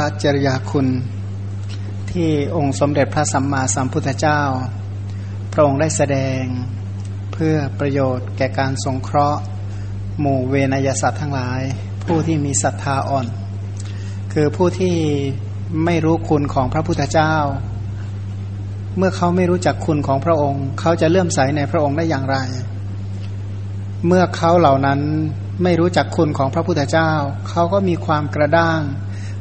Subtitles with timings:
[0.00, 0.86] พระจริยาคุณ
[2.10, 4.40] ที่องค์สมเด็จพระสัมมาสัมพุทธเจ้า
[5.52, 6.42] พระองค์ได้แสดง
[7.32, 9.40] เพื่อประโยชน์แก่การสงเคราะห์
[10.20, 11.60] หมู่เวนยสัตว์ทั้งหลาย
[12.04, 13.26] ผู้ที่มีศรัทธาอ่อน
[14.32, 14.96] คือผู้ที่
[15.84, 17.34] ไม่รู้คุณของพระพุทธเจ้า
[18.96, 22.36] เมื่อเขาไม่รู้จักคุณของพระองค์ เขาจะเลื่อมใสในพระองค์ได้อย่างไร
[24.06, 25.00] เมื่อเขาเหล่านั้น
[25.62, 27.10] ไม่รู้จักคุณของพระพุทธเจ้า
[27.48, 28.82] เขาก็มีความกระด้าง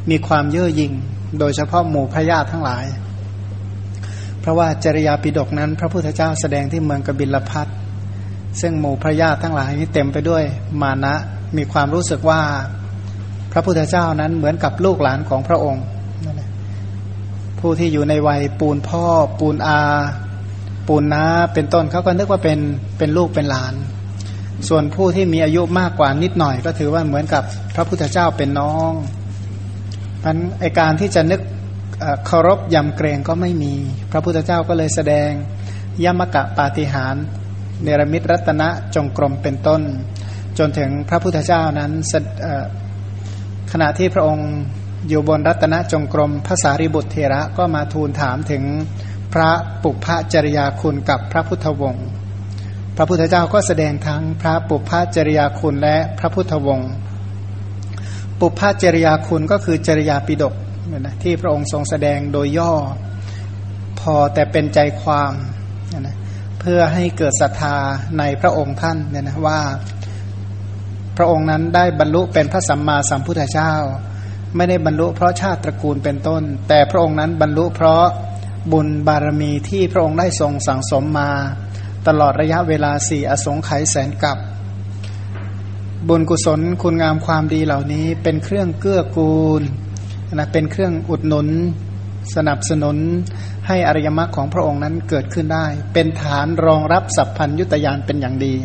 [0.09, 0.93] มีความเย่อหยิ่ง
[1.39, 2.85] โดยเฉพาะหมู่พระญาติทั้งหลาย
[4.41, 7.67] เพราะว่าจริยาปิดกนั้น พระพุทธเจ้าแสดงที่เมืองกบิลพัท
[8.61, 10.43] ซึ่งหมู่พระญาติทั้งหลายนี้เต็มไปด้วย
[10.81, 11.15] มานะ
[11.57, 12.41] มีความรู้สึกว่า
[13.51, 15.83] พระพุทธเจ้านั้นเหมือนกับลูกหลานของพระองค์
[17.59, 19.05] ผู้ที่อยู่ในวัยปูนพ่อ
[19.39, 19.79] ปูนอา
[20.87, 22.59] ปูนน้าเป็นต้นเขาก็นึกว่าเป็น
[22.97, 23.73] เป็นลูกเป็นหลาน
[24.67, 27.43] ส่วนผู้ที่มีอายุมากกว่านิดหน่อยก็ถือว่าเหมือนกับ
[27.75, 28.91] พระพุทธเจ้าเป็นน้อง
[30.25, 31.41] มันไอการที่จะนึก
[32.25, 33.73] เคารพยำเกรงก็ไม่มี
[34.11, 35.29] พระพุทธเจ้าก็เลยแสดง
[36.03, 37.15] ยมกะปาฏิหาร
[37.83, 39.81] เนรมิตรัตนะจงกรมเป็นต้น
[40.57, 41.91] จนถึงพระพุทธเจ้านั้น
[43.71, 44.49] ขณะที่พระองค์
[45.09, 48.63] อยู่บนรัตนจงกรมภาษาริบุตรเทระก็มาทูลถามถึง
[49.33, 49.51] พระ
[49.83, 52.07] ปุพพจริยาคุณกับพระพุทธวงศ์
[52.95, 56.91] พระพุทธเจ้าก็แสดงทั้งพระปุพพจริยาคุณและพระพุทธวงศ์
[58.39, 60.53] ปุพพจริยาคุณก็คือจริยาปิดก
[60.99, 62.73] นะที่พระองค์ทรงแสดงโดยย่อ
[63.99, 65.33] พอแต่เป็นใจความ
[65.99, 66.15] นะ
[66.59, 67.77] เพื่อให้เกิดศรัทธา
[68.19, 69.59] ในพระองค์ท่านเนี่ยนะว่า
[71.17, 73.73] พระองค์นั้นได้บรรลุเป็นพระสัมมาสัมพุทธเจ้า
[74.55, 78.05] ไม่ได้บรรลุเพราะชาติตระกูลเป็นต้น แต่พระองค์นั้นบรรลุเพราะ
[78.71, 81.29] บุญบารมีที่พระองค์ได้ทรงสั่งสมมา
[82.07, 84.37] ตลอดระยะเวลาสี่อสงไขยแสนกับ
[86.09, 89.61] บุญกุศลคุณงามความดีเหล่านี้เป็นเครื่องเกื้อกูล
[90.33, 91.47] นะเป็นเครื่องอุดหนุน
[92.35, 92.97] สนับสนุน
[93.67, 98.55] ให้อริยมรรคของพระองค์นั้นเกิดขึ้นได้ เป็นฐานรองรับสัพพัญยุตยานเป็นอย่างดี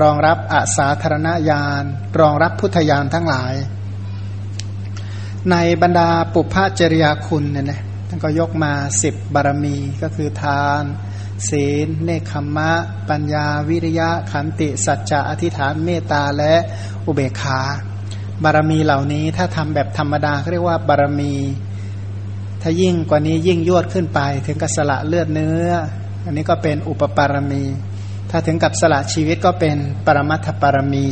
[0.00, 1.84] รองรับอาสาธารณญาณ
[2.20, 3.54] รองรับพุทธญาณทั้งหลาย
[5.50, 8.72] ในบรรดาปุพพจริยาคุณเนี่ยนะท่านก็ยกมา
[9.02, 10.84] สิบบารมีก็คือทาน
[11.48, 12.70] ศีล เนคขมะ
[13.08, 16.54] ปัญญาวิริยะ ขันติสัจจะอธิษฐานเมตตาและ
[17.06, 17.60] อุเบกขา
[18.44, 21.34] บารมีเหล่านี้ถ้าทำแบบธรรมดาเรียกว่าบารมี
[22.62, 25.68] ถ้ายิ่งกว่านี้ยิ่งยวดขึ้นไป ถึงกับสละเลือดเนื้อ
[26.24, 27.64] อันนี้ก็เป็นอุปปารมี
[28.30, 31.06] ถ้าถึงกับสละชีวิตก็เป็นปรมัตถปารมี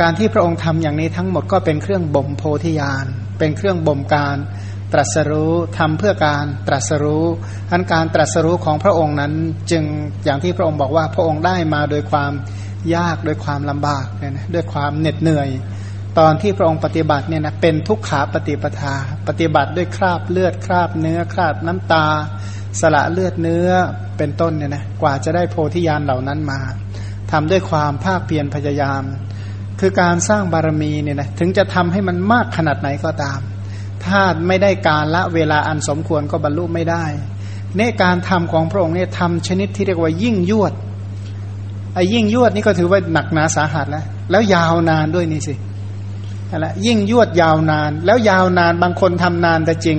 [0.00, 3.06] การที่พระองค์ทำอย่างนี้ทั้งหมดก็เป็นเครื่องบ่มโพธิญาณ
[3.38, 4.36] เป็นเครื่องบ่มการ
[4.92, 7.24] ตรัสรู้ทำเพื่อการตรัสรู้
[7.70, 9.32] อันการตรัสรู้ของพระองค์นั้น
[9.70, 9.84] จึง
[10.24, 12.32] อย่างที่พระองค์บอกว่าพระองค์ได้มาโดยความ
[12.94, 15.48] ยากโดยความลำบากเนี่ยนะด้วยความเหน็ดเหนื่อย
[16.18, 18.94] ตอนที่พระองค์ปฏิบัติเนี่ยนะเป็นทุกขาปฏิปทา
[19.28, 22.06] ปฏิบัติด้วยคราบเลือดคราบเนื้อคราบน้ำตา
[22.80, 23.68] สละเลือดเนื้อ
[24.18, 26.60] เป็นต้นเนี่ยนะกว่าจะได้โพธิญาณเหล่านั้นมา
[27.30, 29.02] ทำด้วยความภาคเพียรพยายาม
[29.80, 33.40] คือการสร้างบารมีเนี่ยนะถึงจะทำให้มันมากขนาดไหนก็ตาม
[34.06, 37.04] ถ้าไม่ได้การละเวลาอันสมควรก็บรรลุไม่ได้
[37.78, 40.72] ในการทำของพระองค์เนี่ยทำชนิดที่เรียกว่ายิ่งยวด
[41.94, 45.54] ไอ้ยิ่งยวดนี่ก็ถือว่าหนักหนาสาหัสแล้วแล้วยาวนานด้วยนี่สิ
[46.50, 49.98] อะไรยิ่งยวดยาวนาน แล้วยาวนานบางคนทำนานแต่จริง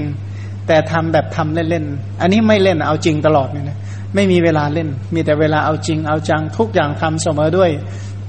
[0.67, 3.77] แต่ทำแบบทำเล่นๆอันนี้ไม่เล่นเอาจริงตลอดเนี่ยนะ
[4.15, 7.69] ไม่มีเวลาเล่น มีแต่เวลาเอาจริงเอาจังทุกอย่างทำเสมอด้วย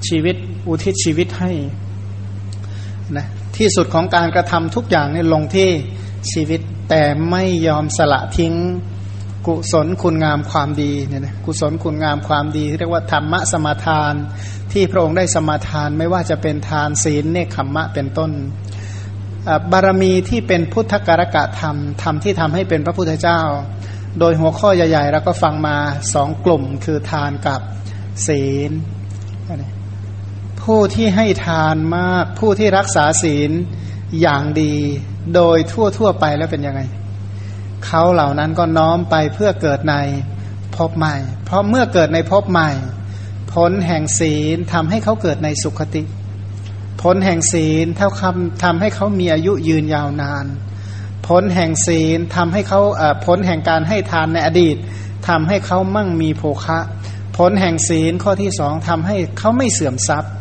[0.07, 0.35] ชีวิต
[0.67, 1.51] อุทิศชีวิตให้
[3.17, 3.25] นะ
[3.57, 5.69] ที่สุดของการกระทำทุกอย่างเนี่ยลงที่
[6.31, 8.53] ชีวิต แต่ไม่ยอมสละทิ้ง
[9.47, 14.13] กุศลคุณงามความดีเนี่ยนะกุศลคุณงามความดี เรียกว่าธรรมะสมาทาน
[14.71, 18.31] ที่พระองค์ได้สมาทานไม่ว่าจะเป็นทานศีลเนคขมมะเป็นต้น
[19.71, 23.39] บารมีที่เป็นพุทธการกะธรรมธรรมที่ทำให้เป็นพระพุทธเจ้า
[24.19, 25.77] โดยหัวข้อใหญ่ๆเราก็ฟังมา
[26.13, 27.61] สองกลุ่มคือทานกับ
[28.27, 28.71] ศีล
[30.63, 33.51] ผู้ที่ให้ทานมาก ผู้ที่รักษาศีล
[34.21, 34.75] อย่างดี
[35.35, 35.57] โดย
[35.97, 36.81] ทั่วๆไปแล้วเป็นยังไง
[37.85, 39.95] เขาเหล่านั้นก็น้อมไปเพื่อเกิดใน
[40.75, 41.15] พบใหม่
[41.45, 42.69] เพราะเมื่อเกิดในพบใหม่
[43.53, 46.03] ผลแห่งศีลทำให้เขาเกิดในสุขติ
[47.01, 50.45] ผลแห่งศีลเท่าคำทำให้เขามีอายุยืนยาวนาน
[51.27, 52.81] ผลแห่งศีลทำให้เขา
[53.25, 54.75] ผลแห่งการให้ทานในอดีต
[55.27, 56.79] ทำให้เขามั่งมีโภคะ
[57.37, 60.33] ผลแห่งศีลข้อที่สองทำให้เขาไม่เสื่อมทรัพย์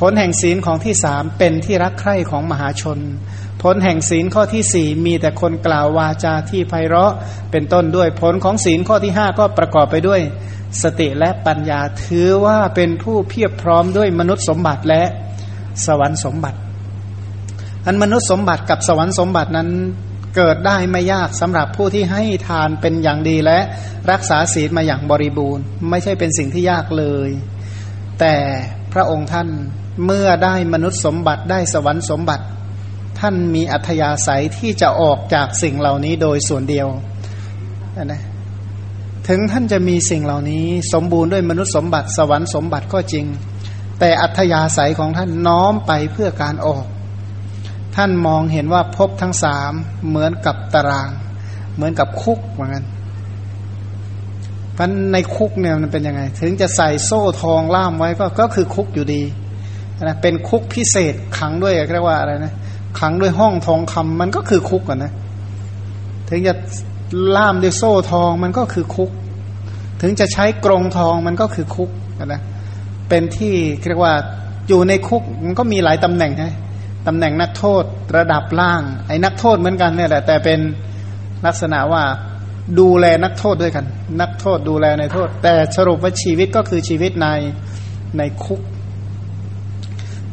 [0.00, 2.98] ผลแห่งศีลของที่สามเป็นที่รักใคร่ของมหาชน
[3.62, 7.12] ผลแห่งศีลข้อที่สี่มีแต่คนกล่าววาจาที่ไพเราะ
[7.50, 10.20] เป็นต้นด้วย ผลของศีลข้อที่ห้าก็ประกอบไปด้วย
[10.82, 15.02] สติและปัญญาถือว่าเป็นผู้เพียบพร้อมด้วยมนุษย์สมบัติและ
[15.86, 16.58] สวรรค์สมบัติ
[17.86, 19.68] อันมนุษย์สมบัติกับสวรรค์สมบัตินั้น
[20.36, 23.58] เกิดได้ไม่ยากสำหรับผู้ที่ให้ทานเป็นอย่างดีและ
[24.10, 27.30] รักษาศีลมาอย่างบริบูรณ์ ไม่ใช่เป็นสิ่งที่ยากเลย
[28.20, 28.34] แต่
[28.92, 29.48] พระองค์ท่าน
[30.04, 32.44] เมื่อได้มนุษย์สมบัติได้สวรรค์สมบัติ
[33.18, 36.86] ท่านมีอัธยาศัยที่จะออกจากสิ่งเหล่านี้โดยส่วนเดียว
[38.04, 38.22] นะ
[39.28, 43.26] ถึงท่านจะมีสิ่งเหล่านี้สมบูรณ์ด้วยมนุษย์สมบัติ สวรรค์สมบัติก็จริง
[43.98, 46.84] แต่อัธยาศัยของท่านน้อมไปเพื่อการออก
[47.96, 49.72] ท่านมองเห็นว่าพบทั้งสาม
[50.08, 51.10] เหมือนกับตาราง
[51.74, 52.84] เหมือนกับคุกเหมือนกัน
[54.76, 59.22] พันในคุกเนี่ยมันเป็นยังไง ถึงจะใส่โซ่ทองล่ามไว้ก็ก็คือคุกอยู่ดี
[60.02, 62.52] นะเป็นคุกพิเศษขังด้วยเรียกว่าอะไรนะ
[63.00, 65.12] ขังด้วยห้องทองคำมันก็คือคุกอะนะ
[66.28, 66.54] ถึงจะ
[67.36, 69.10] ล่ามด้วยโซ่ทองมันก็คือคุก
[70.02, 71.90] ถึงจะใช้กรงทองมันก็คือคุก
[72.26, 72.40] นะ
[73.08, 73.54] เป็นที่
[73.88, 74.14] เรียกว่า
[74.68, 76.50] อยู่ในคุกมันก็มีหลายตำแหน่งใช่
[77.06, 77.84] ตำแหน่งนักโทษ
[78.16, 80.60] ระดับล่าง ไอ้นักโทษเหมือนกันเนี่ยแหละแต่เป็น
[81.46, 82.02] ลักษณะว่า
[82.78, 83.86] ดูแลนักโทษด้วยกัน
[84.20, 87.28] นักโทษดูแลในโทษ แต่สรุปว่าชีวิตก็คือชีวิตใน
[88.18, 88.60] ในคุก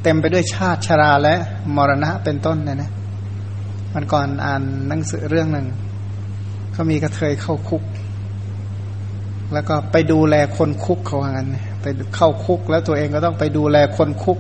[0.04, 1.36] เต็มไปด้วยชาติชราและ
[1.76, 2.92] มรณะเป็นต้นเนี่ยนะ
[3.94, 5.66] มันก่อนอ่านหนังสือเรื่องหนึ่ง
[6.74, 7.84] เขามีกระเทยเข้าคุก
[9.54, 11.48] แล้วก็ไปดูแลคนคุกเขาว่างั้น
[11.82, 11.86] ไป
[12.16, 14.40] เข้าคุก แล้วตัวเองก็ต้องไปดูแลคนคุก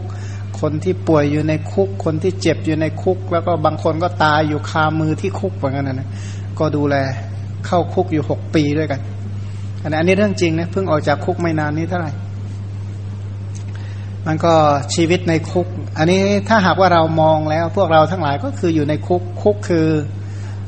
[0.59, 6.09] คนที่ป่วยอยู่ในคุก คนที่เจ็บอยู่ในคุก แล้วก็บางคนก็ตายอยู่คามือที่คุกว่างั้นนะ
[6.59, 6.95] ก็ดูแล
[7.65, 8.99] เข้าคุกอยู่หกปีด้วยกัน
[9.83, 12.11] อันนี้เรื่องจริงนะเพิ่งออกจากคุกไม่นานนี้เท่าไหร่
[14.27, 14.53] มันก็
[14.95, 15.67] ชีวิตในคุก
[15.97, 19.87] อันนี้ถ้าหากว่าเรามองแล้ว พวกเราทั้งหลายก็คืออยู่ในคุกคุกคือ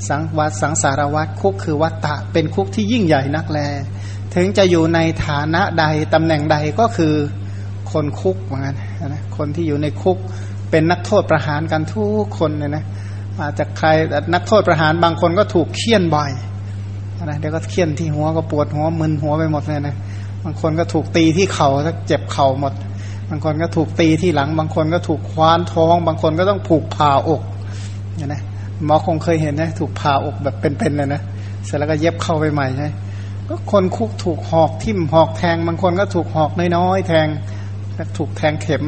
[0.10, 3.60] สังวัตสังสารวัตคุกคือวัตตะ เป็นคุกที่ยิ่งใหญ่นักแล
[4.36, 7.13] ถึงจะอยู่ในฐานะใดตำแหน่งใดก็คือ
[7.92, 8.75] คนคุกเหมือนกัน
[9.07, 10.18] นะคนที่อยู่ในคุก
[10.72, 12.86] เป็นนักโทษประหารกันทุกคนเนี่ยนะ
[13.40, 13.88] อาจจะใคร
[14.34, 16.31] นักโทษประหารบางคนก็ถูกเคี่ยนบ่อย
[17.25, 19.96] นะเดี๋ยวก็เคี่ยนที่หัวก็ปวดหัวมึนหัวไปหมดเลยนะ
[20.44, 22.74] บางคนก็ถูกตีที่เขา้าเจ็บเข่าหมด
[23.30, 27.42] บางคนก็ถูกตีที่หลัง บางคนก็ถูกคว้านท้อง บางคนก็ต้องผูกผ่าอก
[28.16, 28.42] เนี่ยนะ
[28.86, 31.22] หมอคงเคยเห็นนะถูกผ่าอกแบบเป็นๆเลยนะ
[31.66, 32.89] เสร็จแล้วก็เย็บเข้าไปใหม่ใช่
[33.50, 37.27] ก็คนคุกถูกหอกทิ่มหอกแทง บางคนก็ถูกหอกน้อยๆแทง
[38.18, 38.83] ถูกแทงเข็ม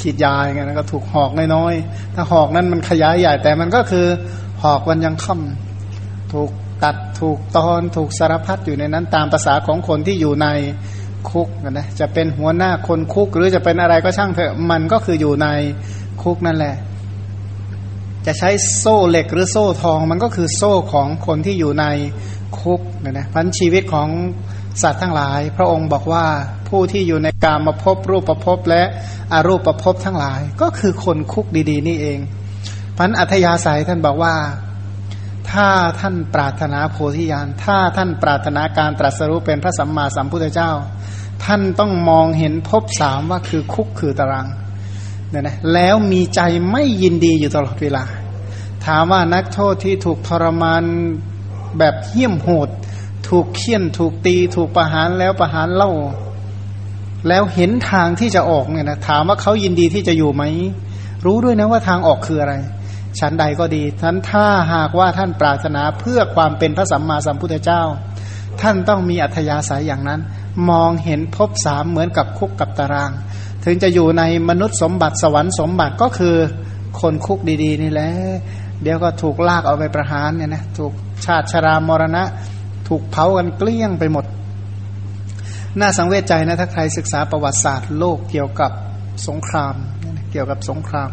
[0.00, 4.06] ฉีดยาอย่างเงี้ยก็ถูกหอกน้อยๆถ้าหอกนั้นมันขยายใหญ่แต่มันก็คือ
[4.62, 6.50] หอกวันยังค่ำถูก
[6.84, 10.46] ตัดถูกตอนถูกสารพัดอยู่ในนั้นตามภาษาของคนที่อยู่ใน
[11.30, 15.46] คุกนะจะเป็นหัวหน้าคนคุกหรือจะเป็นอะไรก็ช่างเถอะมันก็คืออยู่ใน
[16.22, 16.76] คุกนั่นแหละ
[18.26, 21.84] จะใช้โซ่เหล็กหรือโซ่ทอง มันก็คือโซ่ของคนที่อยู่ใน
[22.60, 24.08] คุกนะนะพันชีวิตของ
[24.82, 26.26] สัตว์ทั้งหลาย พระองค์บอกว่า
[26.68, 28.82] ผู้ที่อยู่ในการมาพบรูปประพบและ
[29.32, 32.18] อารูปประพบทั้งหลาย ก็คือคนคุกดี ๆ นี่เอง
[32.98, 34.34] พันอัธยาศัยท่านบอกว่า
[35.50, 35.68] ถ้า
[36.00, 40.70] ท่านปรารถนาโพธิญาณถ้าท่านปรารถนาการตรัสรู้เป็นพระสัมมาสัมพุทธเจ้า
[41.44, 44.46] ท่านต้องมองเห็นภพสามว่าคือคุกคือตาราง
[45.30, 46.40] เนี่ยนะแล้วมีใจ
[46.70, 48.04] ไม่ยินดีอยู่ตลอดเวลา
[48.86, 50.82] ถามว่านักโทษที่ถูกทรมาน
[51.78, 52.68] แบบเหี้ยมโหด
[53.28, 55.90] ถูกเคี่ยนถูกตี ถูกประหารแล้วประหารเล่า
[57.28, 60.42] แล้วเห็นทางที่จะออกเนี่ยนะถามว่าเขายินดีที่จะอยู่ไหม
[61.24, 62.54] รู้ด้วยนะว่าทางออกคืออะไร
[63.18, 67.82] ชั้นใดก็ดีท่านถ้าหากว่าท่านปรารถนาเพื่อความเป็นพระสัมมาสัมพุทธเจ้า
[68.60, 70.20] ท่านต้องมีอัธยาศัยอย่างนั้น
[70.70, 73.10] มองเห็นภพสามเหมือนกับคุกกับตาราง
[73.64, 76.36] ถึงจะอยู่ในมนุษย์สมบัติสวรรค์สมบัติก็คือ
[77.00, 78.10] คนคุกดีๆ นี่แหละ
[78.82, 80.92] เดี๋ยวก็ถูกลากเอาไปประหารเนี่ยนะถูก
[81.24, 82.24] ชาติชรามรณะ
[82.88, 84.24] ถูกเผากันเกลี้ยงไปหมด
[85.78, 88.72] น่าสังเวชใจนะถ้าใครศึกษาประวัติศาสตร์โลกเกี่ยวกับ
[89.28, 89.74] สงคราม
[90.30, 91.10] เกี่ยวกับสงคราม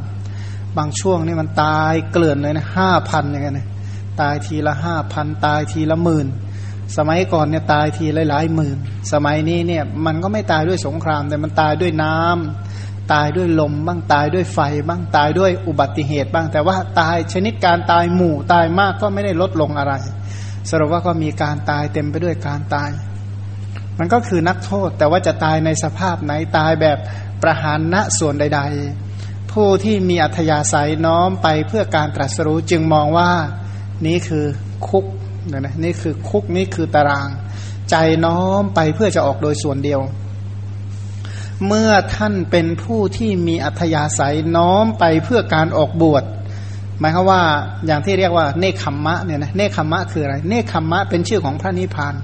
[0.77, 3.67] บางช่วงนี่มันตายเกลื่อนเลยนะห้าพันอย่างเงี้ยนะ
[4.21, 6.27] ตายทีละห้าพันตายทีละหมื่น
[6.97, 8.77] สมัยก่อนเนี่ยตายทีหลายๆหมื่น
[9.13, 19.93] สมัยนี้เนี่ยมันก็ไม่ตายด้วยสงคราม แต่มันตายด้วยน้ำตายด้วยลมบ้างตายด้วยไฟบ้างตายด้วยอุบัติเหตุบ้าง แต่ว่าตายชนิดการตายหมู่ตายมากก็ไม่ได้ลดลงอะไร
[20.69, 22.89] สรุปว่าก็มีการตายเต็มไปด้วยการตาย
[23.99, 26.97] มันก็คือนักโทษ แต่ว่าจะตายในสภาพไหนตายแบบ
[27.43, 28.61] ประหารณส่วนใด
[29.07, 33.31] ๆ ผู้ที่มีอัธยาศัยน้อมไปเพื่อการตรัสรู้จึงมองว่า
[34.05, 34.45] นี้คือ
[34.87, 35.05] คุก
[35.51, 37.29] นะนะนี่คือคุกนี่คือตาราง
[37.89, 40.01] ใจน้อมไปเพื่อจะออกโดยส่วนเดียว
[41.67, 46.23] เมื่อท่านเป็นผู้ที่มีอัธยาศัยน้อมไปเพื่อการออกบวช
[46.99, 47.41] หมายความว่า
[47.85, 52.15] อย่างที่เรียกว่าเนคขมมะเนี่ยนะเนคขมมะคืออะไร เนคขมมะเป็นชื่อของพระนิพพาน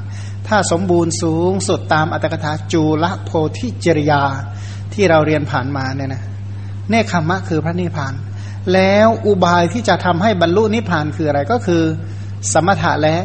[0.47, 4.23] ถ้าสมบูรณ์สูงสุดตามอัตถกถาจูลโพธิจริยา
[4.93, 6.23] ที่เราเรียนผ่านมาเนี่ยนะ
[6.89, 8.13] เนคขมมะคือพระนิพพาน
[8.73, 11.83] แล้วอุบายที่จะทำให้บรรลุนิพพานคืออะไรก็คือ
[12.53, 13.15] สมถะและ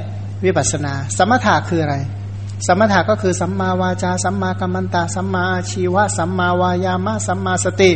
[0.44, 1.96] วิปัสนา สมถะคืออะไร
[2.66, 7.90] สมถะก็คือสัมมาวาจา สัมมากัมมันตา สัมมาชีวะ สัมมาวายามะ สัมมาสติ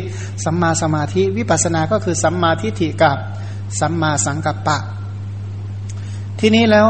[0.45, 3.17] สัมมาสมาธิ วิปัสนาก็คือสัมมาทิฏฐิกับ
[3.81, 4.79] สัมมาสังกัปปะ
[6.41, 6.89] ทีนี้แล้ว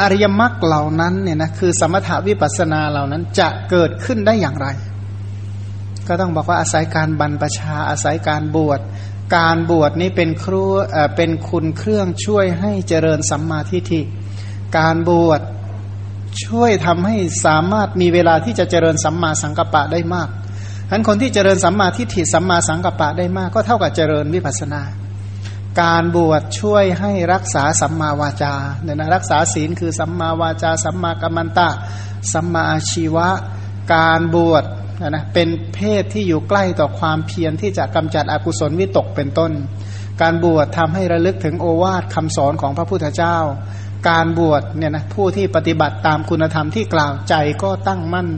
[0.00, 4.68] อริยมรรคเหล่านั้นเนี่ยนะคือสมถะวิปัสนาเหล่านั้นจะเกิดขึ้นได้อย่างไร
[6.08, 8.80] ก็ต้องบอกว่าอาศัยการบรรพชาอาศัยการบวช
[9.36, 10.64] การบวชนี้เป็นครู
[11.16, 14.02] เป็นคุณเครื่องช่วยให้เจริญสัมมาทิฏฐิ
[14.78, 15.40] การบวช
[16.44, 20.28] ช่วยทำให้สามารถมีเวลาที่จะเจริญสัมมาสังกัปปะได้มาก
[20.86, 24.82] ฉะนั้นคนที่เจริญสัมมาทิฏฐิสัมมาสังกัปปะได้มาก ก็เท่ากับเจริญวิปัสนา
[25.82, 31.68] การบวชช่วยให้รักษาสัมมาวาจาเนี่ยนะรักษาศีลคือสัมมาวาจา สัมมากัมมันตะ
[32.32, 33.28] สัมมาอาชีวะ
[33.94, 34.64] การบวช
[35.08, 39.52] นะเป็นเพศที่อยู่ใกล้ต่อความเพียรที่จะกำจัดอกุศลวิตกเป็นต้น
[40.22, 43.36] การบวชทำให้ระลึกถึงโอวาทคำสอนของพระพุทธเจ้า
[44.08, 48.28] การบวชเนี่ยนะผู้ที่ปฏิบัติตามคุณธรรมที่กล่าวใจก็ตั้งมั่น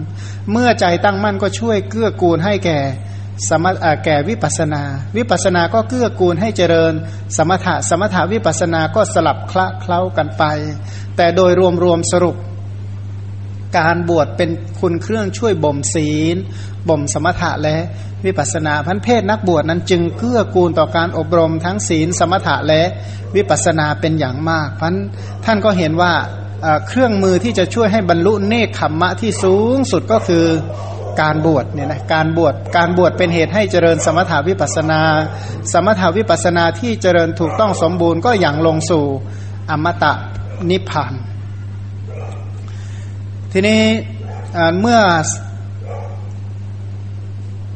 [0.51, 2.79] เมื่อใจตั้งมั่นก็ช่วยเกื้อกูลให้แก่
[3.49, 3.67] สม
[4.05, 4.83] แก่วิปัสนา
[5.17, 6.93] วิปัสนาก็เกื้อกูลให้เจริญ
[7.37, 10.45] สมถะสมถะวิปัสนาก็สลับคละเคล้ากันไป
[11.17, 11.53] แต่โดย
[11.85, 12.37] รวมๆสรุป
[13.79, 14.51] การบวชเป็น
[14.81, 16.37] คุณเครื่องช่วยบ่มศีล
[16.89, 17.77] บ่มสมถะและ
[18.25, 22.83] วิปัสนาพันเพศนักบวชนั้นจึงเกื้อกูลต่อการอบรมทั้งศีลสมถะและ
[23.37, 24.95] วิปัสนาเป็นอย่างมากพัน
[25.45, 26.13] ท่านก็เห็นว่า
[26.89, 30.47] เครื่องมือที่จะช่วยให้บรรลุเนคขมมะที่สูงสุดก็คือ
[31.21, 35.01] การบวชเนี่ยนะการบวชการบวชเป็นเหตุให้เจริญสมถาวิปัสนา
[35.73, 39.05] สมถาวิปัสนาที่เจริญถูกต้องสมบูรณ์ก็อย่างลงสู่
[39.71, 40.13] อมตะ
[40.71, 41.13] นิพพาน
[43.55, 43.83] ทีนี้
[44.81, 45.01] เมื่อ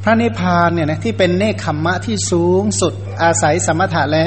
[0.03, 2.93] พระนิพพานเนี่ยนะที่เป็นเนคขมมะที่สูงสุด
[3.23, 4.25] อาศัยสมถะและ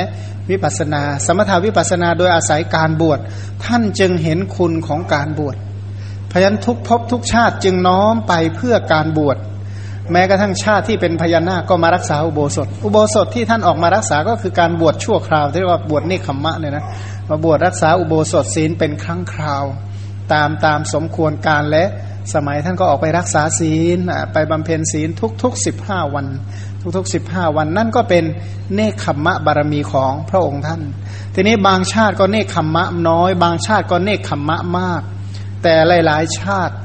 [0.50, 3.20] วิปัสนา สมถาวิปัสนาโดยอาศัยการบวช
[3.66, 5.56] ท่านจึงเห็นคุณของการบวช
[6.32, 9.38] พยันทุกภพทุกชาติจึงน้อมไปเพื่อการบวช
[10.12, 16.86] แม้กระทั่งชาติที่เป็นพญานาคก็มารักษาอุโบสถ อุโบสถที่ท่านออกมารักษาก็คือการบวชชั่วคราวที่เรียกว่าบวชเนคขมมะเนี่ยนะ
[17.30, 19.66] มาบวชรักษาอุโบสถศีลเป็นครั้งคราว
[20.34, 21.86] ตามตามสมควรการและ
[22.34, 24.00] สมัยท่านก็ออกไปรักษาศีล
[24.34, 25.10] ไปบำเพ็ญศีล
[25.44, 26.26] ทุกๆสิบห้าวัน
[26.98, 28.24] ทุกๆสิบห้าวันนั่นก็เป็น
[28.76, 30.82] เนคขมมะบารมีของพระองค์ท่าน
[31.36, 35.02] ทีนี้บางชาติก็เนคขมมะน้อย บางชาติก็เนคขมมะมาก
[35.64, 35.74] แต่
[36.06, 36.76] หลายๆชาติ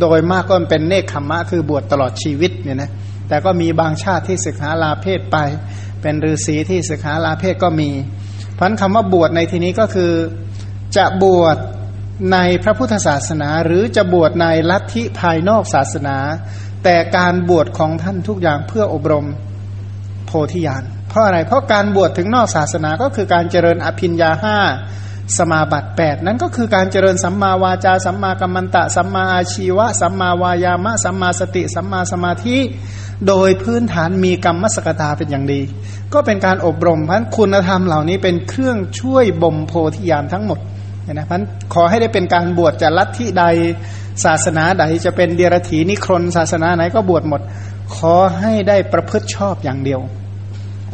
[0.00, 2.90] โดยมากก็เป็นเนคขมมะคือบวชตลอดชีวิตเนี่ยนะ
[3.28, 5.36] แต่ก็มีบางชาติที่ศึกษาลาเพศไป
[6.02, 7.90] เป็นฤาษีที่ศึกษาลาเพศก็มี
[8.58, 10.12] พันคำว่าบวชในที่นี้ก็คือ
[10.96, 11.56] จะบวช
[12.32, 16.16] ในพระพุทธศาสนา หรือจะบวชในลัทธิภายนอกศาสนา
[16.84, 19.26] แต่การบวชของท่านทุกอย่างเพื่ออบรม
[20.26, 24.58] โพธิญาณเพราะอะไรเพราะการบวชถึงนอกศาสนาก็คือการเจริญอภิญญาห้า
[25.38, 32.56] สมาบัติ8นั้นก็คือการเจริญสัมมาวาจา สัมมากัมมันตะ สัมมาอาชีวะ สัมมาวายามะ สัมมาสติ สัมมาสมาธิ
[33.28, 35.60] โดยพื้นฐานมีกรรมสกตาเป็นอย่างดี
[36.12, 40.58] ก็เป็นการอบรมพันคุณธรรมเหล่านี้เป็นเครื่องช่วยบ่มโพธิญาณทั้งหมด
[41.18, 41.42] นะพัน
[41.74, 43.44] ขอให้ได้เป็นการบวชจะลัทธิใด
[44.24, 47.40] ศาสนาใดจะเป็นเดียรถีนิครนศาสนาไหนก็บวชหมด
[47.96, 50.00] ขอให้ได้ประพฤติชอบอย่างเดียว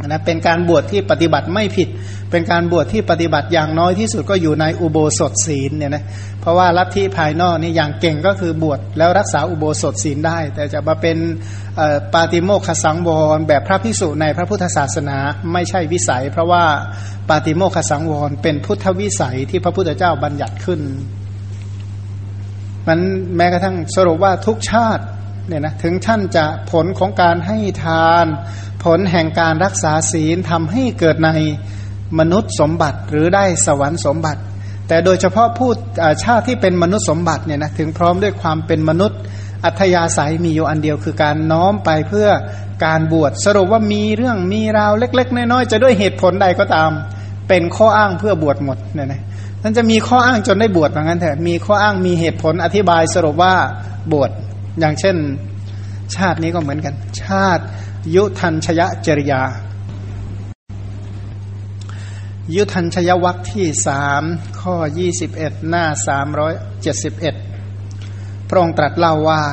[0.05, 1.89] นะเป็นการบวชที่ปฏิบัติไม่ผิด
[2.31, 6.03] เป็นการบวชที่ปฏิบัติอย่างน้อยที่สุดก็อยู่ในอุโบสถศีลเนี่ยนะ
[6.41, 11.17] เพราะว่าลัทธิภายนอกนี่อย่างเก่งก็คือบวชแล้วรักษาอุโบสถศีลได้ แต่จะมาเป็น
[12.13, 15.17] ปาติโมกขสังวรแบบพระพิสุในพระพุทธศาสนา
[15.53, 16.63] ไม่ใช่วิสัย เพราะว่า
[17.29, 20.81] ปาติโมกขสังวรเป็นพุทธวิสัยที่พระพุทธเจ้าบัญญัติขึ้น
[22.87, 22.99] มัน
[23.37, 25.03] แม้กระทั่งสรุปว่าทุกชาติ
[25.47, 28.25] เนี่ยนะถึงท่านจะผลของการให้ทาน
[28.83, 31.29] ผลแห่งการรักษาศีลทำให้เกิดใน
[32.19, 34.41] มนุษย์สมบัติหรือได้สวรรค์สมบัติ
[34.87, 35.71] แต่โดยเฉพาะผู้
[36.23, 39.19] ชาติที่เป็นมนุษย์สมบัติเนี่ยนะถึงพร้อมด้วยความเป็นมนุษย์
[39.65, 42.29] อัธยาศัยมีอยู่อันเดียวคือการน้อมไปเพื่อ
[42.85, 46.91] การบวชสรุปว่ามีเรื่องมีราวเล็ก ๆ น้อยๆจะด้วยเหตุผลใดก็ตาม
[47.47, 49.21] เป็นข้ออ้างเพื่อบวชหมดเนี่ยนะ
[49.63, 53.53] มันจะมีข้ออ้างจนได้บวชเหมือนกันเถอะมีข้ออ้างมีเหตุผลอธิบายสรุปว่า
[54.13, 54.31] บวช
[54.79, 55.15] อย่างเช่น
[56.15, 57.63] ชาตินี้ก็เหมือนกัน ชาติ
[58.15, 59.41] ยุทันชยจริยา
[62.55, 64.23] ยุทันชยวัคที่สาม
[64.61, 67.35] ข้อยี่สิบเอ็ดหน้าสามร้อยเจ็ดสิบเอ็ด
[68.49, 69.43] พระองค์ตรัสเล่าว่า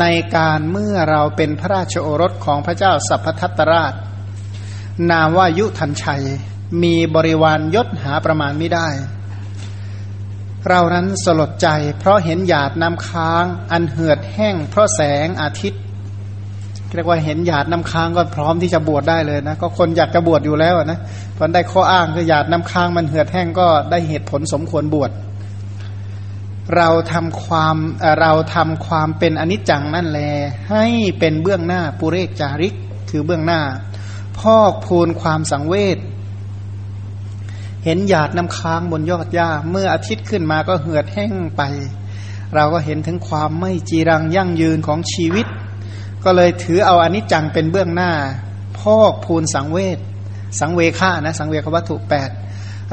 [0.00, 0.04] ใน
[0.36, 3.94] การเมื่อเราเป็นพระราชโอรสของพระเจ้าสัพพทัตตราช
[5.10, 6.22] นามว่ายุทันชัย
[6.82, 8.88] มีบริวารยศหาประมาณไม่ได้
[10.68, 15.80] เรานั้นสลดใจ เพราะเห็นหยาดน้ำค้าง อันเหือดแห้ง เพราะแสงอาทิตย์
[16.94, 20.98] เรียกว่าเห็นหยาดน้ำค้างก็พร้อมที่จะบวชได้เลยนะ ก็คนอยากจะบวชอยู่แล้วนะ
[21.36, 25.10] พอได้ข้ออ้างคือหยาดน้ำค้างมันเหือดแห้งก็ได้เหตุผลสมควรบวช
[26.76, 27.76] เราทำความ
[28.20, 30.20] เราทำความเป็นอนิจจังนั่นแล
[30.70, 30.86] ให้
[31.18, 32.74] เป็นเบื้องหน้าปุเรกจาริก
[33.10, 33.60] คือเบื้องหน้า
[34.38, 35.98] พอกพูนความสังเวช
[37.84, 41.62] เห็นหยาดน้ำค้างบนยอดหญ้า เมื่ออาทิตย์ขึ้นมาก็เหือดแห้งไป
[42.54, 45.46] เราก็เห็นถึงความไม่จีรังยั่งยืนของชีวิต
[46.24, 48.12] ก็เลยถือเอาอนิจจังเป็นเบื้องหน้า
[48.78, 49.98] พอกพูนสังเวช
[50.60, 52.30] สังเวฆานะสังเวควัตถุแปด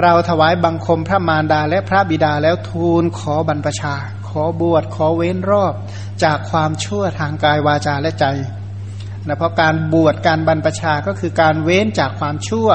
[0.02, 3.96] เราถวายบังคมพระมารดาและพระบิดาแล้วทูลขอบรรพชา
[4.30, 5.74] ขอบวชขอเว้นรอบ
[6.24, 8.26] จากความชั่วทางกายวาจาและใจ
[9.28, 12.70] นะเพราะการบวชการบรรพชาก็คือการเว้นจากความชั่ว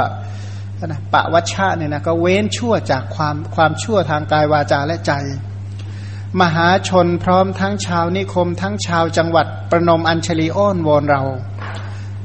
[0.83, 5.13] นะปะวัชชะเนี่ยนะก็เว้นชั่วจากความความชั่วทางกายวาจาและใจ
[6.41, 11.23] มหาชนพร้อมทั้งชาวนิคม ทั้งชาวจังหวัดประนมอัญชลีอ้อนวอนเรา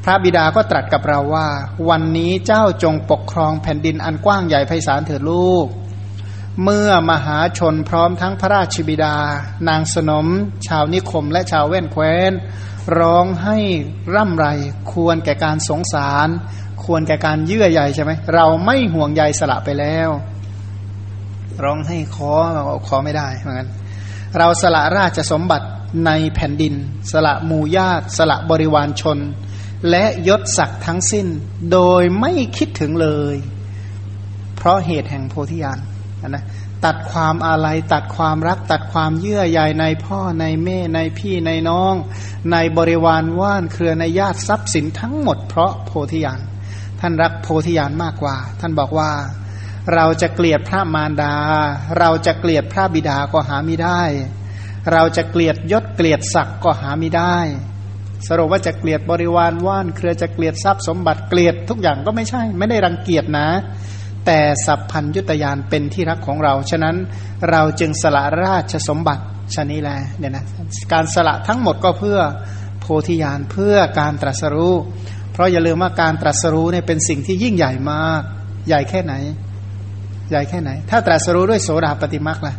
[0.04, 1.48] พระบิดาก็ตรัสกับเราว่า
[1.90, 5.68] วันนี้เจ้าจงปกครองแผ่นดินอันกว้างใหญ่ไพศาลเถิดลูก
[6.64, 9.16] เมื่อมหาชนพร้อมทั้งพระราชบิดา
[9.70, 10.28] นางสนม
[10.68, 12.32] ชาวนิคมและชาวแว่นแคว้น
[13.00, 13.58] ร้องให้
[14.16, 14.48] ร่ำไร
[14.92, 16.28] ควรแก่การสงสาร
[16.90, 20.10] ควรแก่การเยื่อใยใช่ไหมเราไม่ห่วงใยสละไปแล้ว
[21.64, 22.32] ร้องให้ขอ
[22.88, 23.70] ขอไม่ได้เหมือนกัน
[24.38, 25.68] เราสละราชสมบัติ
[26.06, 26.74] ในแผ่นดิน
[27.12, 29.18] สละหมู่ญาติ สละบริวารชน
[29.90, 31.28] และยศศักดิ์ทั้งสิ้น
[31.72, 33.36] โดยไม่คิดถึงเลย
[34.56, 35.80] เพราะเหตุแห่งโพธิญาณ
[36.28, 36.44] นะ
[36.86, 41.94] ตัดความอาลัยตัดความรัก ตัดความเยื่อใยในพ่อในแม่ในพี่ในน้อง
[42.52, 46.40] ในบริวารว่านเครือในญาติทรัพย์สินทั้งหมดเพราะโพธิญาณ
[47.00, 49.12] ท่านรักโพธิญาณมากกว่า ท่านบอกว่า
[49.96, 51.36] เราจะเกลียดพระมารดา
[52.00, 54.02] เราจะเกลียดพระบิดาก็หาไม่ได้
[54.94, 57.38] เราจะเกลียดยศเกลียดศักดิ์ก็หาไม่ได้
[58.28, 63.48] สรุปว่าจะเกลียดบริวารว่าน เครือจะเกลียดทรัพย์สมบัติเกลียดทุกอย่างก็ไม่ใช่ ไม่ได้รังเกียจนะ
[64.26, 66.96] แต่สัพพัญยุตยานเป็นที่รักของเรา ฉะนั้น
[67.50, 69.24] เราจึงสละราชสมบัติ
[69.56, 70.46] ชนี้แหละเนี่ยนะ
[70.94, 72.20] การสละทั้งหมดก็เพื่อ
[72.80, 74.76] โพธิญาณเพื่อการตรัสรู้
[75.34, 78.22] เพราะอย่าลืมว่าการตรัสรู้เนี่ยเป็นสิ่งที่ยิ่งใหญ่มาก
[78.68, 79.14] ใหญ่แค่ไหน
[80.30, 82.56] ใหญ่แค่ไหน ถ้าตรัสรู้ด้วยโสดาปฏิมักล่ะ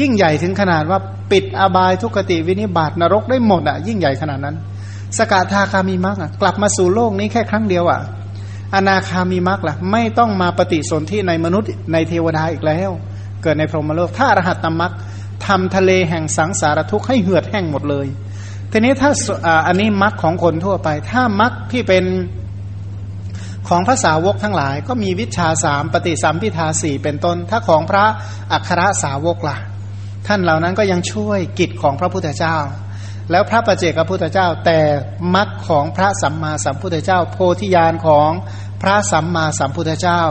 [0.00, 0.98] ยิ่งใหญ่ถึงขนาดว่า
[1.32, 4.56] ปิดอบายทุกติวินิบาตนรกได้หมดอะ ยิ่งใหญ่ขนาดนั้น
[5.18, 8.00] สกทาคามีมรรคกลับมาสู่โลกนี้แค่ครั้งเดียวอะ
[8.74, 12.90] อนาคามีมรรคล่ะ ไม่ต้องมาปฏิสนธิในมนุษย์ในเทวดาอีกแล้ว
[13.42, 14.92] เกิดในพรหมโลก ถ้าอรหัตตมรรค
[15.46, 18.06] ทำทะเลแห่งสังสารทุกข์ให้เหือดแห้งหมดเลย
[18.72, 19.10] ทีนี้ถ้า
[19.66, 22.04] อันนี้มรรคของคนทั่วไป ถ้ามรรคที่เป็น
[23.68, 28.04] ของภาษาวกทั้งหลาย ก็มีวิชาสามปฏิสัมพิทาสี่เป็นต้น ถ้าของพระ
[28.52, 29.56] อัครสาวกล่ะ
[30.26, 32.56] ท่านเหล่านั้นก็ยังช่วยกิจของพระพุทธเจ้า
[33.30, 34.78] แล้วพระประเจกพระพุทธเจ้า แต่
[35.34, 38.30] มรรคของพระสัมมาสัมพุทธเจ้า โพธิญาณของ
[38.82, 40.22] พระสัมมาสัมพุทธเจ้า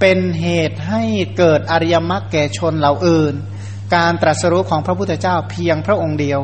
[0.00, 1.02] เป็นเหตุให้
[1.38, 3.34] เกิดอริยมรรคแก่ชนเหล่าอื่น
[3.94, 6.40] การตรัสรู้ของพระพุทธเจ้าเพียงพระองค์เดียว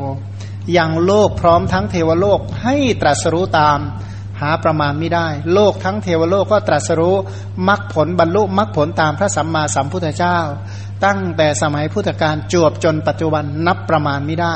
[0.77, 3.79] ยังโลกพร้อมทั้งเทวโลกให้ตรัสรู้ตาม
[4.41, 7.15] หาประมาณไม่ได้ โลกทั้งเทวโลกก็ตรัสรู้
[7.67, 10.37] มรรคผลบรรลุมรรคผลตามพระสัมมาสัมพุทธเจ้า
[11.05, 14.55] ตั้งแต่สมัยพุทธกาลจวบจนปัจจุบันนับประมาณไม่ได้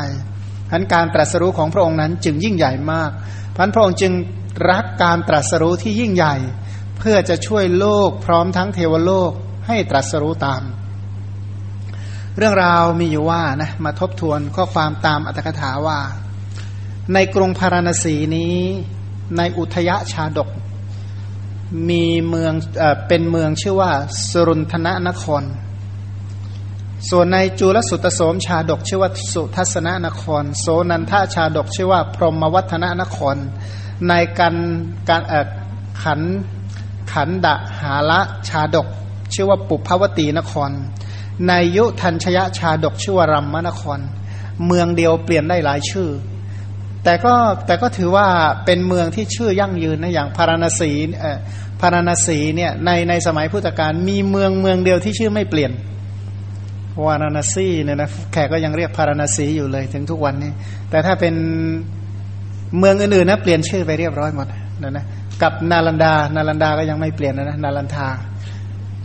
[0.70, 3.12] พันการตรัสรู้ของพระองค์นั้นจึงยิ่งใหญ่มาก
[3.56, 4.14] พันพระองค์จึง
[4.70, 6.36] รักการตรัสรู้ที่ยิ่งใหญ่
[6.98, 9.32] เพื่อจะช่วยโลกพร้อมทั้งเทวโลก
[9.68, 10.62] ให้ตรัสรู้ตาม
[12.42, 16.00] เรื่องราวมีอยู่ว่านะมาทบทวนข้อความตามอัตถกถาว่า
[17.14, 18.56] ในกรุงพาราณสีนี้
[19.38, 20.50] ในอุทยชาดก
[21.90, 23.92] มีเมืองเอเป็นเมืองชื่อว่า
[24.30, 25.44] สรุนธนะนคร
[27.10, 33.36] ส่วนในจุลสุตโสมชาดกชื่อว่าสุทัศนนคร โสนันทชาดกชื่อว่าพรหมวัฒนนคร
[34.08, 34.56] ในการ
[35.10, 35.24] การ
[36.04, 36.22] ขัน
[37.14, 38.88] ขันดะหาละชาดก
[39.34, 40.72] ชื่อว่าปุพวตีนคร
[41.48, 44.00] ในยุทัญชยชาดกชื่อว่ารัมมนคร
[44.66, 46.10] เมืองเดียวเปลี่ยนได้หลายชื่อ
[47.04, 48.28] แต่ก็แต่ก็ถือว่า
[48.66, 50.92] เป็นเมืองที่ชื่อยั่งยืนนะอย่างพาราณสี
[51.82, 55.72] พาราณสีเนี่ยในในสมัยพุทธกาลมีเมืองเมืองเดียวที่ชื่อไม่เปลี่ยน
[57.06, 60.52] วาราณสีเนี่ยนะแขกก็ยังเรียกพาราณสีอยู่เลยถึงทุกวันนี้
[60.90, 61.36] แต่ถ้าเป็น
[62.78, 64.48] เมืองอื่นๆนะเปลี่ยนชื่อไปเรียบร้อยหมด
[64.84, 65.06] นะนะ
[65.42, 68.08] กับนาลันดา นาลันดาก็ยังไม่เปลี่ยนนะนะนาลันทา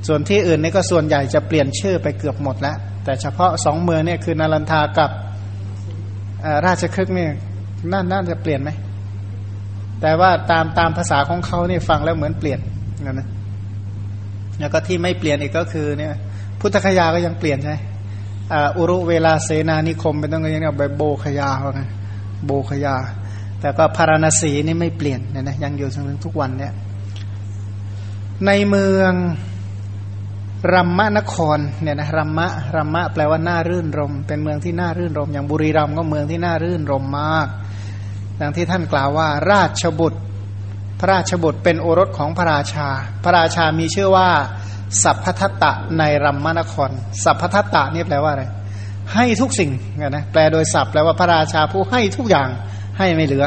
[0.07, 5.11] ส่วนที่อื่นนี่ก็ส่วนใหญ่จะเปลี่ยนชื่อไปเกือบหมดแล้ว แต่เฉพาะสองเมืองเนี่ยคือนาลันทากับ
[6.67, 7.31] ราชครึกเนี่ย
[7.93, 8.71] น่าน่าจะเปลี่ยนไหม
[10.01, 12.61] แต่ว่าตามตามภาษาของเขาเนี่ยฟังแล้วเหมือนเปลี่ยน
[13.05, 13.29] นะนะ
[14.59, 16.11] แล้วก็ที่ไม่เปลี่ยนอีกก็คือเนี่ย
[16.61, 17.77] พุทธคยาก็ยังเปลี่ยนใช่
[18.77, 21.83] อุรุเวลาเสนานิคมเป็นต้องอย่างนี้แบบโบขยาเขาไง
[22.45, 22.95] โบขยา
[23.61, 26.73] แต่ก็พาราณสีนี่ไม่เปลี่ยนนี่ยนะยังอยู่จนถึงทุกวันเนี่ย
[28.47, 29.13] ในเมือง
[30.73, 37.49] รัมมะนครเนี่ยนะรัมมะรัมมะแปลว่าน่ารื่นรม เป็นเมืองที่น่ารื่นรม อย่างบุรีรัมย์ก็เมืองที่น่ารื่นรมมาก
[38.41, 40.21] ดังที่ท่านกล่าวว่า ราชบุตร
[41.01, 42.89] พระราชบุตรเป็นโอรสของพระราชา
[43.25, 44.29] พระราชามีชื่อว่า
[45.03, 46.91] สัพพทัตตะในรัมมนคร
[47.25, 48.45] สัพพทัตตะนี่แปลว่าอะไร
[49.15, 49.71] ให้ทุกสิ่ง
[50.09, 52.49] นะแปลโดยศัพท์แปลว่าพระราชาผู้ให้ทุกอย่าง
[52.99, 53.47] ให้ไม่เหลือ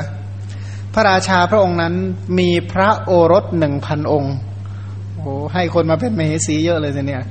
[0.93, 1.95] พระราชาพระองค์นั้น
[2.39, 4.35] มีพระโอรสหนึ่งพันองค์
[5.27, 7.21] โอ้ให้คนมาเป็นเมหสีเยอะเลยเนี่ย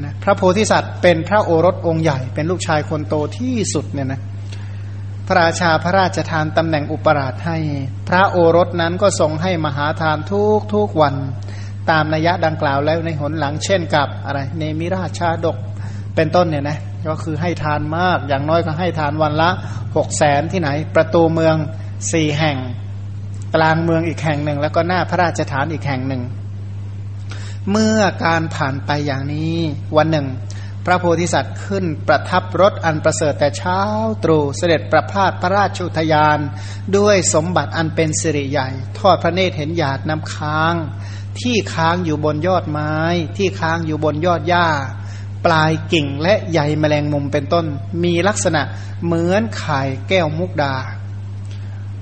[0.00, 4.20] นะพระโพธิสัตว์เป็นพระโอรสองค์ใหญ่ เป็นลูกชายคนโตที่สุดเนี่ยนะ
[5.26, 7.58] พระราชาพระราชทานตำแหน่งอุปราชให้
[8.08, 11.14] พระโอรสนั้นก็ทรงให้มหาทานทุกทุกวัน
[11.90, 15.56] ตามนัยยะดังกล่าวแล้วในหนหลังเช่นกับอะไรเนมิราชชาดก
[16.14, 19.50] เป็นต้นเนี่ยนะก็คือให้ทานมากอย่างน้อยก็ให้ทานวันละ
[19.96, 21.56] หกแสนที่ไหน ประตูเมือง
[22.12, 22.58] สี่แห่ง
[23.54, 26.22] กลางเมืองอีกแห่งหนึ่ง แล้วก็หน้าพระราชฐานอีกแห่งหนึ่ง
[27.70, 29.56] เมื่อการผ่านไปอย่างนี้
[29.96, 30.26] วันหนึ่ง
[30.86, 33.80] พระโพธิสัตว์ขึ้นประทับรถอันประเสริฐแต่เช้า
[34.24, 36.38] ตรู่เสด็จประพาสพระราชุทยาน
[36.96, 40.74] ด้วยสมบัติอันเป็นสิริใหญ่ ทอดพระเนตรเห็นหยาดน้ำค้าง
[41.40, 42.94] ที่ค้างอยู่บนยอดไม้
[43.36, 44.68] ที่ค้างอยู่บนยอดหญ้า
[45.44, 47.66] ปลายกิ่งและใยแมลงมุมเป็นต้น
[48.04, 48.62] มีลักษณะ
[49.04, 50.74] เหมือนไข่แก้วมุกดา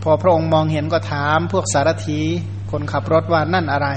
[0.02, 2.20] พอพระองค์มองเห็นก็ถามพวกสารถี
[2.70, 3.88] คนขับรถว่านั่นอะไร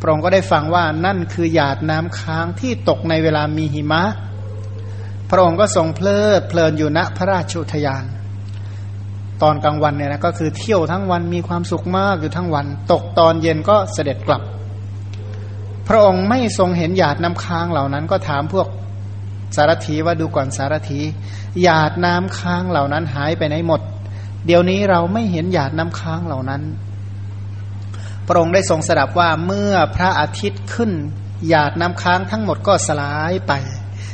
[0.00, 4.02] พระองค์ก็ได้ฟังว่านั่นคือหยาดน้ำค้างที่ตกในเวลามีหิมะ
[5.30, 8.04] พระองค์ก็ทรงเพลิดเพลินอยู่ณพระราชุทยาน
[9.42, 14.42] ตอนกลางวันเนี่ยนะก็คือเที่ยวทั้งวันมีความสุขมากอยู่ทั้งวัน ตกตอนเย็นก็เสด็จกลับ
[15.88, 18.68] พระองค์ไม่ทรงเห็นหยาดน้ำค้างเหล่านั้นก็ถามพวก
[19.56, 21.00] สารถีว่าดูก่อนสารถี
[21.62, 23.80] หยาดน้ำค้างเหล่านั้นหายไปไหนหมด
[24.46, 26.62] เดี๋ยวนี้เราไม่เห็นหยาดน้ำค้างเหล่านั้น
[28.32, 30.92] ระองค์ได้ทรงสดับว่าเมื่อพระอาทิตย์ขึ้น
[31.48, 33.52] หยาดน้ำค้างทั้งหมดก็สลายไป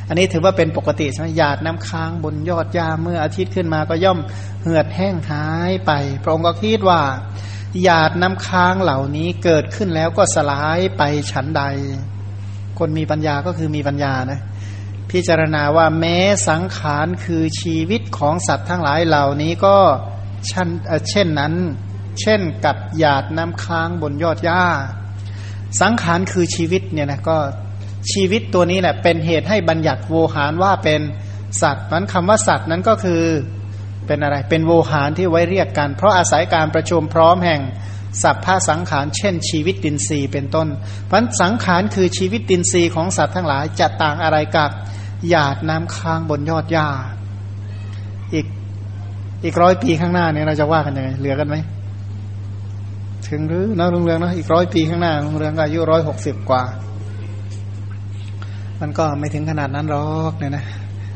[0.09, 4.19] อันนี้ถือว่าเป็นปกติใช่ไหมหยาดน้ำค้างบนยอดหญ้าเมื่ออาทิตย์ขึ้นมาก็ย่อม
[4.63, 7.01] เหือดแห้งหายไป พระองค์ก็คิดว่า
[7.83, 11.63] หยาดน้ำค้างเหล่านี้เกิดขึ้นแล้วก็สลายไปฉันใด
[12.79, 14.41] คนมีปัญญาก็คือมีปัญญานะ
[15.11, 16.17] พิจารณาว่าแม้
[16.49, 19.77] สังขารคือชีวิตของสัตว์ทั้งหลายเหล่านี้ก็
[20.51, 20.69] ชัน
[21.11, 21.55] เช่นนั้น
[22.21, 24.63] เช่นกับหยาดน้ำค้างบนยอดหญ้า
[25.81, 27.37] สังขารคือชีวิตเนี่ยนะก็
[28.13, 31.01] ชีวิตตัวนี้แหละเป็นเหตุให้บัญญัติโวหารว่าเป็น
[31.63, 33.23] สัตว์นั้นคำว่าสัตว์นั้นก็คือ
[34.07, 37.61] เป็นอะไร เป็นโวหารที่ไว้เรียกกัน เพราะอาศัยการประชุมพร้อมแห่ง
[38.23, 40.69] สัพพะสังขารเช่นชีวิตดินทรีย์เป็นต้น
[41.05, 44.71] เพราะสังขารคือชีวิตดินทรีย์ของสัตว์ทั้งหลายจะต่างอะไรกับ
[45.29, 46.89] หยาดน้ำค้างบนยอดหญ้า
[48.35, 48.47] อีก
[49.45, 51.57] อีกร้อยปีข้างหน้าเนี่ยเราจะว่ากันยังไงเหลือกันไหม
[53.29, 56.63] ถึงหรือนะลุงเรืองนะอีกร้อยปีข้างหน้าลุงเรืองก็อายุร้อยหกสิบกว่า
[58.81, 60.65] มันก็ไม่ถึงขนาดนั้นหรอกเนี่ยนะ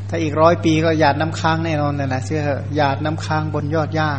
[0.08, 2.42] ถ้าอีกร้อยปีก็หยาดน้ำค้างแน่นอนเลยนะเชื่อ
[2.76, 4.10] หยาดน้ำค้างบนยอดหญ้า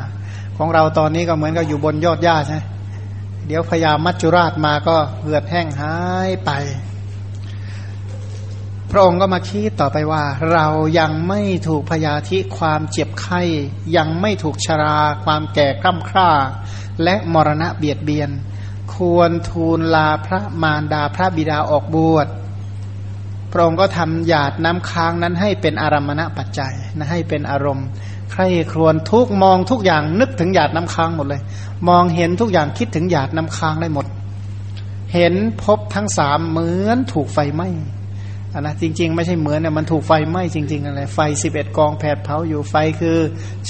[0.58, 2.60] ของเราตอนนี้ก็เหมือนกับอยู่บนยอดหญ้าใช่
[3.48, 5.96] เดี๋ยวพญามัจจุราชมาก็เหือดแห้งหา
[6.28, 6.52] ยไป
[8.92, 10.24] พระองค์ก็มาคิดต่อไปว่า
[10.54, 10.68] เรา
[11.00, 13.42] ยังไม่ถูกพยาธิความเจ็บไข้
[13.98, 16.30] ยังไม่ถูกชรา ความแก่กล้ำคร่า
[17.04, 18.30] และมรณะเบียดเบียน
[18.94, 22.28] ควรทูลลาพระมารดาพระบิดาออกบวช
[23.52, 27.88] พระองค์ก็ทำหยาดน้ำค้างนั้นให้เป็นอารมณะปัจจัยนะให้เป็นอารมณ์
[28.32, 31.42] ใครครวญทุกมองทุกอย่างนึกถึงหยาดน้ำค้างหมดเลย
[31.90, 34.06] มองเห็นทุกอย่างคิดถึงหยาดน้ำค้างได้หมด
[35.14, 35.34] เห็น
[35.64, 37.70] พบทั้งสามเหมือนถูกไฟไหม้
[38.54, 43.18] อันนะจริง ๆ ไม่ใช่เหมือนเนี่ยมันถูกไฟไหม้จริงๆอะไรไฟสิบเอ็ดกองแผดเผาอยู่ไฟคือ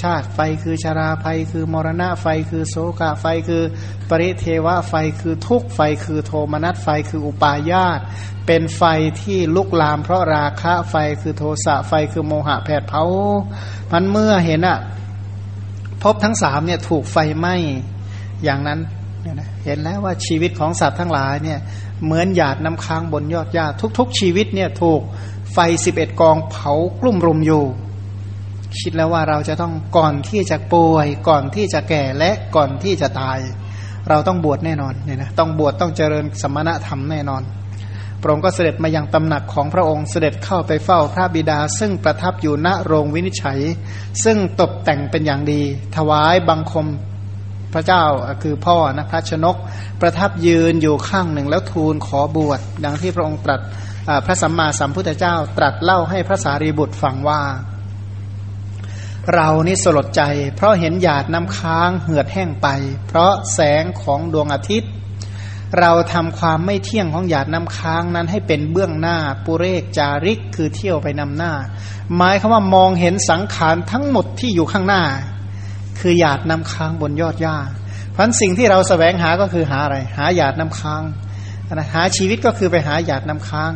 [0.01, 3.63] ชาติไฟคือชาราไฟคือมรณะไฟคือโสกาไฟคือ
[4.09, 7.99] ปริเทวะไฟคือทุกไฟคือโทมนัสไฟคืออุปาญาต
[8.47, 8.83] เป็นไฟ
[9.21, 13.03] ที่ลุกลามเพราะราคะไฟคือโทสะไฟคือโมหะแผดเผา
[13.91, 14.79] มันเมื่อเห็นอะ
[16.03, 17.55] พบทั้งสามเนี่ยถูกไฟไหม้
[18.43, 18.79] อย่างนั้น
[19.65, 21.59] เห็นแล้วว่าชีวิตของสัตว์ทั้งหลายเนี่ย
[22.03, 23.65] เหมือนหยาดน้ำค้างบนยอดหญ้า
[23.97, 25.01] ทุก ๆ ชีวิตเนี่ยถูก
[25.53, 27.63] ไฟสิบเอ็ดกองเผากลุ่มรุมอยู่
[28.79, 33.39] คิดแล้วว่าเราจะต้องก่อนที่จะป่วย ก่อนที่จะแก่และก่อนที่จะตาย
[34.09, 37.43] เราต้องบวชแน่นอนเนี่ยนะต้องบวชต้องเจริญสมณธรรมแน่นอน
[38.21, 43.59] พระองค์ก็เสด็จมายังตำหนักของพระองค์เสด็จเข้าไปเฝ้าพระบิดา ซึ่งประทับอยู่ณโรงวินิจฉัย
[44.23, 45.61] ซึ่งตกแต่งเป็นอย่างดี
[45.95, 46.87] ถวายบังคม
[47.73, 48.03] พระเจ้า
[48.43, 49.55] คือพ่อนะพระชนก
[50.01, 53.61] ประทับยืนอยู่ข้างหนึ่งแล้วทูลขอบวชดังที่พระองค์ตรัส
[54.25, 57.41] พระสัมมาสัมพุทธเจ้า ตรัสเล่าให้พระสารีบุตรฟังว่า
[59.35, 60.21] เรานี่สลดใจ
[60.55, 62.67] เพราะเห็นหยาดน้ำค้างเหือดแห้งไป
[63.07, 64.91] เพราะแสงของดวงอาทิตย์
[65.79, 71.53] เราทำความไม่เที่ยงของหยาดน้ำค้างนั้นให้เป็นเบื้องหน้าปุเรกจาริกคือเที่ยวไปนำหน้า
[72.15, 75.03] หมายคำว่ามองเห็นสังขารทั้งหมดที่อยู่ข้างหน้า
[75.99, 77.57] คือหยาดน้ำค้างบนยอดหญ้า
[78.11, 81.03] เพราะสิ่งที่เราสแสวงหาก็คือหาอะไร หาหยาดน้ำค้าง
[81.73, 83.71] นะหาชีวิตก็คือไปหาหยาดน้ำค้าง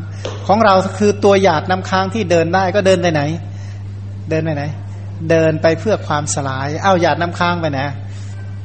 [0.47, 3.21] ของเราคือตัวหยาดน้ำค้างที่เดินได้ก็เดินไปไหน
[4.29, 4.63] เดินไปไหน
[5.29, 7.81] เดินไปเพื่อความสลาย เอ้าหยาดน้ำค้างไปไหน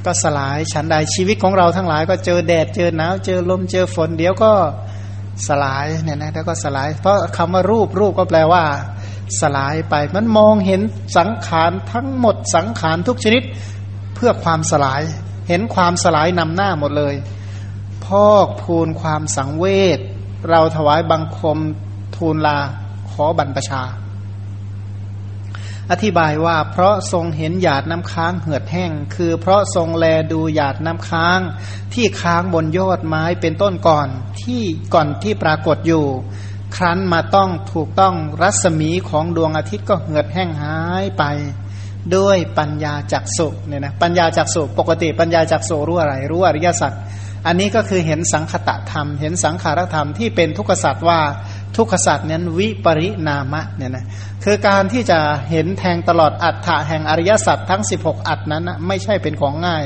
[0.06, 4.52] ก็สลายฉันใดชีวิตของเราทั้งหลาย ก็เจอแดดเจอหนาวเจอลมเจอฝนเดี๋ยวก็
[5.48, 8.64] สลายเนี่ยนะแล้วก็สลาย เพราะคำว่ารูปรูปก็แปลว่า
[9.40, 10.80] สลายไป มันมองเห็น
[11.16, 13.42] สังขารทั้งหมดสังขารทุกชนิด
[14.14, 15.02] เพื่อความสลาย
[15.48, 17.14] เห็นความสลายนำหน้าหมดเลย
[18.04, 19.66] พอกพูนความสังเว
[19.96, 19.98] ช
[20.50, 21.58] เราถวายบังคม
[22.16, 22.58] ทูลลา
[23.10, 23.82] ขอบรรพชา
[25.90, 31.40] อธิบายว่าเพราะทรงเห็นหยาดน้ำค้างเหือดแห้ง คือเพราะทรงแลดูหยาดน้ำค้าง
[31.94, 34.08] ที่ค้างบนยอดไม้เป็นต้นก่อน
[34.42, 34.62] ที่
[34.94, 36.04] ก่อนที่ปรากฏอยู่
[36.76, 41.24] ครั้นมาต้องถูกต้องรัศมีของดวงอาทิตย์ก็เหือดแห้งหายไป
[42.16, 46.92] ด้วยปัญญาจักสุเนี่ยนะปัญญาจักสุปกติปัญญาจักสุรู้อะไรรู้อริยสัจ
[47.46, 51.20] อันนี้ก็คือเห็นสังคตะธรรม เห็นสังขารธรรมที่เป็นทุกขสัจว่า
[51.76, 54.06] ทุกขสัจนั้นวิปริณามะเนี่ยนะ
[54.44, 55.18] คือการที่จะ
[55.50, 59.83] เห็นแทงตลอดอัฏฐะแห่งอริยสัจทั้ง 16 อัฏนั้นนะไม่ใช่เป็นของง่าย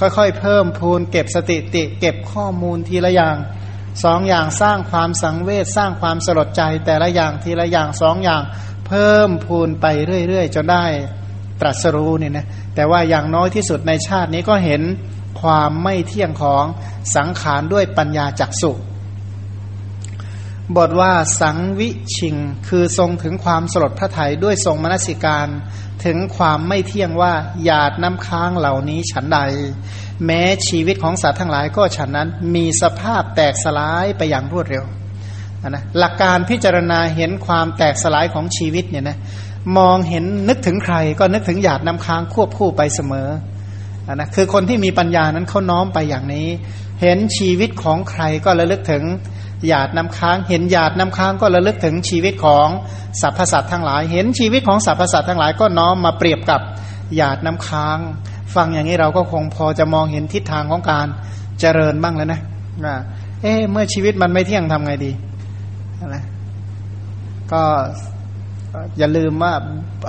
[0.00, 3.36] ค่อยๆ เพิ่มพูนเก็บสติติ เก็บข้อมูลทีละอย่าง
[4.04, 8.42] สองอย่างสร้างความสังเวชสร้างความสลดใจ แต่ละอย่างทีละอย่างสองอย่าง
[8.86, 9.86] เพิ่มพูนไป
[10.28, 10.84] เรื่อย ๆ จนได้
[11.60, 14.82] ตรัสรู้เนี่ยนะแต่ว่าอย่างน้อยที่สุดในชาตินี้ก็เห็น
[15.40, 16.64] ความไม่เที่ยงของ
[17.16, 18.72] สังขารด้วยปัญญาจักสุ
[20.76, 22.36] บทว่าสังวิชิง
[22.68, 25.48] คือทรงถึงความสลดพระไทยด้วยทรงมนสิการ
[26.04, 27.32] ถึงความไม่เที่ยงว่า
[27.64, 29.40] หยาดน้ำค้างเหล่านี้ฉันใด
[30.24, 34.84] แม้ชีวิตของสัตว์ทั้งหลายก็ฉันนั้นมีสภาพแตกสลายไปอย่างรวดเร็ว
[35.68, 39.18] นะหลักการพิจารณาเห็นความแตกสลายของชีวิตเนี่ยนะ
[39.78, 43.28] มองเห็นนึกถึงใครก็นึกถึงหยาดน้ำค้างควบคู่ไปเสมอ
[44.14, 46.48] นะคือคนที่มีปัญญานั้นเขาน้อมไปอย่างนี้
[47.02, 49.04] เห็นชีวิตของใครก็ระลึกถึง
[49.66, 52.68] หยาดน้ำค้าง เห็นหยาดน้ำค้างก็ระลึกถึงชีวิตของ
[53.20, 56.60] สรรพสัตว์ทั้งหลาย เห็นชีวิตของสรรพสัตว์ทั้งหลายก็น้อมมาเปรียบกับ
[57.16, 57.98] หยาดน้ำค้าง
[58.56, 61.06] ฟังอย่างนี้เราก็คงพอจะมองเห็นทิศทางของการ
[61.60, 62.40] เจริญบ้างแล้วนะ
[62.84, 62.96] ว่า
[63.42, 65.10] เอ๊เมื่อชีวิตมันไม่เที่ยงทำไงดี
[66.14, 66.24] นะ
[67.52, 67.62] ก็
[68.98, 69.52] อย่าลืมว่า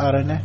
[0.02, 0.42] อะไรนะ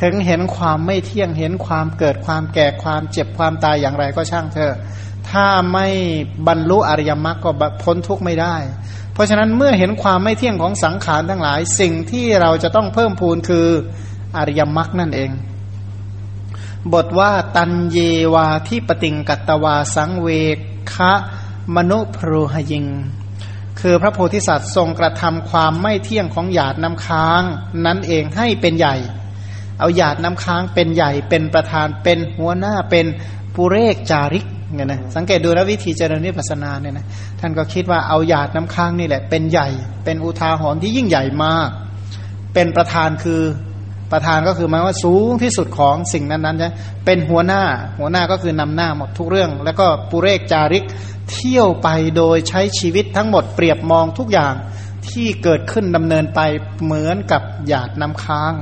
[0.00, 4.74] ถึงเห็นความไม่เที่ยงเห็นความเกิดความแก่ความเจ็บความตายอย่างไรก็ช่างเถอะ
[5.30, 5.86] ถ้าไม่
[6.46, 7.50] บรรลุอริยมรรคก็
[7.82, 8.56] พ้นทุกข์ไม่ได้
[9.12, 13.66] เพราะฉะนั้นเมื่อเห็นความไม่เที่ยงของสังขารทั้งหลาย สิ่งที่เราจะต้องเพิ่มพูนคือ
[14.36, 15.30] อริยมรรคนั่นเอง
[16.90, 17.98] บทว่าตันเย
[18.34, 20.28] วาที่ปติงกัตวาสังเว
[20.92, 21.12] คะ
[21.76, 22.86] มนุพรูหยิง
[23.80, 27.42] คือพระโพธิสัตว์ทรงกระทำความไม่เที่ยงของหยาดน้ำค้าง
[27.86, 28.96] นั้นเองให้เป็นใหญ่
[29.78, 33.06] เอาหยาดน้ำค้างเป็นใหญ่เป็นประธานเป็นหัวหน้าเป็น
[33.54, 37.06] ปุเรกจาริกเนี่ยนะสังเกตดูนะวิธีเจริญวิปัสนาเนี่ยนะ
[37.40, 39.68] ท่านก็คิดว่าเอาหยาดน้ำค้างนี่แหละเป็นใหญ่
[40.04, 41.68] เป็นอุทาหรณ์ที่ยิ่งใหญ่มาก
[42.54, 43.40] เป็นประธานคือ
[44.12, 46.70] ประธานก็คือหมายว่าสูงที่สุดของสิ่งนั้นๆใช่
[47.04, 47.62] เป็นหัวหน้า
[47.98, 50.84] หัวหน้าก็คือนำหน้าหมดทุกเรื่อง แล้วก็ปุเรกจาริก
[51.32, 54.54] เที่ยวไปโดยใช้ชีวิตทั้งหมดเปรียบมองทุกอย่าง
[55.08, 56.40] ที่เกิดขึ้นดำเนินไป
[56.84, 58.54] เหมือนกับหยาดน้ำค้าง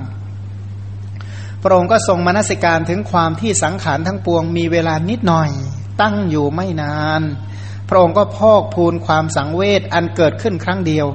[1.63, 5.51] พระองค์ก็ทรงมนสิการถึงความที่สังขารทั้งปวงมีเวลานิดหน่อย
[6.01, 7.23] ตั้งอยู่ไม่นาน
[7.89, 11.07] พระองค์ก็พอกพูนความสังเวชอันเกิดขึ้นครั้งเดียว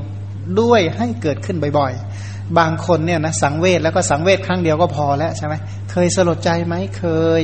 [0.61, 2.14] ด้วยให้เกิดขึ้นบ่อยๆ
[2.59, 5.53] บางคนเนี่ยนะสังเวชแล้วก็สังเวชครั้งเดียวก็พอแล้วใช่ไหม
[5.91, 7.05] เคยสลดใจไหมเค
[7.39, 7.41] ย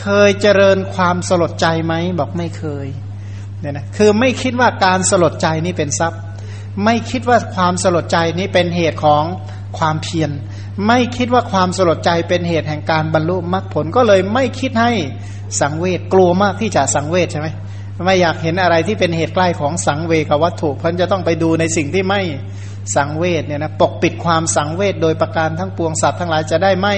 [0.00, 2.86] เคยเจริญความสลดใจไหมบอกไม่เคย
[3.60, 6.20] เนี่ยนะคือไม่คิดว่าการสลดใจนี่เป็นทรัพย์
[6.84, 9.24] ไม่คิดว่าความสลดใจนี้เป็นเหตุของ
[9.78, 10.30] ความเพียร
[10.86, 14.92] ไม่คิดว่าความสลดใจเป็นเหตุแห่งการบรรลุมรรคผลก็เลยไม่คิดให้
[15.60, 17.48] สังเวชกลัวมากที่จะสังเวชใช่ไหม
[18.04, 22.22] ไม่อยากเห็นอะไรที่เป็นเหตุใกล้ของสังเวกวัตถุเพราะจะต้องไปดูในสิ่งที่ไม่
[22.94, 26.94] สังเวชเนี่ยนะปกปิดความสังเวชโดยประการทั้งปวงสัตว์ทั้งหลายจะได้ไม่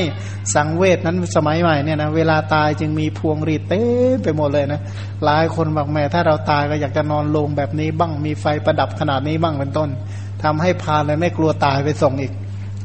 [0.54, 3.82] สังเวชนั้นสมัยใหม่เนี่ยนะเวลาตายจึงมีพวงรีดเต้
[4.22, 4.80] ไปหมดเลยนะ
[5.24, 9.88] หลายคนบอกแม่ถ้าเราตายก็อยากจะนอนลงแบบนี้บ้างมีไฟประดับขนาดนี้บ้างเป็นต้น
[10.42, 12.32] ทำให้พาเลยไม่กลัวตายไปส่งอีก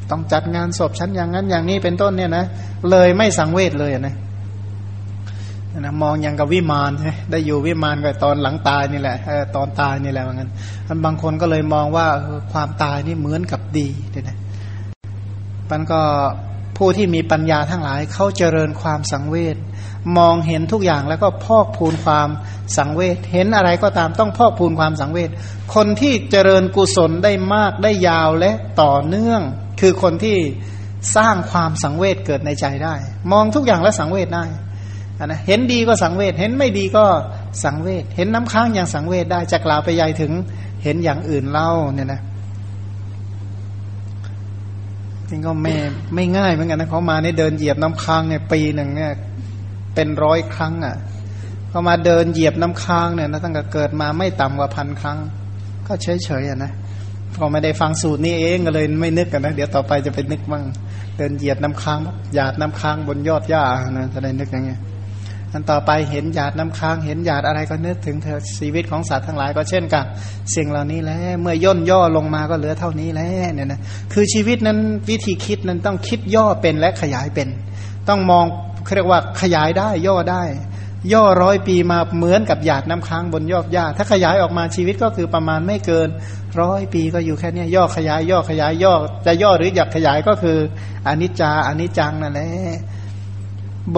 [0.09, 2.45] ต้องจัดงานศพชั้นอย่างนั้นอย่างนี้เป็นต้นเนี่ยนะ
[2.89, 4.15] เลยไม่สังเวชเลยนะ
[5.79, 9.17] นะมองยังกับวิมานใช่ได้อยู่วิมานกับตอนหลังตายนี่แหละ
[9.55, 10.49] ตอนตายนี่แหละเหมือนกัน
[10.87, 12.07] มันบางคนก็เลยมองว่า
[12.53, 14.37] ความตายนี่เหมือนกับดีเนี่ย
[15.71, 16.01] มันก็
[16.77, 19.57] ผู้ที่มีปัญญาทั้งหลายเขาเจริญความสังเวช
[20.17, 22.29] มองเห็นทุกอย่างแล้วก็พอกพูนความ
[22.77, 25.29] สังเวชเห็นอะไรก็ตามต้องพอกพูนความสังเวช
[25.75, 29.41] คนที่เจริญกุศลได้มากได้ยาวและต่อเนื่อง
[29.81, 30.37] คือคนที่
[31.15, 32.95] สร้างความสังเวชเกิดในใจได้
[33.31, 34.45] มองทุกอย่างแล้วสังเวชได้
[35.31, 37.05] นะเห็นดีก็สังเวชเห็นไม่ดีก็
[37.63, 40.31] สังเวชเห็นน้ำค้างอย่างสังเวชได้จะกล่าวไปใหญ่ถึง
[40.83, 42.21] เห็นอย่างอื่นเล่าเนี่ยนะ
[45.29, 45.73] จริงก็ไม่
[46.15, 49.11] ไม่ง่ายเหมือนกันนะเขามาเนี่ยเดินเหยียบน้ำค้างเนี่ยปีหนึ่งเนี่ย
[49.95, 50.95] เป็นร้อยครั้งอะ
[51.69, 55.17] เขามาเดินเหยียบน้ำค้างเนี่ยนะตั้งแต่เกิดมาไม่ต่ำกว่าพันครั้ง
[55.87, 56.71] ก็เฉยเฉยอะนะ
[57.35, 60.63] พอไม่ได้ฟังสูตรนี้เองก็เลยไม่นึกกันนะเดี๋ยวต่อไปจะไปนึกบ้าง
[61.17, 61.99] เดินเหยียบน้ำค้าง
[62.35, 64.79] หยาดน้ำค้างบนยอดหญ้านะจะได้นึกอย่างเงี้ย
[65.53, 70.05] อันต่อไปเห็นหยาดน้ำค้างเห็นหยาดอะไรก็นึกถึงเธอชีวิตของสัตว์ทั้งหลายก็เช่นกัน
[70.55, 73.79] สิ่งเหล่านี้แล้วเมื่อย่นย่อลงมาก็เหลือเท่านี้แล้วเนี่ยนะ
[74.13, 74.77] คือชีวิตนั้น
[75.09, 77.47] วิธีคิดนั้นต้องคิดย่อเป็นและขยายเป็น
[78.09, 78.45] ต้องมอง
[78.95, 80.43] เรียกว่าขยายได้ย่อได้
[81.13, 86.09] ย่อร้อยปีมาเหมือนกับหยาดน้ำค้างบนยอดหญ้าถ้าขยายออกมาชีวิตก็คือประมาณไม่เกิน
[86.61, 88.93] ร้อยปีก็อยู่แค่นี้ย่อขยายย่อขยายย่อ
[89.25, 90.57] จะย่อหรืออยากขยายก็คือ
[91.07, 92.49] อนิจจาอนิจจังนั่นแหละ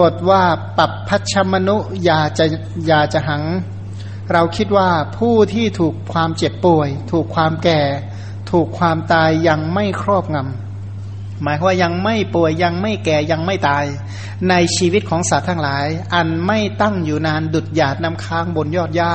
[0.12, 0.44] ทว่า
[0.78, 1.76] ปรับพัชมนุ
[2.08, 2.46] ยาจะ
[2.90, 3.44] ยาจะหัง
[4.32, 7.80] เราคิดว่าผู้ที่ถูกความเจ็บป่วย ถูกความแก่
[8.50, 13.84] ถูกความตายยังไม่ครอบงำหมายว่ายังไม่ป่วยยังไม่แก่ยังไม่ตาย
[14.48, 19.10] ในชีวิตของสัตว์ทั้งหลาย อันไม่ตั้งอยู่นานดุดหยาดน้ำค้างบนยอดหญ้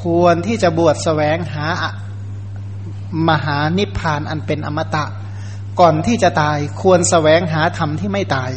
[0.00, 1.66] ควรที่จะบวชแสวงหา
[3.28, 5.04] มหานิพพานอันเป็นอมตะ
[5.80, 8.52] ก่อนที่จะตายควรแสวงหาธรรมที่ไม่ตาย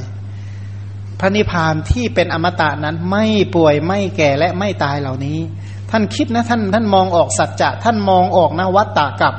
[1.20, 5.40] พระนิพพานที่เป็นอมตะนั้นไม่ป่วยไม่แก่และไม่ตายเหล่านี้
[5.92, 9.34] ท่านคิดนะท่านท่านมองออกสัจจะท่านมองออกนะวัตตะกับ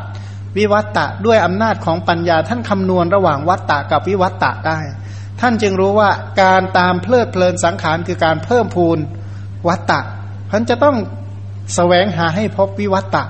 [0.57, 4.79] วิวัตตะด้วยอำนาจของปัญญาท่านคำนวณระหว่างวัตตะกับวิวัตตะได้
[5.41, 6.11] ท่านจึงรู้ว่า
[6.43, 8.99] การตามเพลิดเพลินสังขารคือการเพิ่มพูน
[9.69, 10.01] วัตตะ
[10.51, 11.01] ท่านจะต้องส
[11.75, 13.25] แสวงหาให้พบวิวัตตะ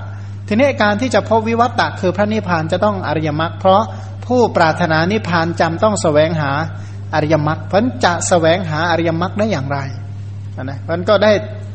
[0.47, 3.83] ทีนี้การที่จะพบวิวัตตะคือพระนิพพานจะต้องอริยมรรคเพราะ
[4.25, 6.51] ผู้ปรารถนานิพพานจำต้องสแสวงหา
[7.13, 9.79] อริยมรรคเพราะจะสแสวงหาอริยมรรคได้อย่างไร
[10.63, 11.31] นะมันก็ได้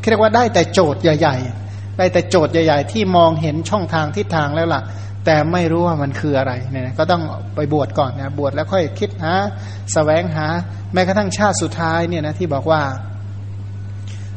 [0.08, 4.82] เรียกว่าได้แต่โจทย์ใหญ่ ๆ ได้แต่โจทย์ใหญ่ ๆ ที่มองเห็นช่องทางทิศทางแล้วล่ะ
[5.24, 7.22] แต่ไม่รู้ว่ามันคืออะไรเนี่ยก็ต้อง
[7.54, 9.46] ไปบวชก่อนนะบวชแล้วค่อยคิดหาส
[9.94, 10.46] แสวงหา
[10.92, 12.82] แม้กระทั่งชาติสุดท้ายเนี่ยนะที่บอกว่า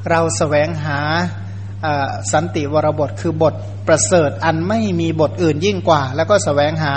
[0.09, 0.99] เราสแสวงหา
[2.31, 3.53] สันติวรบทคือบท
[3.87, 6.95] ประเสริฐอันไม่มีบทอื่นยิ่งกว่า แล้วก็สแสวงหา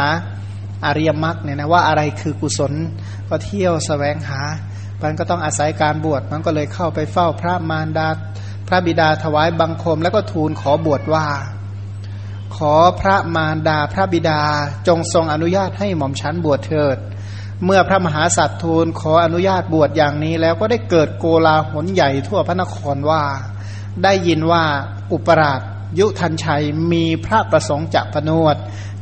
[0.86, 2.72] อริยมรรคเนี่ยนะว่าอะไรคือกุศล
[3.32, 4.40] ก็เที่ยวสแสวงหา
[5.02, 8.08] มันก็ต้องอาศัยการบวช มันก็เลยเข้าไปเฝ้าพระมารดา
[8.68, 11.26] พระบิดาถวายบังคม แล้วก็ทูลขอบวชว่า
[12.56, 14.40] ขอพระมารดาพระบิดา
[14.88, 16.96] จงทรงอนุญาตให้หม่อมชันบวชเถิด
[17.64, 23.22] เมื่อพระมหาสัตว์ทูลขออนุญาตบวชอย่างนี้ แล้วก็ได้เกิดโกลาหลใหญ่ทั่วพระนครว่า
[24.02, 24.64] ได้ยินว่า
[25.12, 25.60] อุปราช
[25.98, 28.56] ยุทันชัยมีพระประสงค์จะพนวด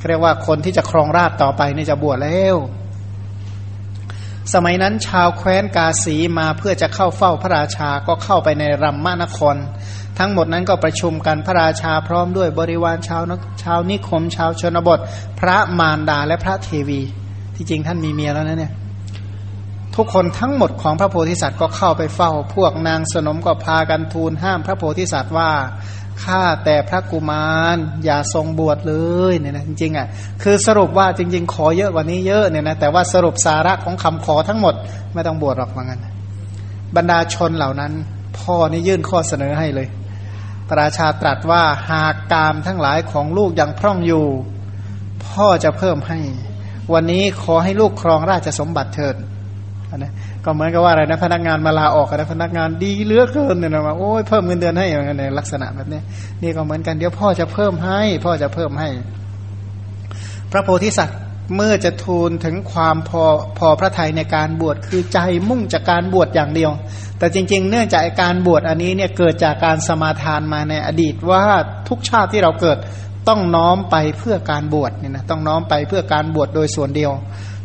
[0.09, 2.57] เรียกว่าคนที่จะครองราชต่อไปนี่จะบวชแล้ว
[4.55, 9.57] สมัยนั้นชาวแคว้นกาสีมาเพื่อจะเข้าเฝ้าพระราชาก็เข้าไปในรัมมานคร
[10.19, 14.99] ทั้งหมดนั้นก็ประชุมกันพระราชาพร้อมด้วยบริวารชาวนชาวนิคม ชาวชนบท
[15.41, 17.01] พระมารดาและพระเทวี
[17.57, 18.73] ที่จริงท่านมีเมียแล้วนะเนี่ย
[19.97, 25.51] ทุกคนทั้งหมดของพระโพธิสัตว์ก็เข้าไปเฝ้า พวกนางสนมก็พากันทูลห้ามพระโพธิสัตว์ว่า
[26.25, 28.95] ข้าแต่พระกุมารอย่าทรงบวชเล
[29.33, 30.07] ยเนี่ยนะจริงๆอะ
[30.43, 34.75] คือสรุปว่าจริง ๆ ขอเยอะกว่านี้เยอะเนี่ยนะแต่ว่าสรุปสาระของคำขอทั้งหมด
[35.15, 36.07] ไม่ต้องบวชหรอกว่างั้น
[36.97, 37.93] บรรดาชนเหล่านั้น
[38.39, 39.89] พ่อนี่ยื่นข้อเสนอให้เลย
[40.69, 44.25] พระราชาตรัสว่าหากกามทั้งหลายของลูกยังพร่องอยู่
[45.27, 46.19] พ่อจะเพิ่มให้
[46.93, 49.15] วันนี้ขอให้ลูกครองราชสมบัติเถิด
[49.97, 50.13] นะ
[50.45, 56.01] ก็เหมือนกับว่าอะไรนะพนักงานมาลาออกนะพนักงานดีเหลือเกินเนี่ยนะว่าโอ้ยเพิ่มเงินเดือนให้อย่างเงี้ยลักษณะแบบนี้
[56.43, 58.89] นี่ก็เหมือนกันเดี๋ยวพ่อจะเพิ่มให้ พ่อจะเพิ่มให้
[60.53, 61.19] พระโพธิสัตว์
[61.57, 63.25] เมื่อจะทูลถึงความพอ
[63.59, 65.19] พอพระทัยในการบวชคือใจ
[65.49, 66.71] มุ่งจากการบวชอย่างเดียว
[67.19, 71.45] แต่จริง ๆ เนื่องจากการบวชอันนี้เนี่ยเกิดจากการสมาทานมาในอดีตว่า
[71.89, 72.79] ทุกชาติที่เราเกิด
[73.29, 77.13] ต้องน้อมไปเพื่อการบวชเนี่ยนะต้องน้อมไปเพื่อการบวชโดยส่วนเดียว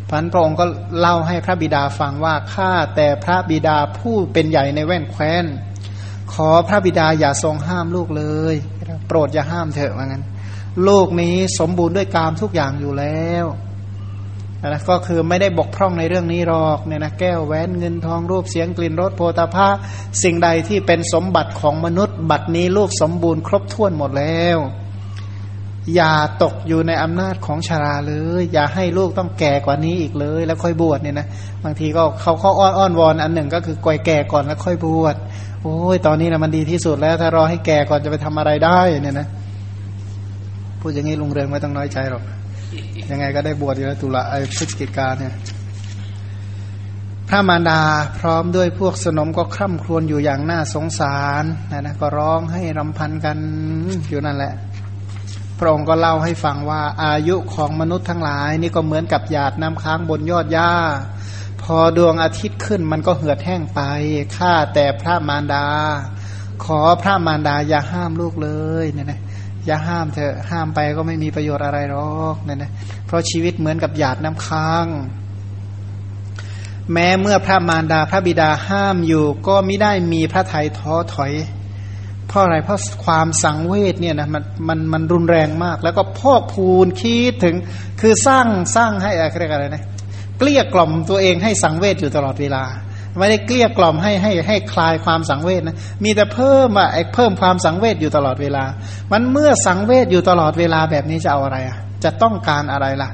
[0.10, 0.66] พันพระองค์ก็
[1.00, 5.46] เล่าให้พระบิดาฟังว่าข้าแต่พระบิดาผู้เป็นใหญ่ในแว่นแคว้น
[6.34, 8.56] ขอพระบิดาอย่าทรงห้ามลูกเลย
[9.08, 10.24] โปรดอย่าห้ามเถอะว่างั้น
[10.88, 13.46] ลูกนี้สมบูรณ์ด้วยกามทุกอย่างอยู่แล้ว
[14.68, 19.68] นะก็คือไม่ได้บกพร่องในเรื่องนี้หรอกเนี่ยนะแก้วแหวนเงินทองรูปเสียงกลิ่นรสโพธาภา
[20.24, 24.58] สิ่งใดที่เป็นสมบัติของมนุษย์ บัดนี้ลูกสมบูรณ์ครบถ้วนหมดแล้ว
[25.96, 26.14] อย่า
[26.44, 31.28] ตกอยู่ในอำนาจของชาราเลย อย่าให้ลูกต้องแก่กว่านี้อีกเลย แล้วค่อยบวชเนี่ยนะ
[31.64, 35.16] บางทีก็เขาเขาอ้อนอ้อนวอนอันหนึ่งก็คือก่อยแก่ก่อนแล้วค่อยบวช
[35.62, 39.28] โอ้ยตอนนี้นะมันดีที่สุดแล้ว ถ้ารอให้แก่ก่อนจะไปทำอะไรได้เนี่ยนะ
[40.80, 42.24] พูดอย่างนี้ลุงเรืองไม่ต้องน้อยใจหรอก
[43.12, 45.34] ยังไงก็ได้บวชอยู่แล้วตุลาไอ้พฤศจิกาเนี่ย
[47.30, 47.82] พระมารดา
[48.20, 53.38] พร้อมด้วยพวกสนมก็คร่ำครวญอยู่อย่างน่าสงสารนะนะก็ร้องให้รำพันกัน
[54.10, 54.54] อยู่นั่นแหละ
[55.60, 60.72] พระองค์ก็เล่าให้ฟังว่าอายุของมนุษย์ทั้งหลาย นี่ก็เหมือนกับหยาดน้ำค้างบนยอดหญ้า
[61.62, 63.82] พอดวงอาทิตย์ขึ้นมันก็เหือดแห้งไป
[64.38, 65.66] ข้าแต่พระมารดา
[66.66, 68.50] ขอพระมารดาอย่าห้ามลูกเล
[68.84, 69.22] ยเนี่ยนะ
[69.66, 72.72] อย่าห้ามเถอะห้ามไปก็ไม่มีประโยชน์อะไรหรอกเนี่ยนะ
[73.06, 74.86] เพราะชีวิตเหมือนกับหยาดน้ำค้าง
[76.94, 81.34] แม้เมื่อพระมารดาพระบิดาห้ามอยู่ ก็ไม่ได้มีพระทัยท้อถอย
[82.28, 87.56] เพราะอะไรเพราะความสังเวชเนี่ยนะมันมันมันรุนแรงมาก แล้วก็พอกพูนคิดถึง
[88.02, 89.84] คือสร้างสร้างให้อะไรเรียกอะไรนะ
[90.40, 92.64] เกลี้ยกล่อมตัวเองให้สังเวชอยู่ตลอดเวลา
[93.18, 98.64] ไม่ได้เกลี้ยกล่อมให้ให้ให้คลายความสังเวชนะมีแต่เพิ่มอะไอ้เพิ่มความสังเวชอยู่ตลอดเวลา
[99.12, 103.10] มันเมื่อสังเวชอยู่ตลอดเวลาแบบนี้จะเอาอะไรอะจะต้องการอะไรล่ะ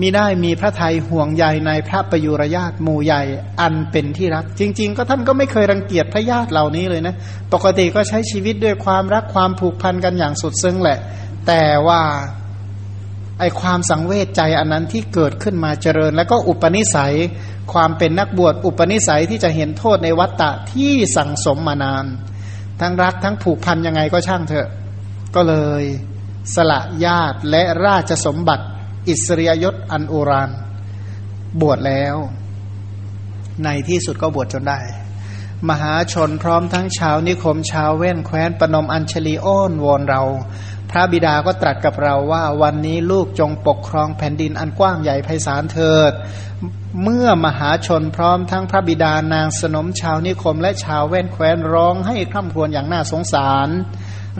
[0.00, 3.22] มิได้มีพระไทยห่วงใยในพระประยุรญาติหมู่ใหญ่
[3.60, 7.14] อันเป็นที่รัก จริง ๆ ก็ท่านก็ไม่เคยรังเกียจพระญาติเหล่านี้เลยนะ
[7.52, 10.98] ปกติก็ใช้ชีวิตด้วยความรักความผูกพันกันอย่างสุดซึ้งแหละ
[11.46, 12.00] แต่ว่า
[13.40, 17.14] ไอความสังเวชใจอันนั้นที่เกิดขึ้นมาเจริญ แล้วก็อุปนิสัย
[17.72, 22.06] ความเป็นนักบวชอุปนิสัยที่จะเห็นโทษในวัฏฏะที่สั่งสมมานาน
[22.80, 24.68] ทั้งรักทั้งผูกพันยังไงก็ช่างเถอะ
[25.34, 25.82] ก็เลย
[26.54, 28.64] สละญาติและราชสมบัติ
[29.08, 30.50] อิสริยยศอันโอราน
[31.60, 32.16] บวชแล้ว
[33.64, 34.80] ในที่สุดก็บวชจนได้
[35.70, 40.22] มหาชนพร้อมทั้งชาวนิคมชาวเว่นแคว้นปนมอัญชลีอ้อนวอนเรา
[40.90, 46.12] พระบิดาก็ตรัสกับเราว่าวันนี้ลูกจงปกครองแผ่นดินอันกว้างใหญ่ไพศาลเถิด
[47.02, 53.68] เมื่อมหาชนพร้อมทั้งพระบิดานางสนมชาวนิคมและชาวเว่นแคว้นร้องให้คร่ำครวญอย่างน่าสงสาร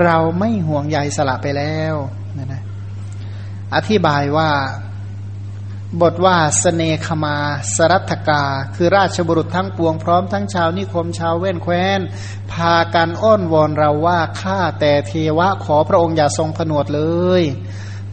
[0.05, 1.95] เราไม่ห่วงใยสละไปแล้ว
[2.37, 2.63] นะนะ
[3.75, 4.51] อธิบายว่า
[6.01, 7.37] บทว่าสเสนคมา
[7.77, 8.43] สรัตกา
[8.75, 12.01] คือราชบุรุษทั้งปวงพร้อมทั้งชาวนิคมชาวเว้นแคว้น
[12.53, 17.03] พากันอ้อนวอนเราว่าข้าแต่เทวะขอพระองค์อย่าทรงผนวดเล
[17.41, 17.43] ย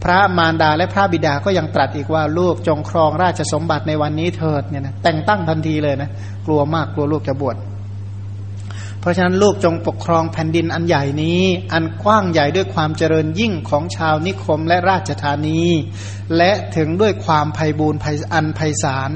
[0.04, 6.10] พระมารดาและพระบิดาก็ยังตรัสอีกว่าลูกจงครองราชสมบัติในวันนี้เถิดเนี่ยนะแต่งตั้งทันทีเลยนะ
[6.46, 7.56] กลัวมากกลัวลูกจะบวช
[9.00, 11.42] เพราะฉะนั้นลูกจงปกครองแผ่นดินอันใหญ่นี้
[11.72, 15.62] อันกว้างใหญ่ด้วยความเจริญยิ่งของชาวนิคมและราชธานี
[16.36, 18.00] และถึงด้วยความไพ่บูรณ์
[18.34, 19.10] อันไพศาล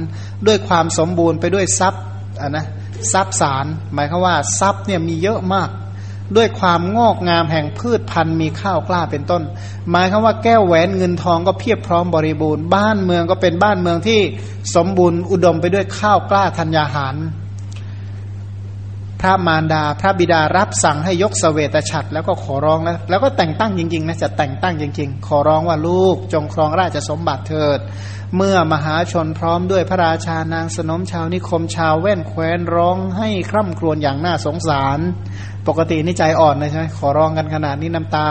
[0.46, 2.66] ด้วยความสมบูรณ์ไปด้วยทรัพย์ะนะ
[3.12, 5.70] ทรัพย์สารหมายคือว่าทรัพย์เนี่ยมีเยอะมาก
[6.36, 9.42] ด้วยความงอกงามแห่งพืชพันธุ์มีข้าวกล้าเป็นต้น
[9.90, 14.20] หมายคือว่าแก้วแหวนเงินทองก็เพียบพร้อมบริบูรณ์ บ้านเมืองก็เป็นบ้านเมืองที่
[14.74, 17.16] สมบูรณ์อุดมไปด้วยข้าวกล้าธัญญาหาร
[19.20, 27.78] พระมารดาพระบิดารับสั่งให้ยกสเสวตฉัตรแล้วก็ขอร้องแล้วแล้วก็แต่งตั้งจริงๆนะจะแต่งตั้งจริง ๆ ขอร้องว่าลูกจงครองราชสมบัติเถิด
[28.36, 34.98] เมื่อมหาชนพร้อมด้วยพระราชานางสนมชาวนิคมชาวแว่นแคว้นร้องให้คร่ำครวญอย่างน่าสงสาร
[35.68, 38.28] ปกตินี่ใจอ่อนเลยใช่ไหมขอร้องกันขนาดนี้น้ำตา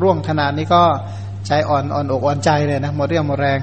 [0.00, 0.82] ร่วงขนาดนี้ก็
[1.46, 3.60] ใจอ่อนอ่อนอกอ่อนใจเลยนะหมดเรี่ยวหมดแรง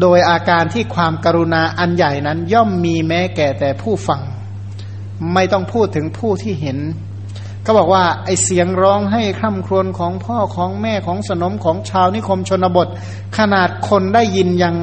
[0.00, 4.20] โดยอาการที่ความกรุณาอันใหญ่นั้นย่อมมีแม้แก่แต่ผู้ฟัง
[5.34, 6.78] ไม่ต้องพูดถึงผู้ที่เห็น
[7.66, 12.88] ก็บอกว่าไอเสียงร้องให้คร่ำครวญของพ่อของแม่ของสนมของชาวนิคมชนบท
[13.38, 14.76] ขนาดคนได้ยินยัง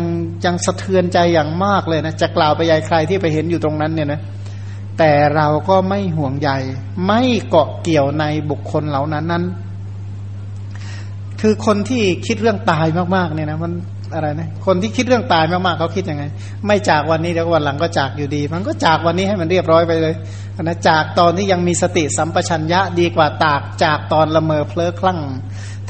[0.45, 4.21] ยังสะเทือนใจอย่างมากเลยนะจะกล่าวไปยายใครที่ไปเห็นอยู่ตรงนั้นเนี่ยนะ
[4.97, 6.49] แต่เราก็ไม่ห่วงใย
[7.07, 9.43] ไม่เกาะเกี่ยวในบุคคลเหล่านั้นนั้น
[11.41, 12.85] คือคนที่คิดเรื่องตาย
[13.15, 13.73] มากๆเนี่ยนะมัน
[14.13, 16.23] อะไรนะคนที่คิดเรื่องตายมากๆเขาคิดยังไง
[16.65, 20.15] ไม่จากวันนี้เดี๋ยววันหลังก็จากอยู่ดี มันก็จากวันนี้ให้มันเรียบร้อยไปเลย
[20.61, 25.19] นะจากตอนที่ยังมีสติสัมปชัญญะดีกว่าตากจากตอนละเมอเพลอคลั่ง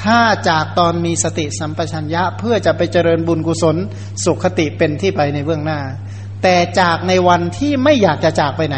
[0.03, 3.75] ถ้าจากตอนมีสติสัมปชัญญะ เพื่อจะไปเจริญบุญกุศล
[4.25, 5.79] สุขติเป็นที่ไปในเบื้องหน้า
[6.43, 8.77] แต่จากในวันที่ไม่อยากจะจากไปไหน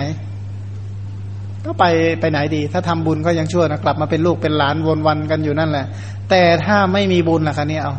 [1.66, 1.86] ก็ไป
[2.20, 5.86] ไปไหนดี ถ้าทำบุญก็ยังชั่วนะกลับมาเป็นลูกเป็นหลานวนวันกันอยู่นั่นแหละ
[6.30, 7.94] แต่ถ้าไม่มีบุญล่ะคะเนี่ยเอา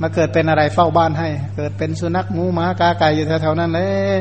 [0.00, 3.80] มาเกิดเป็นอะไรเฝ้าบ้านให้ เกิดเป็นสุนัขหมูหมากาไก่อยู่แถวๆนั้นเล
[4.12, 4.16] ย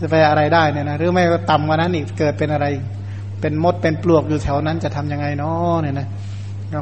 [0.00, 2.66] จะไปอะไรได้เนี่ยนะหรือไม่ก็ต่ำกว่านั้นอีกเกิดเป็นอะไร
[3.40, 6.06] เป็นมดเป็นปลวกอยู่แถวนั้นจะทํำยังไงเนาะเนี่ยนะ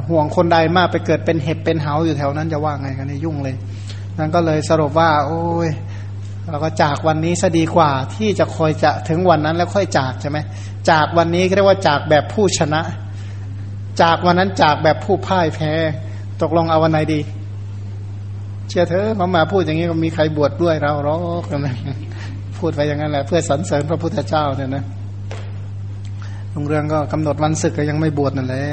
[0.09, 3.55] ห่วงคนใดมากไปเกิดเป็นเห็บเป็นเหาอยู่แถวนั้นจะว่าไงกันนี่ยุ่งเลย
[4.17, 5.69] นั่นก็เลยสรุปว่า โอ้ย
[6.49, 10.37] เราก็จากวันนี้ซะดีกว่าที่จะคอยจะถึงวันนั้นแล้วค่อยจากใช่ไหม
[10.89, 12.81] จากวันนี้เรียกว่าจากแบบผู้ชนะ
[14.01, 15.71] จากวันนั้นจากแบบผู้พ่ายแพ้
[16.41, 17.19] ตกลงเอาวันไหนดี
[18.71, 21.75] เชื่อเธอเขามาพูดอย่างนี้ก็มีใครบวชดด้วยเราหรอกนะ
[22.57, 24.83] พูดไปอย่างนั้นแหละเพื่อสรรเสริญพระพุทธเจ้าเนี่ยนะ
[26.53, 28.65] ลงเรื่องก็กำหนดวันศึกก็ยังไม่บวชนั่นแหละ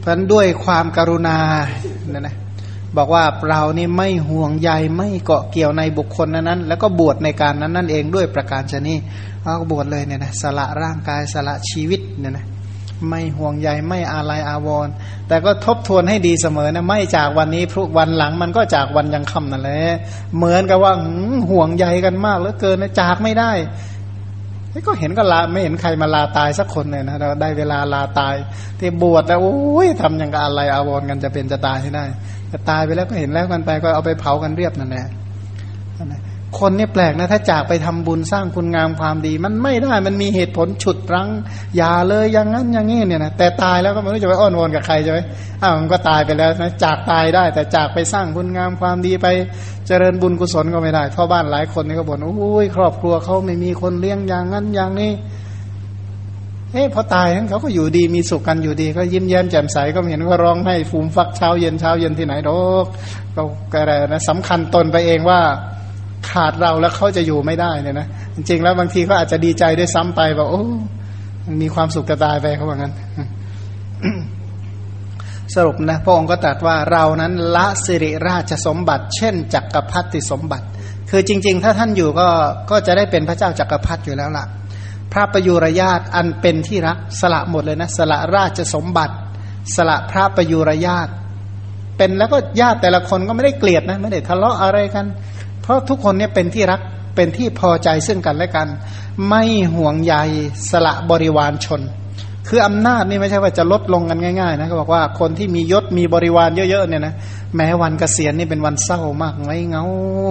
[0.00, 1.38] เพราะด้วยความการุณา
[2.10, 2.34] เนี่ยนะ
[2.96, 8.94] บอกว่าเรานี่ไม่ห่วงใยไม่เกาะเกี่ยวในบุคคลนั้นแล้วก็บวชในการนั้นนั่นเองด้วยประการชนี
[9.40, 12.46] เขาก็บวชเลยเนี่ยนะสละร่างกายสละชีวิตเนี่ยนะ
[13.08, 14.92] ไม่ห่วงใยไม่อาลัยอาวรณ์
[15.28, 19.80] แต่ก็ทบทวนให้ดีเสมอนะไม่จากวันนี้พรุ่วันหลังมันก็จากวันยังค่ำนั่นแหละ
[20.36, 20.92] เหมือนกับว่า
[21.50, 23.52] ห่วงใยกันมากเหลือเกินนะจากไม่ได้
[24.86, 28.34] ก็เห็นก็ลาไม่เห็นใครมาลาตายสักคนเลยนะเราได้เวลาลาตาย
[28.78, 32.04] ที่บวชแล้วโอ้ยทำอย่างกับอะไรอาวรกันจะเป็นจะตายให้ได้
[32.48, 35.06] แต่ตายไปแล้วก็เห็นแล้วกันไปก็เอาไปเผากันเรียบนั่นแหละ
[36.60, 41.28] คนนี่แปลกนะถ้าจากไปทำบุญสร้างคุณงามความดี มันไม่ได้มันมีเหตุผลฉุดรั้ง
[41.76, 45.18] อย่าเลยอย่างนั้นอย่างนี้เนี่ยนะแต่ตายแล้วก็ไม่รู้จะไปอ้อนวอนกับใครใช่ไหม
[45.62, 49.26] อ้าวมันก็ตายไปแล้วนะจากตายได้ แต่จากไปสร้างคุณงามความดีไป
[49.86, 55.12] เจริญบุญกุศลก็ไม่ได้พราะบ้านหลายคนนี่ก็บ่นโอ้ยครอบครัวเขาไม่มีคนเลี้ยงอย่างนั้นอย่างนี้
[56.72, 62.86] เอ๊ะพอตายนั้นเขาก็อยู่ดีมีสุขกันอยู่ดี ก็ยิ้มแย้มแจ่มใสก็เห็นว่าร้องให้ฟูมฟักเช้าเย็นเช้าเย็นที่ไหนดอก
[63.36, 63.42] ก็
[63.82, 65.40] อะไรนะสำคัญตนไปเองว่า
[66.30, 70.62] ขาดเราแล้วเขาจะอยู่ไม่ได้เนี่ยนะจริงๆแล้วบางทีเขาอาจจะดีใจด้วยซ้ำไปว่าโอ้
[71.46, 72.92] มันมีความสุขจะตายไปเขาบอกงั้น
[75.54, 80.66] สรุปนะพระองค์ก็ตรัสว่าเรานั้นละสิริราชสมบัติ เช่นจักรพรรดิสมบัติ
[81.10, 82.28] คือจริง ๆ ถ้าท่านอยู่ก็
[82.70, 84.44] ก็จะได้เป็นพระเจ้าจักรพรรดิอยู่แล้วล่ะ
[85.12, 89.14] พระประยุรญาตอันเป็นที่รักสละหมดเลยนะ สละราชสมบัติ
[89.76, 91.08] สละพระประยุรญาต
[91.96, 95.06] เป็นแล้วก็ญาติแต่ละคนก็ไม่ได้เกลียดนะไม่ได้ทะเลาะอะไรกัน
[95.64, 96.80] เพราะทุกคนเนี่ยเป็นที่รัก
[97.16, 98.68] เป็นที่พอใจซึ่งกันและกัน
[99.28, 99.42] ไม่
[99.74, 100.14] ห่วงใย
[100.70, 101.82] สละบริวารชน
[102.48, 107.14] คืออำนาจนี่ไม่ใช่ว่าจะลดลงกันง่ายๆนะเขาบอกว่าคนที่มียศมีบริวารเยอะๆเนี่ยนะ
[107.56, 109.84] แม้วันเกษียณนี่เป็นวันเศร้ามากไงเงา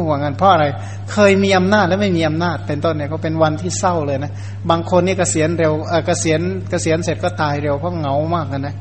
[0.05, 0.65] ห่วงกันเพราะอะไร
[1.11, 4.31] เคยมีอำนาจแล้วไม่มีอำนาจ เป็นต้นเนี่ยก็เป็นวันที่เศร้าเลยนะ
[4.69, 8.75] บางคนนี่เกษียณเร็วเออเกษียณเกษียณเสร็จก็ตายเร็วเพราะเงามากนะ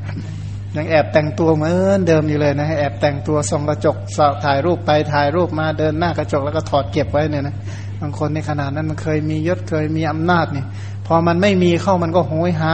[0.75, 3.95] ยังแอบแต่งตัวเหมือนเดิมอยู่เลยนะแอบแต่งตัวส่องกระจก
[4.43, 7.55] ถ่ายรูปไปถ่ายรูปมาเดินหน้ากระจกแล้วก็ถอดเก็บไว้เนี่ยนะ
[8.01, 10.65] บางคนในขนาดนั้นมันเคยมียศเคยมีอำนาจเนี่ย
[11.07, 12.73] พอมันไม่มีเข้ามันก็โหยหา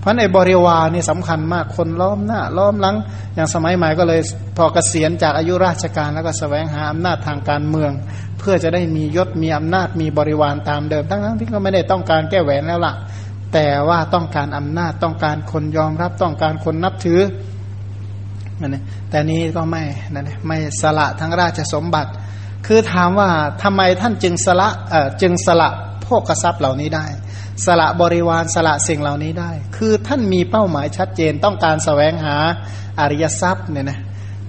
[0.00, 2.96] เพราะในบริวารนี่สำคัญมากคนล้อมหน้าล้อมหลัง
[3.34, 4.20] อย่างสมัยใหม่ก็เลย
[4.56, 7.92] พอเกษียณจากอายุราชการแล้วก็สแสวงหาอำนาจทางการเมือง
[8.38, 12.94] เพื่อจะได้มียศมีอำนาจมีบริวารตามเดิมทั้งที่ก็ไม่ได้ต้องการแก้แหวนแล้วล่ะ
[13.52, 17.20] แต่ว่าต้องการอำนาจต้องการคนยอมรับต้องการคนนับถือ
[18.60, 19.82] นั่นนะแต่นี้ก็ไม่
[20.14, 22.10] นั่นไม่สละทั้งราชสมบัติ
[22.66, 23.30] คือถามว่า
[23.62, 25.70] ทำไมท่านจึงสละเอ่อจึงสละ
[26.02, 27.06] โภกทรัพย์เหล่านี้ได้
[27.66, 32.36] สละบริวารสละสิ่งเหล่านี้ได้ คือท่านมีเป้าหมายชัดเจนต้องการสแสวงหา
[33.00, 33.98] อริยทรัพย์เนี่ยนะ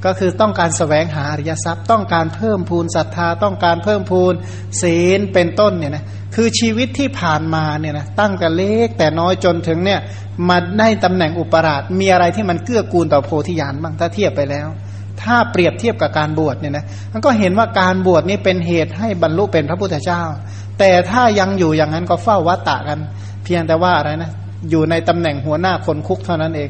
[0.08, 4.34] ก็คือต้องการสแสวงหาอริยทรัพย์ ต้องการเพิ่มพูนศรัทธา ต้องการเพิ่มพูน
[4.82, 6.05] ศีลเป็นต้นเนี่ยนะ
[6.36, 9.99] คือชีวิตที่ผ่านมาเนี่ยนะตั้งแต่เล็กแต่น้อยจนถึงเนี่ย
[10.49, 14.68] มาได้ตำแหน่งอุปราชมีอะไรที่มันเกื้อกูลต่อโพธิญาณบ้างถ้าเทียบไปแล้ว
[15.22, 20.22] ถ้าเปรียบเทียบกับการบวชเนี่ยนะมันก็เห็นว่าการบวชนี่เป็นเหตุให้บรรลุเป็นพระพุทธเจ้า
[20.80, 22.99] แต่ถ้ายังอยู่อย่างนั้นก็เฝ้าวัตตะกัน
[23.43, 24.32] เพียงแต่ว่าอะไรนะ
[24.70, 26.70] อยู่ในตำแหน่งหัวหน้าคนคุกเท่านั้นเอง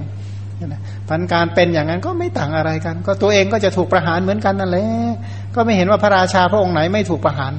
[1.09, 4.87] พันการเป็นอย่างนั้นก็ไม่ต่างอะไรกัน ก็ตัวเองก็จะถูกประหารเหมือนกันนั่นแหละ
[5.55, 7.53] ก็ไม่เห็นว่าพระราชาพระองค์ไหนไม่ถูกประหาร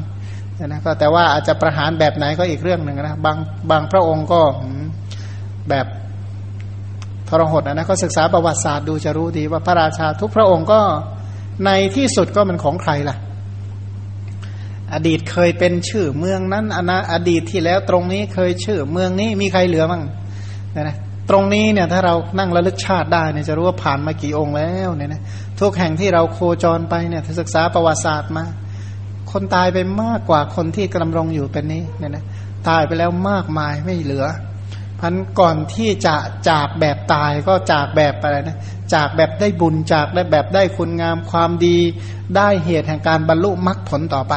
[0.67, 3.37] นะก็แต่ว่าอาจจะประหารแบบไหนก็อีกเรื่องหนึ่งนะบาง
[3.71, 4.41] บางพระองค์ก็
[5.71, 5.87] แบบ
[7.29, 10.81] ทรหดนะนะก็ศึกษาประวัติศาสตร์ดูจะรู้ดีว่าพระราชาทุกพระองค์ก็
[11.65, 13.17] ในที่สุดก็มันของใครล่ะ
[14.95, 20.03] อดีตเคยเป็นชื่อเมืองนั้นอนาอดีตที่แล้วตรงนี้เคยชื่อเมืองนี้มีใครเหลือบ้าง
[20.75, 20.97] นะนะ
[21.31, 25.23] ตรงนี้เนี่ยถ้าเรานั่งระลึกชาติได้เนี่ยจะรู้ว่าผ่านมากี่องค์แล้วเนี่ยนะ
[25.61, 28.45] ทุกแห่งที่เราโคจรไปเนี่ยถ้าศึกษาประวัติศาสตร์มา
[29.31, 32.25] คนตายไปมากกว่าคนที่กำลังอยู่เป็นนี้เนี่ยนะ
[32.69, 34.27] ตายไปแล้วมากมายไม่เหลือ
[35.01, 36.17] พันก่อนที่จะ
[36.51, 38.59] จากแบบตายก็จากแบบอะไรนะ
[38.95, 41.79] จากแบบได้บุญจากได้แบบได้คุณงามความดี
[42.37, 44.35] ได้เหตุแห่งการบรรลุมรรคผลต่อไป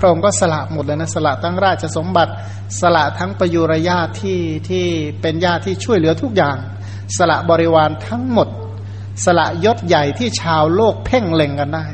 [0.00, 2.32] พระองค์ก็สละหมดเลยนะสละทั้งราชสมบัติ
[2.80, 4.86] สละทั้งประยุรญาติที่ที่
[5.20, 6.56] เป็นญาติที่ช่วยเหลือทุกอย่าง
[7.16, 8.48] สละบริวารทั้งหมด
[9.24, 11.86] สละยศใหญ่ที่ชาวโลกเพ่งเล็งกันได้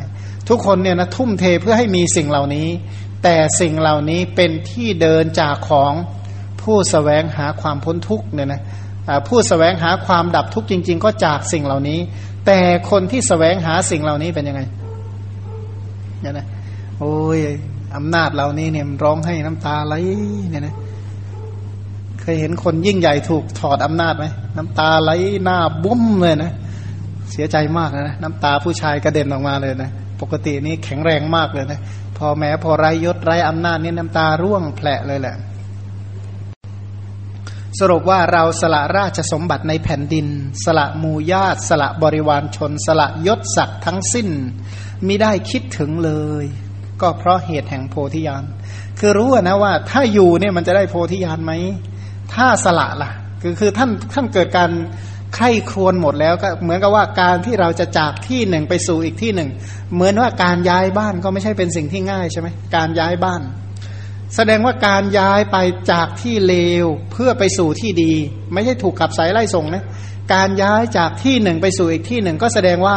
[0.49, 2.69] ทุกคนเนี่ยนะทุ่มเทเพื่อให้มีสิ่งเหล่านี้
[3.23, 5.93] แต่สิ่งเหล่านี้เป็นที่เดินจากของ
[6.63, 8.63] ผู้สแสวงหาความพ้นทุกข์เนี่ยนะ
[9.29, 11.99] ผู้สแสวงหาความดับทุกข์จริง ๆ ก็จากสิ่งเหล่านี้
[12.47, 12.59] แต่
[12.91, 14.61] คนที่สแสวงหาสิ่งเหล่านี้เป็นยังไง
[16.21, 16.47] เนี่ยนะ
[16.99, 17.39] โอ้ย
[17.97, 19.95] อำนาจเหล่านี้เนี่ยร้องให้น้ำตาไหล
[20.51, 20.77] เนี่ยนะ
[22.21, 24.27] เคยเห็นคนยิ่งใหญ่ถูกถอดอำนาจไหม
[24.57, 25.11] น้ำตาไหล
[25.45, 26.53] หน้าบุ้มเลยนะ
[27.31, 29.91] เสียใจมากนะน้ำตาผู้ชายกระเด็นออกมาเลยนะ
[30.21, 31.81] ปกตินี้แข็งแรงมากเลยนะ
[32.17, 35.37] พอแม้พอไรยศไรอำนาจนี่น้ำตาร่วงแผลเลยแหละ
[37.81, 40.27] สรุปว่าเราสละราชสมบัติในแผ่นดิน
[40.65, 44.29] สละมูญาติ สละบริวารชน สละยศศักดิ์ทั้งสิ้น
[45.07, 46.47] มิได้คิดถึงเลย
[47.03, 48.45] ก็เพราะเหตุแห่งโพธิญาณ
[48.99, 51.53] คือรู้นะว่าถ้าอยู่เนี่ยมันจะได้โพธิญาณไหม
[52.35, 53.11] ถ้าสละล่ะ
[53.43, 54.71] คือคือท่านท่านเกิดการ
[55.35, 59.51] ไข้ครวนหมดแล้วก็เหมือนกับว่าการที่เราจะจากที่หนึ่งไปสู่อีกที่หนึ่ง
[59.95, 63.43] เหมือนว่าการย้ายบ้านก็ไม่ใช่เป็นสิ่งที่ง่ายใช่ไหมการย้ายบ้าน
[64.37, 65.57] แสดงว่าการย้ายไป
[65.93, 68.13] จากที่เลวเพื่อไปสู่ที่ดี
[68.53, 69.85] ไม่ใช่ถูกขับสายไล่ส่งนะ
[70.35, 72.97] การย้ายจากที่หนึ่งไปสู่อีกที่หนึ่งก็แสดงว่า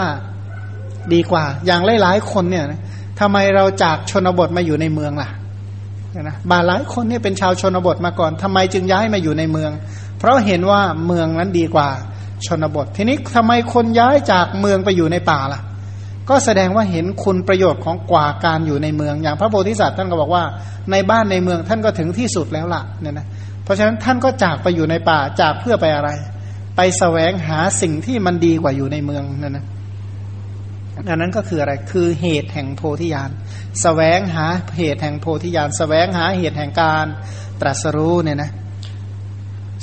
[1.13, 2.65] ดีกว่า อย่างหลายๆคนเนี่ย
[3.19, 5.29] ทำไมเราจากชนบทมาอยู่ในเมืองล่ะ
[6.21, 9.71] นะบาหลายคนเนี่ยเป็นชาวชนบทมาก่อนทำไมจึงย้ายมาอยู่ในเมือง
[10.17, 11.89] เพราะเห็นว่าเมืองนั้นดีกว่า
[12.45, 15.61] ชนบท ทีนี้ทำไมคนย้ายจากเมืองไปอยู่ในป่าล่ะ
[16.29, 20.43] ก็แสดงว่าเห็นคุณประโยชน์ของกว่าการอยู่ในเมือง อย่างพระโพธิสัตว์ท่านก็บอกว่า
[20.91, 23.27] ในบ้านในเมืองท่านก็ถึงที่สุดแล้วล่ะเนี่ยนะ
[23.63, 26.09] เพราะฉะนั้นท่านก็จากไปอยู่ในป่าจากเพื่อไปอะไร
[26.75, 29.65] ไปสแสวงหาสิ่งที่มันดีกว่าอยู่ในเมืองนั่นนะ
[31.07, 33.33] อันนั้นก็คืออะไร คือเหตุแห่งโพธิญาณส
[33.81, 34.45] แสวงหา
[34.77, 37.05] เหตุแห่งโพธิญาณสแสวงหาเหตุแห่งการ
[37.61, 38.51] ตรัสรู้เนี่ยนะ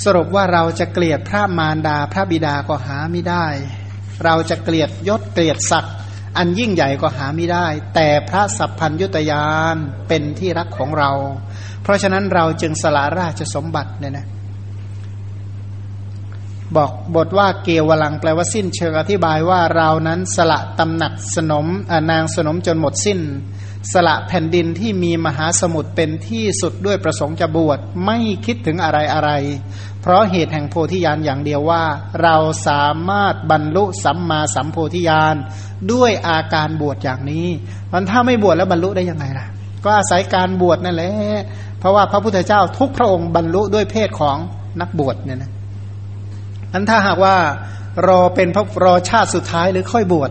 [0.05, 3.47] สรุปว่าเราจะเกลียดพระมารดาพระบิดาก็หาไม่ได้
[4.25, 5.95] เราจะเกลียดยศเกลียดศักดิ์
[6.37, 9.77] อันยิ่งใหญ่ก็หาไม่ได้ แต่พระสัพพัญยุตยาน
[10.09, 11.11] เป็นที่รักของเรา
[11.83, 14.27] เพราะฉะนั้นเราจึงสละราชสมบัติเนี่ยนะ
[16.77, 21.67] บอกบทว่าเกวลังแปลว่าสิ้นเชิงอธิบายว่าเรานั้นสละตำหนักสนม
[22.11, 23.21] นางสนมจนหมดสิ้น
[23.93, 29.31] สละแผ่นดินที่มีมหาสมุทรเป็นที่สุดด้วยประสงค์จะบวชไม่คิดถึงอะไรอะไร
[30.03, 31.85] เพราะเหตุแห่งโพธิญาณอย่างเดียวว่า
[32.23, 32.37] เรา
[32.69, 35.35] สามารถบรรลุสัมมาสัมโพธิญาณ
[35.93, 37.47] ด้วยอาการบวชอย่างนี้
[37.93, 39.47] มันถ้าไม่บวชแล้วบรรลุได้ยังไงล่ะ
[39.85, 41.13] ก็อาศัยการบวชนั่นแหละ
[41.79, 44.37] เพราะว่าพระพุทธเจ้าทุกพระองค์บรรลุด้วยเพศของ
[44.81, 45.51] นักบวชเนี่ยนะ
[46.77, 47.37] อันถ้าหากว่า
[48.09, 50.31] รอเป็นพระรอชาติสุดท้ายหรือค่อยบวช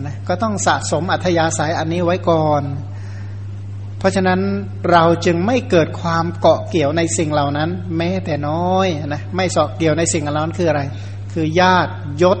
[0.00, 2.62] นะก็ต้องสะสมอัธยาศัยอันนี้ไว้ก่อน
[3.98, 4.40] เพราะฉะนั้น
[4.92, 10.82] เราจึงไม่เกิดความเกาะเกี่ยวในสิ่งเหล่านั้น แม้แต่น้อยนะไม่เกาะเกี่ยวในสิ่งเหล่านั้นคืออะไร
[11.32, 11.92] คือญาติ
[12.22, 12.38] ยศ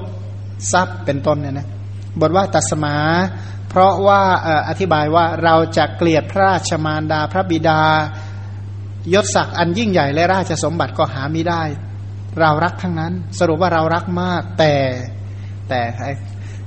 [0.72, 1.68] ทรัพย์เป็นต้นเนี่ยนะ
[2.20, 2.96] บทว่าตัสมา
[3.68, 4.22] เพราะว่า
[4.68, 7.82] อธิบายว่าเราจะเกลียดพระราชมารดาพระบิดา
[9.14, 11.62] ยศศักดิ์อันยิ่งใหญ่และราชสมบัติก็หาไม่ได้
[12.40, 14.72] เรารักทั้งนั้น สรุปว่าเรารักมาก แต่
[15.68, 15.80] แต่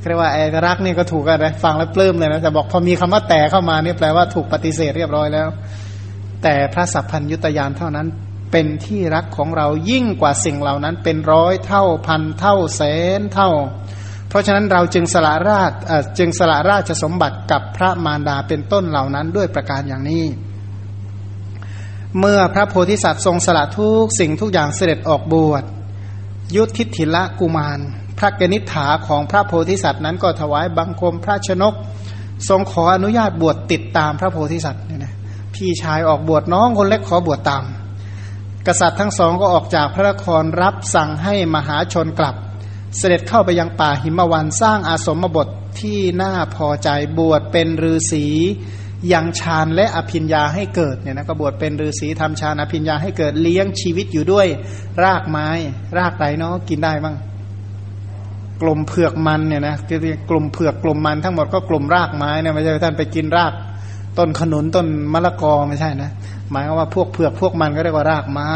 [0.07, 5.47] เรียกว่าไอ้รักนี่ก็ถูกกันนะฟังแล้วปลื้มเลยนะแต่บอกพอมีคำว่าแต่เข้ามาเนี่ยแปลว่าถูกปฏิเสธเรียบร้อยแล้ว
[6.43, 8.07] แต่พระสัพพัญยุตยานเท่านั้น
[8.51, 12.82] เป็นที่รักของเรายิ่งกว่าสิ่งเหล่านั้น เป็นร้อยเท่าพันเท่าแส
[13.20, 13.49] นเท่า
[14.30, 15.72] เพราะฉะนั้นเราจึงสละราช
[16.20, 20.24] จึงสละราชสมบัติกับพระมารดาเป็นต้นเหล่านั้นด้วยประการอย่างนี้
[22.20, 25.64] เมื่อพระโพธิสัตว์ทรงสละทุกสิ่งทุกอย่างเสด็จออกบวช
[26.55, 27.80] ยุทธิธิละกุมาร
[28.18, 31.74] พระกนิษฐาของพระโพธิสัตว์นั้นก็ถวายบังคมพระชนก
[32.49, 35.14] ทรงขออนุญาตบวชติดตามพระโพธิสัตว์เนี่ยนะ
[35.55, 37.64] พี่ชายออกบวชน้องคนเล็กขอบวชตาม
[38.68, 42.36] กษัตริย์ทั้งสองก็ออกจากพระนครรับสั่งให้มหาชนกลับ
[42.97, 45.47] เสด็จเข้าไปยังป่าหิมวันสร้างอาสมบท
[45.80, 48.26] ที่น่าพอใจบวชเป็นฤาษี
[49.12, 54.47] ยังฌานและอภิญญาให้เกิดเนี่ยนะก็บวชเป็นฤาษีทำฌานอภิญญาให้เกิดเลี้ยงชีวิตอยู่ด้วย
[55.04, 55.49] รากไม้
[55.97, 57.16] รากไรเนาะกินได้บ้าง
[58.62, 59.76] กลมเผือกมันเนี่ยนะ
[60.30, 63.54] กลมเผือกกลมมันทั้งหมดก็กลมรากไม้เนี่ยไม่ใช่ท่านไปกินราก
[64.18, 66.12] ต้นขนุนต้นมะละกอไม่ใช่นะ
[66.51, 68.51] หมายว่าพวกเผือกพวกมันก็เรียกว่ารากไม้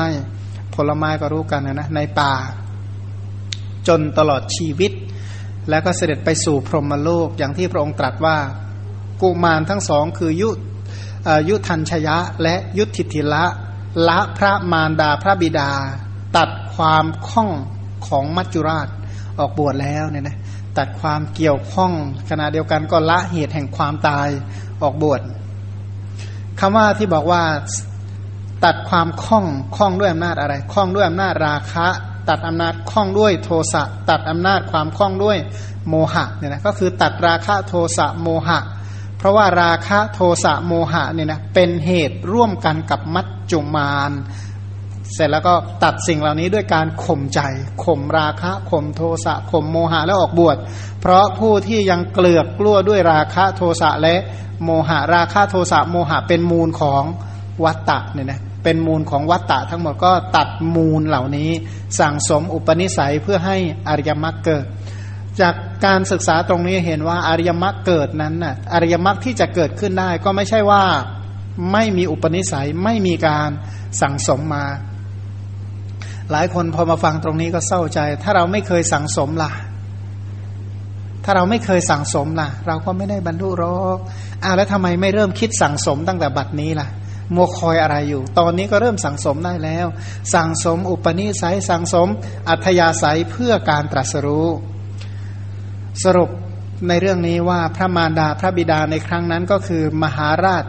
[0.74, 2.34] ผผลไม้ก็รู้กันนะนะในป่า
[3.88, 4.92] จนตลอดชีวิต
[5.70, 8.38] แล้วก็เสด็จไปสู่พรหมโลกอย่างที่พระองค์ตรัสว่า
[9.22, 10.50] กุมารทั้งสองคือยุ
[11.50, 13.46] ยุทันชยะและยุทธิธิละ
[14.08, 15.72] ละพระมารดาพระบิดา
[16.38, 17.50] ตัดความข้อง
[18.08, 18.88] ของมัจจุราช
[19.40, 20.38] ออกบวชแล้วเนี่ยนะ
[20.78, 21.92] ตัดความเกี่ยวข้อง
[22.30, 24.28] ขณะเดียวกันก็ละเหตุแห่งความตาย
[24.82, 25.22] ออกบวช
[26.60, 27.44] คำว่าที่บอกว่า
[28.66, 29.46] ตัดความข้อง
[29.78, 31.88] ข้องด้วยอำนาจอะไรข้องด้วยอำนาจราคะ
[32.30, 35.38] ตัดอำนาจข้องด้วยโทสะตัดอำนาจความข้องด้วย
[35.90, 38.60] โมหะเนี่ยนะก็คือตัดราคะโทสะโมหะ
[39.18, 44.12] เพราะว่าราคะโทสะโมหะเนี่ยนะเป็นเหตุร่วมกันกับมัจจุมาน
[45.14, 45.54] เสร็จแล้วก็
[45.84, 47.40] ตัดสิ่งเหล่านี้ด้วยการข่มใจ
[47.84, 50.58] ข่มราคะข่มโทสะข่มโมหะแล้วออกบวช
[51.02, 54.16] เพราะผู้ที่ยังเกลือกกลั้วด้วยราคะโทสะและ
[54.64, 57.04] โมหะราคะโทสะโมหะเป็นมูลของ
[57.64, 61.50] วัตตะเนี่ยนะเป็นมูลของวัตตะทั้งหมดก็ตัดมูลเหล่านี้
[62.00, 63.58] สั่งสมอุปนิสัยเพื่อให้
[63.88, 64.66] อริยมรรคเกิด
[65.42, 65.54] จาก
[65.86, 70.84] การศึกษาตรงนี้เห็นว่าอริยมรรคเกิดนั้นน่ะอริยมรรคที่จะเกิดขึ้นได้ ก็ไม่ใช่ว่า
[71.72, 73.50] ไม่มีอุปนิสัยไม่มีการ
[74.02, 74.66] สั่งสมมา
[76.32, 79.52] หลายคนพอมาฟังตรงนี้ก็เศร้าใจ ถ้าเราไม่เคยสั่งสมล่ะ
[81.24, 83.98] ถ้าเราไม่เคยสั่งสมล่ะ เราก็ไม่ได้บรรลุรอก
[84.44, 86.88] อ้าวแล้วทำไมไม่เริ่มคิดสั่งสมตั้งแต่บัดนี้ล่ะ
[87.36, 89.88] มัวคอยอะไรอยู่ ตอนนี้ก็เริ่มสั่งสมได้แล้ว
[90.34, 92.08] สั่งสมอุปนิสัย สั่งสม
[92.50, 94.48] อัธยาศัยเพื่อการตรัสรู้
[96.04, 96.30] สรุป
[96.88, 100.64] ในเรื่องนี้ว่าพระมารดาพระบิดาในครั้งนั้นก็คือมหาราช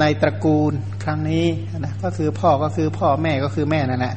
[0.00, 0.72] ในตระกูล
[1.04, 1.46] ครั้งนี้
[1.78, 4.14] นะก็คือพ่อก็คือพ่อแม่ก็คือแม่นั่นแหละ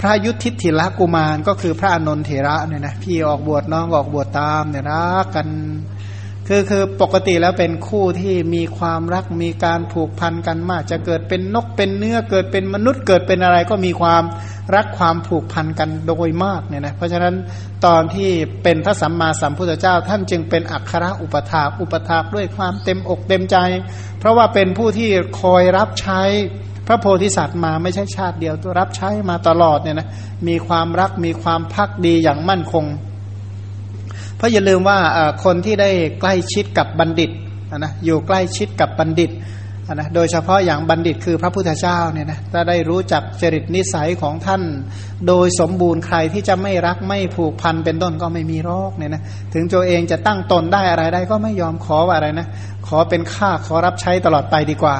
[0.00, 5.46] พระยุทธิธิละกุมารก็คือพระอนนทเถระเนี่ยนะพี่ออกบวชน้องออกบวชตามเนี่ยรักกัน
[6.50, 14.22] คือคือปกติแล้วเป็นคู่ที่มีความรักมีการผูกพันกันมาก จะเกิดเป็นนกเป็นเนื้อเกิดเป็นมนุษย์เกิดเป็นอะไรก็มีความ
[14.74, 17.34] รักความผูกพันกันโดยมากเนี่ยนะเพราะฉะนั้น
[17.86, 18.30] ตอนที่
[18.62, 23.56] เป็นพระสัมมาสัมพุทธเจ้า ท่านจึงเป็นอัครอุปถาอุปถากด้วยความเต็มอกเต็มใจ
[24.18, 26.22] เพราะว่าเป็นผู้ที่คอยรับใช้
[26.86, 30.08] พระโพธิสัตว์มาไม่ใช่ชาติเดียวตัวรับใช้มาตลอดเนี่ยนะ
[30.48, 32.84] มีความรักมีความพักดีอย่างมั่นคง
[34.38, 34.98] เพราะอย่าลืมว่า
[35.44, 37.30] คนที่ได้ใกล้ชิดกับบัณฑิต
[37.78, 39.30] นะอยู่ใกล้ชิดกับบัณฑิต
[39.94, 44.62] นะโดยเฉพาะอย่างบัณฑิตคือพระพุทธเจ้าเนี่ยนะถ้าได้รู้จักจริตนิสัยของท่าน
[45.28, 49.22] โดยสมบูรณ์ใครที่จะไม่รักไม่ผูกพันเป็นต้นก็ไม่มีโรคเนี่ยนะ
[49.54, 52.46] ถึงตัวเองจะตั้งตนได้อะไรได้ก็ไม่ยอมขออะไรนะ
[52.86, 54.96] ขอเป็นข้าขอรับใช้ตลอดไปดีกว่า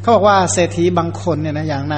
[0.00, 1.96] เขาบอกว่าเศรษฐีบางคนเนี่ยนะอย่างใน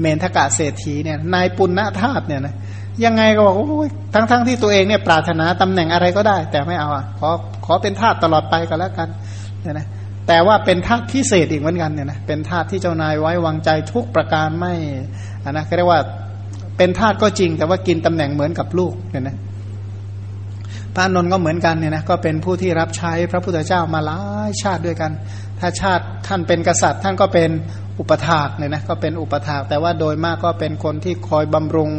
[0.00, 2.54] เมนทกะเศรษฐีเนี่ยนายปุณณธาตุเนี่ยนะ
[3.04, 7.30] ยังไงก็บอกโอ้ยทั้งๆทที่ตัวเองเนี่ยปรารถนาตำแหน่งอะไรก็ได้ แต่ไม่เอาอะขอ
[7.64, 9.08] ขอเป็นทาสตลอดไปก็แล้วกัน
[9.62, 9.86] เนี่ยนะ
[10.28, 14.72] แต่ว่าเป็นทาสพิเศษอีกเหมือนกันเนี่ยนะเป็นทาสที่เจ้านายไว้วางใจทุกประการไม่
[15.44, 16.00] อ่นะเรียกว่า
[16.76, 19.36] เป็นทาสก็จริง แต่ว่ากินตำแหน่งเหมือนกับลูกเนี่ยนะ
[20.94, 25.12] พระนนท์ก็เหมือนกันเนี่ยนะก็เป็นผู้ที่รับใช้พระพุทธเจ้ามาหลายชาติด้วยกัน
[25.58, 27.50] ถ้าชาติท่านเป็นกษัตริย์ท่านก็เป็น
[27.98, 31.90] อุปถากเนี่ยนะก็เป็นอุปถากแต่ว่าโดยมากก็เป็นคนที่คอยบำรุง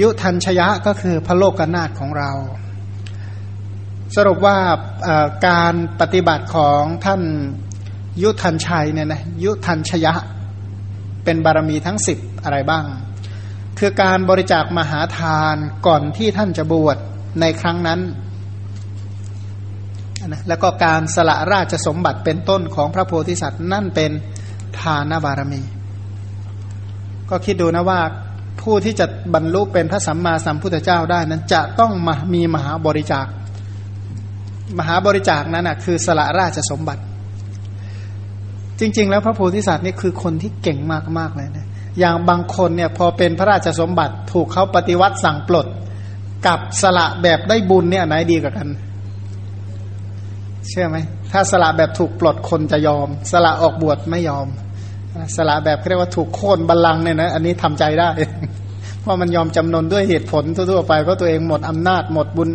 [0.00, 2.30] ยุทันชยะก็คือพระโลกนาถของเรา
[4.16, 4.58] สรุปว่า
[5.48, 7.22] การปฏิบัติของท่าน
[8.22, 10.14] ยุทันชัยเนี่ยนะยุทันชยะ
[11.24, 12.84] เป็นบารมีทั้งสิบอะไรบ้าง
[13.78, 16.98] คือการบริจาคมหาทานก่อนที่ท่านจะบวช
[17.40, 18.00] ในครั้งนั้น
[20.26, 24.10] นะแล้วก็การสละราชสมบัติเป็นต้นของพระโพธิสัตว์นั่นเป็น
[24.80, 25.62] ทานบารมี
[27.30, 28.00] ก็คิดดูนะว่า
[28.62, 33.26] ผู้ที่จะบรรลุเป็นพระสัมมาสัมพุทธเจ้าได้นั้นจะต้องมามีมหาบริจาค
[34.78, 37.02] มหาบริจาคนั้นนะคือสละราชสมบัติ
[38.80, 40.78] จริง ๆ แล้วพระโพธิสัตว์นี่คือคนที่เก่ง
[41.18, 41.66] มากๆเลยนะ
[41.98, 45.66] อย่างบางคนเนี่ยพอเป็นพระราชสมบัติถูกเขาปฏิวัติสั่งปลด
[46.46, 48.68] กับสละแบบได้บุญเนี่ยไหนดีกว่ากัน
[50.68, 50.96] เชื่อไหม
[51.32, 54.46] ถ้าสละแบบถูกปลดคนจะยอม สละออกบวชไม่ยอม
[55.36, 58.08] สละแบบเรียกว่าถูกโค่นบัลลังเนี่ยนะ อันนี้ทำใจได้
[59.00, 62.48] เพราะมันยอมจำนนด้วยเหตุผลทั่วๆไปเพราะตัวเองหมดอำนาจหมดบุญ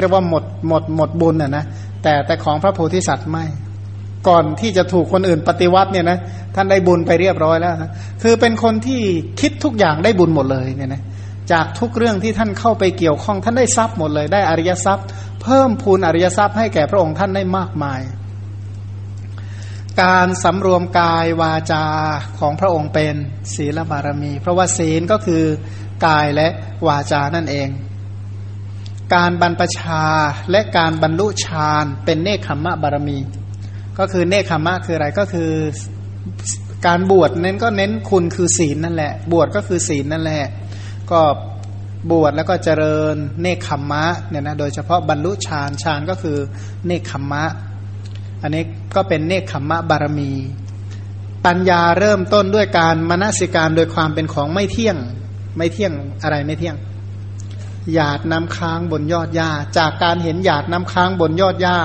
[0.00, 1.64] เรียกว่าหมดหมดหมดบุญอะนะ
[2.02, 3.44] แต่แต่ของพระโพธิสัตว์ไม่
[4.28, 6.18] ก่อนที่จะถูกคนอื่นปฏิวัติเนี่ยนะ
[6.54, 7.90] ท่านได้บุญไปเรียบร้อยแล้วนะ
[8.22, 9.00] คือเป็นคนที่
[9.40, 11.02] คิดทุกอย่างได้บุญหมดเลยเนี่ยนะ
[11.52, 15.06] จากทุกเรื่องที่ท่านเข้าไปเกี่ยวข้องท่านได้ทรัพย์หมดเลย ได้อริยทรัพย์
[15.42, 18.00] เพิ่มพูนอริยทรัพย์ให้แก่พระองค์ท่านได้มากมาย
[20.00, 21.84] การสำรวมกายวาจา
[22.38, 23.14] ของพระองค์เป็น
[23.54, 25.44] ศีลบารมี เพราะว่าศีลก็คือ
[26.06, 26.48] กายและ
[26.86, 27.68] วาจานั่นเอง
[29.14, 30.04] การบรรพชา
[30.50, 33.18] และการบรรลุฌานเป็นเนคขมมะบารมี
[33.98, 35.50] ก็คือเนคขมมะคืออะไรก็คือ
[36.86, 40.44] การบวชเน้นก็เน้นคุณคือศีลนั่นแหละ บวชก็คือศีลนั่นแหละ
[41.10, 41.20] ก็
[42.10, 46.38] บวชแล้วก็เจริญเนคขมมะเนี่ยนะโดยเฉพาะบรรลุฌานฌานก็คือ
[46.86, 47.44] เนคขมมะ
[48.42, 48.62] อันนี้
[48.94, 50.32] ก็เป็นเนคขมมะบารมี
[51.46, 54.96] ปัญญาเริ่มต้นด้วยการมนสิการโดยความเป็นของไม่เที่ยง
[55.56, 56.76] ไม่เที่ยงอะไรไม่เที่ยง
[57.92, 61.78] หยาดน้ำค้างบนยอดหญ้า จากการเห็นหยาดน้ำค้างบนยอดหญ้า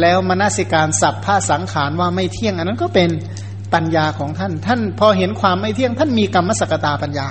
[0.00, 3.10] แล้วมนสิการสับผ้าสังขารว่าไม่เที่ยง อันนั้นก็เป็น
[3.74, 7.28] ปัญญาของท่าน ท่านพอเห็นความไม่เที่ยง ท่านมีกรรมสกตาปัญญา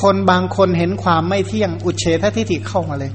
[0.00, 3.12] คนบางคนเห็นความไม่เที่ยง อุเฉททิฏฐิเข้ามาเลย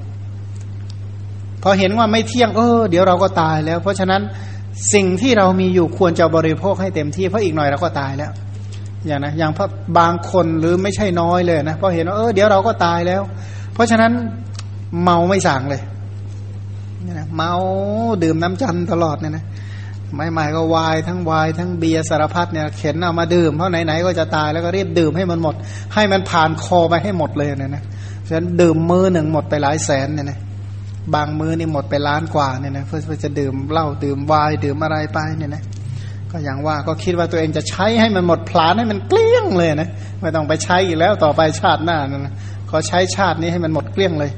[1.62, 4.22] พอเห็นว่าไม่เที่ยง เออ เดี๋ยวเราก็ตายแล้ว เพราะฉะนั้น
[4.92, 8.32] สิ่งที่เรามีอยู่ควรจะบริโภคให้เต็มที่เพราะอีกหน่อยเราก็ตายแล้ว
[9.06, 9.66] อย่างนะอย่างพระ
[9.98, 13.22] บางคนหรือไม่ใช่น้อยเลยนะพอเห็นว่าเออเดี๋ยวเราก็ตายแล้ว
[13.74, 14.12] เพราะฉะนั้น
[15.02, 15.82] เมาไม่สั่งเลย
[17.36, 17.52] เมา
[18.22, 19.44] ดื่มน้ำจันตลอดเนี่ยนะ
[20.14, 25.54] ไม่หมายก็วายทั้งวายทั้งเบียร์สารพัดเนี่ยเข็นเอามาดื่มเพราะไหนๆก็จะตายแล้วก็รีบดื่มให้มันหมด
[25.94, 27.82] ให้มันผ่านคอไปให้หมดเลยเนี่ยนะ
[28.28, 30.38] ฉะนั้นดื่มมือหนึ่งหมดไปหลายแสนเนี่ยนะ
[31.14, 35.62] บางมือนี่หมดไปล้านกว่าเนี่ยนะเพื่อจะดื่มเหล้าดื่มวายดื่มอะไรไปเนี่ยนะ
[36.30, 39.90] ก็อย่างว่าก็คิดว่าตัวเองจะใช้ให้มันหมดพลานให้มันเกลี้ยงเลยนะ
[40.20, 42.34] ไม่ต้องไปใช้อีกแล้วต่อไปชาติหน้านะ
[42.70, 44.30] ขอใช้ชาตินี้ให้มันหมดเกลี้ยงเลย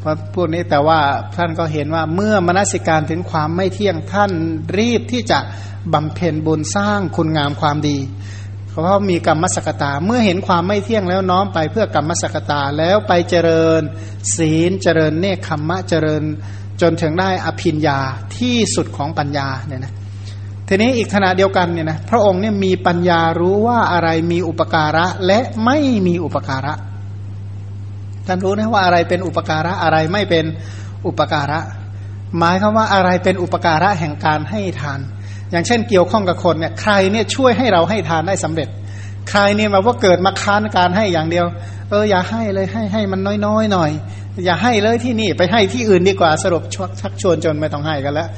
[0.00, 1.00] เพราะพวกนี้แต่ว่า
[1.36, 4.32] ท่านก็เห็นว่าเมื่อมนสิการถึงความไม่เที่ยงท่าน
[4.78, 5.38] รีบที่จะ
[5.92, 7.98] บำเพ็ญบุญสร้างคุณงามความดี
[8.76, 13.82] เพราะมีกรรมสกตา เมื่อเห็นความไม่เที่ยงแล้วน้อมไปเพื่อกรรมสกตาแล้วไปเจริญ
[14.36, 16.22] ศีลเจริญเนคขมมะเจริญ
[16.80, 17.98] จนถึงได้อภินญา
[18.38, 19.92] ที่สุดของปัญญาเนี่ยนะ
[20.68, 26.74] ทีนี้อีกขณะเดียวกันเนี่ยนะพระองค์เนี่ยมีปัญญารู้ว่าอะไรมีอุปการะและไม่มีอุปการะ
[28.26, 30.44] ท่านรู้นะว่าอะไรเป็นอุปการะอะไรไม่เป็น
[31.06, 31.60] อุปการะ
[32.38, 35.00] หมายคือว่าอะไรเป็นอุปการะแห่งการให้ทาน
[35.50, 38.68] อย่างเช่นเกี่ยวข้องกับคนเนี่ยใครเนี่ยช่วยให้เราให้ทานได้สำเร็จ
[39.30, 41.46] ใครเนี่ยมาว่าเกิดมาค้านการให้อย่างเดียว
[41.90, 43.90] เอออย่าให้เลยให้ให้มันน้อยๆหน่อย
[44.44, 46.62] อย่าให้เลยที่นี่ไปให้ที่อื่นดีกว่าสรุป
[47.00, 48.28] ชักชวนจนไม่ต้องให้กันแล้ว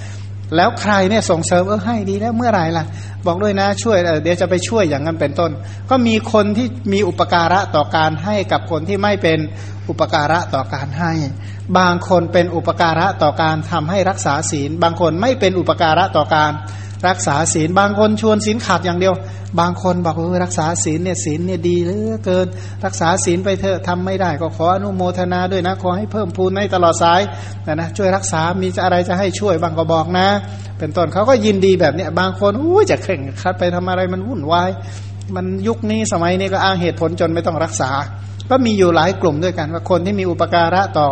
[0.56, 2.84] แล้วใครเนี่ยส่งเสริมเออให้ดีแล้วเมื่อไหร่ล่ะ
[3.26, 5.50] บอกด้วยนะช่วยเดี๋ยวจะไปช่วยอย่างนั้นเป็นต้น
[5.90, 9.38] ก็มีคนที่มีอุปการะต่อการให้กับคนที่ไม่เป็น
[9.88, 11.12] อุปการะต่อการให้
[11.78, 16.52] บางคนเป็นอุปการะต่อการทำให้รักษาศีล บางคนไม่เป็นอุปการะต่อการ
[17.08, 19.14] รักษาศีลบางคนชวนศีลขาดอย่างเดียว
[19.60, 22.46] บางคนบอกว่ารักษาศีลเนี่ยศีลเนี่ยดีเหลือเกิน
[22.84, 27.20] รักษาศีลไปเถอะทำไม่ได้ก็ขออนุโมทนาด้วยนะขอให้เพิ่มพูนในตลอดสาย
[27.66, 30.28] นะนะช่วยรักษามีอะไรจะให้ช่วยบางก็บอกนะ
[30.78, 34.70] เป็นต้นเขาก็ยินดีแบบเนี้ยบางคนอู้จะเข่งคัดไปทำอะไรมันวุ่นวาย
[35.36, 37.90] มันยุคนี้สมัยนี้ก็อ้างเหตุผลจนไม่ต้องรักษา
[38.50, 41.08] ก็มีอยู่หลายกลุ่มด้วยกัน ว่าคนที่มีอุปการะต่อ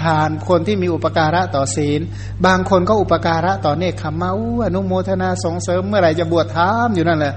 [0.00, 2.00] ทาน คนที่มีอุปการะต่อศีล
[2.46, 4.32] บางคนก็อุปการะต่อเนคขมเมา
[4.66, 7.34] อนุโมทนาส่งเสริมเมื่อไหร่จะบวชถามอยู่นั่นแหละ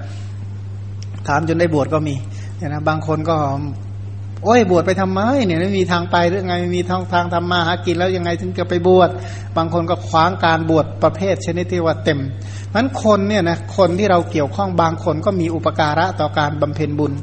[1.28, 2.16] ถามจนได้บวชก็มี
[2.58, 3.38] เนี่ยนะบางคนก็
[4.43, 9.10] โอ้ยบวชไปทำไมเนี่ยไม่มีทางไปหรือไงไม่มีทางทางทำมาหากินแล้วยังไงถึงจะไปบวช
[9.58, 12.20] บางคนก็คว้างการบวชประเภทชนิดที่ว่าเต็ม
[12.76, 17.13] นั้นคนเนี่ยนะคนที่เราเกี่ยวข้องบางคนก็มีอุปการะต่อการบำเพ็ญบุญ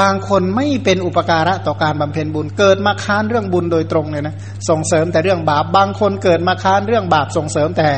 [0.00, 4.34] บางคนไม่เป็นอุปการะต่อการบำเพ็ญบุญ เกิดมาค้านเรื่องบุญโดยตรงเลยนะ
[4.68, 7.88] ส่งเสริมแต่เรื่องบาปบางคนเกิดมาค้านเรื่องบาปส่งเสริมแต่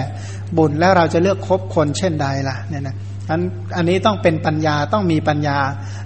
[0.56, 2.96] บุญแล้วเราจะเลือกคบคนเช่นใดล่ะเนี่ยนะ
[3.30, 3.40] อัน
[3.76, 5.58] อันนี้ต้องเป็นปัญญาต้องมีปัญญา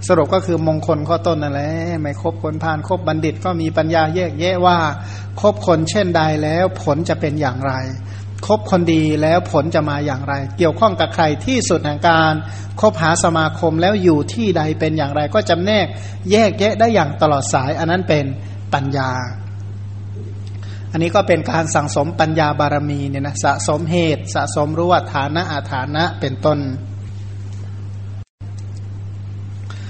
[0.07, 1.71] สรุปก็คือมงคลข้อต้นนั่นแหละ
[2.01, 4.77] ไม่คบคนพานคบบัณฑิตก็มีปัญญาแยกแยะว่า
[5.41, 7.73] คบคนเช่นใดแล้วผลจะเป็นอย่างไร
[8.45, 12.33] คบคนดีแล้วผลจะมาอย่างไร เกี่ยวข้องกับใครที่สุดแห่งการ
[12.81, 15.87] คบหาสมาคมแล้วอยู่ที่ใดเป็นอย่างไร ก็จำแนก
[16.31, 18.25] แยกแยะได้อย่างตลอดสาย อันนั้นเป็น
[18.73, 19.11] ปัญญา
[20.91, 26.59] อันนี้ก็เป็นการสั่งสมปัญญาบารมีเนี่ยนะสะสมเหตุ สะสมรู้ว่าฐานะอาฐานะเป็นต้น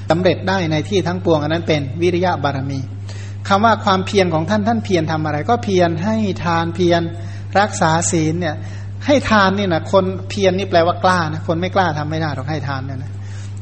[0.09, 2.79] สำเร็จได้ในที่ทั้งปวงอันนั้นเป็นวิริยะบารมี
[3.47, 7.01] คำว่าความเพียรของท่านท่านเพียรทำอะไร ก็เพียรให้ทานเพียร
[7.59, 8.55] รักษาศีลเนี่ย
[9.05, 13.11] ให้ทานนี่นะคนเพียรนี่แปลว่ากล้านะคนไม่กล้าทำไม่ได้หรอกให้ทานเนี่ยนะ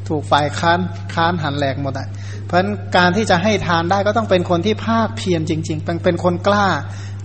[0.07, 0.79] ถูกฝ่ายค้าน
[1.13, 2.07] ค้านหันแหลกหมดอะ
[2.45, 6.67] เพราะฉะนั้นการที่จะให้ทานได้ก็ต้องเป็นคนที่ภาคเพียรจริง ๆ เป็นเป็นคนกล้า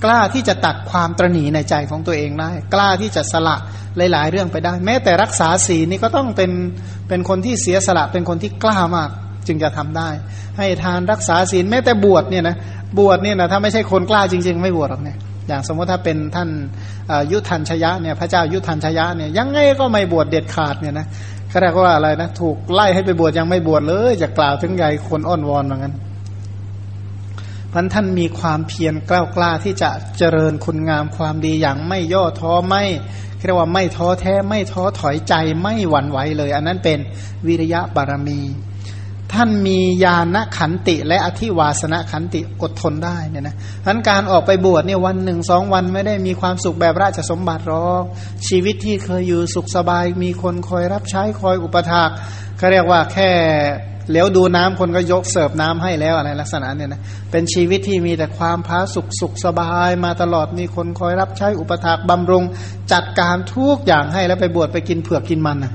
[0.05, 3.57] กล้าที่จะตัดความตรณีในใจของตัวเองได้ กล้าที่จะสละ
[4.13, 6.51] หลาย ๆ เรื่องไปได้ แม้แต่รักษาศีลนี่ก็ต้องเป็น
[7.09, 9.11] เป็นคนที่เสียสละเป็นคนที่กล้ามาก
[9.47, 10.09] จึงจะทำได้
[10.59, 12.57] ให้ทานรักษาศีลแม้แต่บวชเนี่ยนะ
[12.99, 15.19] บวชเนี่ยนะถ้าไม่ใช่คนกล้าจริง ๆ ไม่บวชหรอกเนี่ย
[15.49, 16.49] อย่างสมมติถ้าเป็นท่าน
[17.33, 21.07] ยุทธัญชยะเนี่ยพระเจ้ายุทธัญชยะเนี่ยยังไงก็ไม่บวชเด็ดขาดเนี่ยนะ
[21.49, 25.95] เขาเรียกว่าอะไรนะถูกไล่ให้ไปบวชยังไม่บวชเลยจะกล่าวถึงใหญ่คนอ้อนวอนเหมือนกัน
[27.73, 32.85] พันท่านมีความเพียรกล้ากล้าที่จะเจริญคุณงามความดีอย่างไม่ย่อท้อไม่
[33.47, 36.99] เรียกว่าไม่ท้อแท้ไม่ท้อถอยใจไม่หวั่นไหวเลย อันนั้นเป็น
[37.47, 38.41] วิริยะบารมี
[39.33, 43.57] ท่านมีญาณขันติ และอธิวาสนขันติอดทนได้เนี่ยนะ
[43.87, 48.05] ทั้นการออกไปบวชเนี่ยวันหนึ่งสองวันไม่ได้มีความสุขแบบราชสมบัติหรอก
[48.49, 52.11] ชีวิตที่เคยอยู่สุขสบาย มีคนคอยรับใช้คอยอุปถาก
[52.59, 53.31] เขาเรียกว่าแค่
[54.11, 57.01] เลี้ยวดูน้ำคนก็ยกเสิร์ฟน้ำให้แล้วอะไรลักษณะเนี่ยนะ
[57.31, 62.45] เป็นชีวิตที่มีแต่ความพาสุขสุขสบายมาตลอดมีคนคอยรับใช้อุปถากบำรุง
[62.93, 65.73] จัดการทุกอย่างให้แล้วไปบวชไปกินเผือกกินมันนะ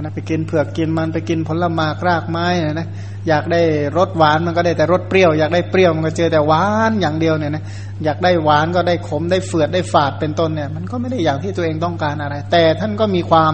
[0.00, 2.88] นะไปกินเผือกกินมันไปกินผลไม้รากไม้นะนะ
[3.28, 3.62] อยากได้
[3.96, 7.62] รสหวานมันก็ได้แต่รสเปรี้ยวอยากได้เปรี้ยวมันก็เจอแต่หวานอย่างเดียวเนี่ยนะ
[8.04, 13.52] อยากได้หวานก็ได้ขมได้เฟือดได้ฝาดเป็นต้นเนี่ย มันก็ไม่ได้อย่างที่ตัวเองต้องการอะไร แต่ท่านก็มีความ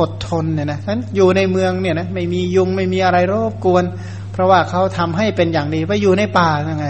[0.00, 3.84] อดทนเนี่ยนะนั้นอยู่ในเมืองเนี่ยนะไม่มียุงไม่มีอะไรรบกวน
[4.32, 6.86] เพราะว่าเขาทำให้เป็นอย่างดีไปอยู่ในป่ายังไง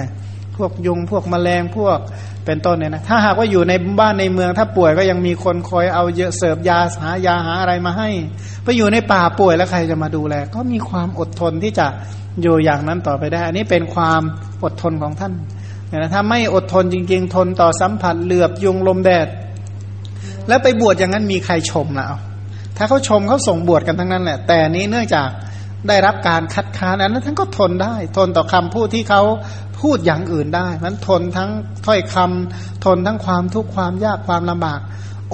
[0.57, 1.99] พวกยุงพวกแมลงพวก
[2.49, 8.09] เป็นต้นเนี่ยนะถ้าหากว่าอยู่ในบ้านในเมืองถ้าป่วยก็ยังมีคนคอยเอาเยอะเสิร์ฟยาหายาหาอะไรมาให้
[8.64, 11.86] ไปอยู่ในป่าป่วยแล้วใครจะมาดูแล ก็มีความอดทนที่จะ
[12.42, 14.22] อยู่อย่างนั้นต่อไปได้ อันนี้เป็นความ
[14.64, 15.32] อดทนของท่าน
[15.88, 19.28] เนี่ยนะถ้าไม่อดทนจริง ๆ ทนต่อสัมผัสเหลือบยุงลมแดด
[20.49, 22.07] แล้วไปบวชอย่างนั้นมีใครชมล่ะ
[22.76, 25.28] ถ้าเขาชมเขาส่งบวชกันทั้งนั้นแหละ แต่นี้เนื่องจาก
[25.88, 29.22] ได้รับการคัดค้านอันนั้นท่านก็ทนได้ ทนต่อคำพูดที่เขา
[29.80, 31.50] พูดอย่างอื่นได้มันทนทั้ง
[31.86, 34.80] ถ้อยคำทนทั้งความทุกข์ความยากความลำบาก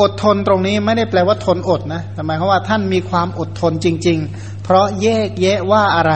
[0.01, 6.13] อดทนตรงนี้ไม่ได้แปลว่าทนอดนะแต่หมายความว่าท่านมีความอดทนจริง ๆ เพราะแยกแยะว่าอะไร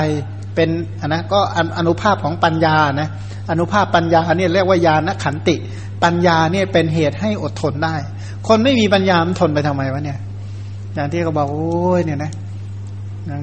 [0.54, 0.68] เป็น
[1.06, 1.40] นะก็
[1.78, 3.08] อนุภาพของปัญญานะ
[3.50, 5.56] อนุภาพปัญญาเนี่ยเรียกว่าญาณขันติ
[6.04, 7.96] ปัญญาเนี่ยเป็นเหตุให้อดทนได้
[8.48, 10.18] คนไม่มีปัญญามันทนไปทำไมวะเนี่ย
[10.94, 12.32] อย่างที่เขาบอกโอ้ยเนี่ยนะ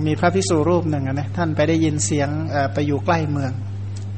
[0.08, 2.30] มีพระพิสุรูปหนึ่งนะท่านไปได้ยินเสียง
[2.74, 3.52] ไปอยู่ใกล้เมือง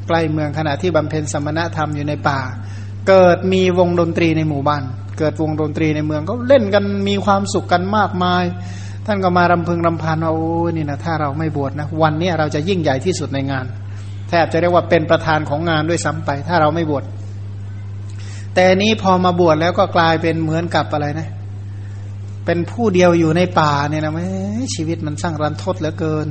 [0.07, 2.39] ใกล้เมืองขณะที่บำเพ็ญสมณธรรมอยู่ในป่า
[3.07, 4.83] เกิดมีวงดนตรีในหมู่บ้าน
[5.19, 8.43] เกิดวงดนตรีในเมืองก็เล่นกันมีความสุขกันมากมาย
[9.05, 13.65] ท่านก็มารำพึงรำพันว่าโอ้นี่นะถ้าเราไม่บวชนะวันนี้เราจะยิ่งใหญ่ที่สุดในงาน
[14.29, 17.03] แทบจะเรียกว่าเป็นประธานของงานด้วยซ้ำไป ถ้าเราไม่บวช
[18.55, 21.29] แต่นี้พอมาบวชแล้วก็กลายเป็นเหมือนกับอะไรนะ
[22.45, 24.27] เป็นผู้เดียวอยู่ในป่าเนี่ยนะแม่
[24.75, 26.27] ชีวิตมันสร้างรันทดเหลือเกิน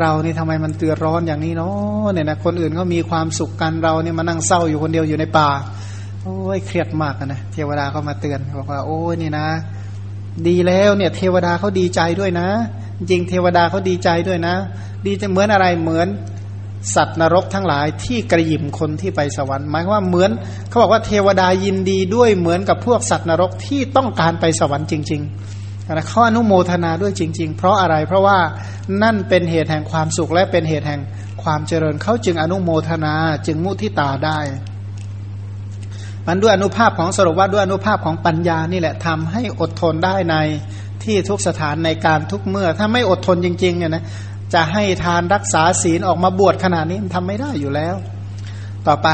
[0.00, 5.48] เรานี่ทำไมมันเตือร้อนอย่างนี้เนาะเนี่ยนะคนอื่นเขามีความสุขกันเราเนี่ยมานั่งเศร้าอยู่คนเดียวอยู่ในป่า
[6.22, 9.46] โอ้ยเครียดมากนะเทวดาเขามาเตือนบอกว่า โอ้ยนี่นะ
[10.48, 12.48] ดีแล้วเนี่ย เทวดาเขาดีใจด้วยนะ
[12.98, 14.54] จริงเทวดาเขาดีใจด้วยนะ
[15.06, 16.08] ดีจะเหมือนอะไรเหมือน
[16.94, 20.30] สัตว์นรกทั้งหลายที่กระยิมคนที่ไปสวรรค์หมายว่าเหมือน
[20.68, 25.55] เขาบอกว่าเทวดายินดีด้วยเหมือนกับพวกสัตว์นรกที่ต้องการไปสวรรค์จริง ๆ
[25.94, 28.38] นะเขาอนุโมทนาด้วยจริง ๆ เพราะอะไรเพราะว่า
[29.02, 31.00] นั่นเป็นเหตุแห่งความสุขและเป็นเหตุแห่ง
[31.42, 33.14] ความเจริญเขาจึงอนุโมทนา
[33.46, 34.38] จึงมุทิตาได้
[36.26, 40.36] มันด้วยอนุภาพของสรุปว่าด้วยอนุภาพของปัญญานี่แหละทำให้อดทนได้ใน
[41.04, 44.04] ที่ทุกสถานในการทุกเมื่อ ถ้าไม่อดทนจริงๆเนี่ยนะ
[44.54, 47.96] จะให้ทานรักษาศีลออกมาบวชขนาดนี้มันทำไม่ได้อยู่แล้ว
[48.86, 49.08] ต่อไป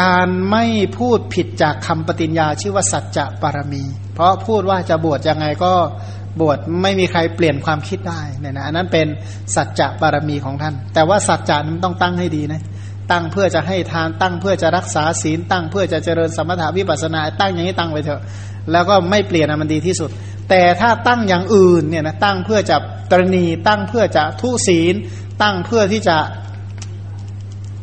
[0.00, 0.64] การไม่
[0.98, 5.72] พูดผิดจากคำปฏิญญาชื่อว่าสัจจะปารมี เพราะพูดว่าจะบวชยังไงก็
[6.40, 9.06] บวชไม่มีใครเปลี่ยนความคิดได้เนี่ยนะอันนั้นเป็น
[9.54, 12.62] สัจจะบารมีของท่าน แต่ว่าสัจจะนั้นต้องตั้งให้ดีนะ
[13.10, 18.22] ตั้งเพื่อจะให้ทานตั้งเพื่อจะรักษาศีลตั้งเพื่อจะเจริญสมถาวิปัสนา ตั้งอย่างนี้ตั้งไว้เถอะ
[18.72, 20.10] แล้วก็ไม่เปลี่ยนมันดีที่สุด
[20.50, 22.76] แต่ถ้าตั้งอย่างอื่นเนี่ยนะตั้งเพื่อจะ
[23.10, 24.94] ตรณีตั้งเพื่อจะทุศีล
[25.42, 26.16] ตั้งเพื่อที่จะ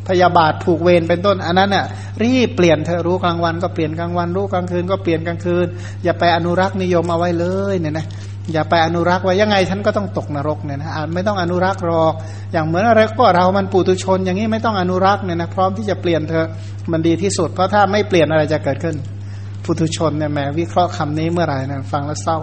[0.10, 1.86] พยาบาทผูกเวรเป็นต้น อันนั้นเนี่ย
[2.24, 5.68] รีบเปลี่ยนเธอรู้กลางวันก็เปลี่ยนกลางวัน รู้กลางคืนก็เปลี่ยนกลางคืน
[6.04, 8.06] อย่าไปอนุรักษ์นิยมเอาไว้เลยเนี่ยนะ
[8.54, 12.14] อย่าไปอนุรักษ์ไว้ยังไงฉันก็ต้องตกนรกเนี่ยนะไม่ต้องอนุรักษ์หรอก
[12.54, 16.46] อย่างเหมือนอะไรก็เรามันปุตุชน อย่างนี้ไม่ต้องอนุรักษ์เนี่ยนะพร้อมที่จะเปลี่ยนเธอ
[16.92, 18.96] มันดีที่สุด เพราะถ้าไม่เปลี่ยนอะไรจะเกิดขึ้น
[19.66, 22.38] ปุถุชนเนี่ยแม้วิเคราะห์คำนี้เมื่อไหร่นะฟังแล้วเศร้า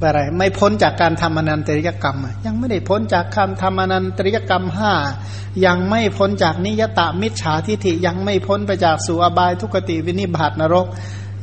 [0.00, 2.16] อะไรไม่พ้นจากการทำอนันตริยกรรม
[2.46, 4.92] ยังไม่ได้พ้นจากคำทำอนันตริยกรรมห้า
[5.66, 10.86] ยังไม่พ้นจากนิยตามิจฉาทิฐิยังไม่พ้นไปจากสุอบายทุกติวินิบาตนรก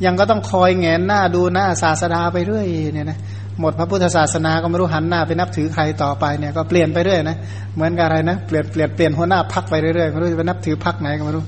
[0.04, 3.18] ยังก็ต้องคอยแงนหน้าดูหน้าศาสดาไปเรื่อยเนี่ยนะ
[3.60, 7.36] หมดพระพุทธศาสนาก็ไม่รู้หันหน้าไปนับถือใครต่อไปเนี่ยก็เปลี่ยนไปเรื่อยนะ
[7.74, 11.44] เหมือนกับอะไรนะเปลี่ยนเปลี่ยนเปลี่ยนหัวหน้าพักไปเรื่อยๆไม่รู้จะไปนับถือพักไหนก็ไม่รู้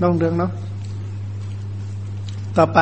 [0.00, 0.50] น้องเรื่องเนาะ
[2.58, 2.80] ต่อไป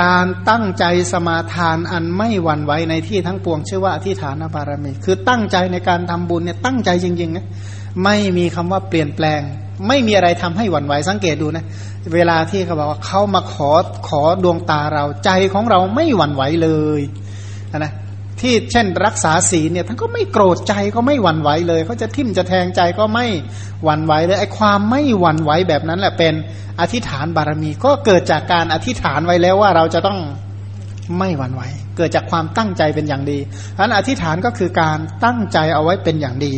[0.00, 7.46] การตั้งใจสมาทานอันไม่หวั่นไหวในที่ทั้งปวงชื่อว่าอธิฐานบารมี คือตั้งใจในการทำบุญเนี่ยตั้งใจจริงๆนะ
[8.04, 9.40] ไม่มีคำว่าเปลี่ยนแปลง
[9.88, 11.64] ไม่มีอะไรทำให้หวั่นไหวสังเกตดูนะ
[12.14, 13.70] เวลาที่เขาบอกว่าเขามาขอ
[14.08, 16.68] ขอดวงตาเราใจของเราไม่หวั่นไหวเล
[16.98, 17.00] ย
[17.78, 17.92] นะ
[18.40, 23.26] ที่เช่นรักษาศีลเนี่ยท่านก็ไม่โกรธใจก็ไม่หวั่นไหวเลยเขาจะทิ่มจะแทงใจก็ไม่
[23.84, 26.34] หวั่นไหวเลยไอ้ความไม่หวั่นไหวแบบนั้นแหละเป็น
[26.80, 30.18] อธิษฐานบารมีก็เกิดจากการอธิษฐานไว้แล้วว่าเราจะต้อง
[31.18, 31.62] ไม่หวั่นไหว
[31.96, 33.38] เกิดจากความตั้งใจเป็นอย่างดี
[33.72, 36.54] เพราะนั้นอธิษฐานก็คือการตั้งใจเอาไว้เป็นอย่างดี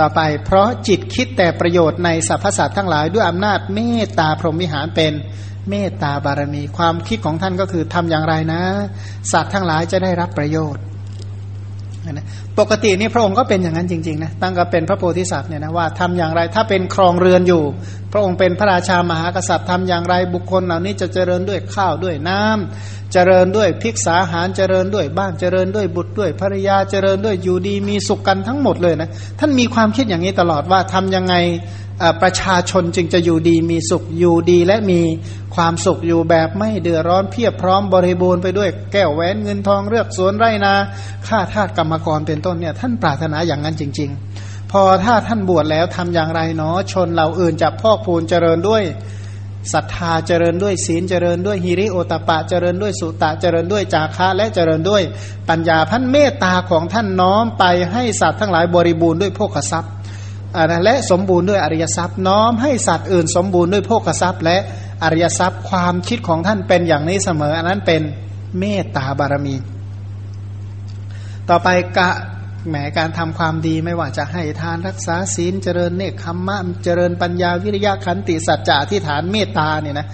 [0.00, 5.12] ต่อไปเพราะจิตคิดแต่ประโยชน์ในสรรพสัตว์ทั้งหลายด้วยอำนาจเมตตาพรหมวิหารเป็น
[5.70, 8.62] เมตตาบารมีความคิดของท่านก็คือทำอย่างไรนะ
[9.32, 10.84] สัตว์ทั้งหลายจะได้รับประโยชน์
[12.10, 12.26] นะ
[12.58, 17.62] ปกตินี่พระองค์ก็เป็นอย่างนั้นจริงๆนะตั้งแต่เป็นพระโพธิสัตว์เนี่ยนะว่าทำอย่างไรถ้าเป็นครองเรือนอยู่
[18.12, 29.08] พระองค์เป็นพระราชามหากษัตริย์ทำอย่างไรบุคคลเหล่านี้จะเจริญด้วยข้าวด้วยน้ำเจริญด้วยพิกษาหารเจริญด้วยบ้านเจริญด้วยบุตรด้วยภรรยาเจริญด้วยอยู่ดีมีสุขกันทั้งหมดเลยนะ
[29.40, 31.34] ท่านมีความคิดอย่างนี้ตลอดว่าทำยังไง
[32.22, 35.00] ประชาชนจึงจะอยู่ดีมีสุขอยู่ดีและมี
[35.54, 40.74] ความสุขอยู่แบบไม่เดือดร้อนเพียบพร้อมบริบูรณ์ไปด้วยแก้วแหวนเงินทองเลือกสวนไร่นา
[41.26, 48.82] ข้าทาสกรรมกรเป็นต้นเนี่ยท่านปรารถนาอย่างนั้นจริง ๆ พอถ้าท่านบวชแล้วทำอย่างไรเนาะชนเราอื่นจะพอกพูนเจริญด้วย
[49.72, 55.02] ศรัทธาเจริญด้วยศีลเจริญด้วยฮิริโอตปะเจริญด้วยสุตะเจริญด้วยจาคะและเจริญด้วย
[55.48, 59.92] ปัญญาพันเมตตาของท่านน้อมไปให้สัตว์ทั้งหลายบริบูรณ์ด้วยโภคทรัพย์
[60.84, 64.56] และสมบูรณ์ด้วยอริยทรัพย์น้อมให้สัตว์อื่นสมบูรณ์ด้วยโภคทรัพย์ และ
[65.02, 68.02] อริยทรัพย์ความคิดของท่านเป็นอย่างนี้เสมอ อันนั้นเป็น
[68.58, 69.54] เมตตาบารมี
[71.48, 72.10] ต่อไปกะ
[72.68, 80.06] แหมการทำความดีไม่ว่าจะให้ทานรักษาศีลเจริญเนคขมมะเจริญปัญญาวิริยะขันติสัจจะที่ฐานเมตตาเนี่ยนะ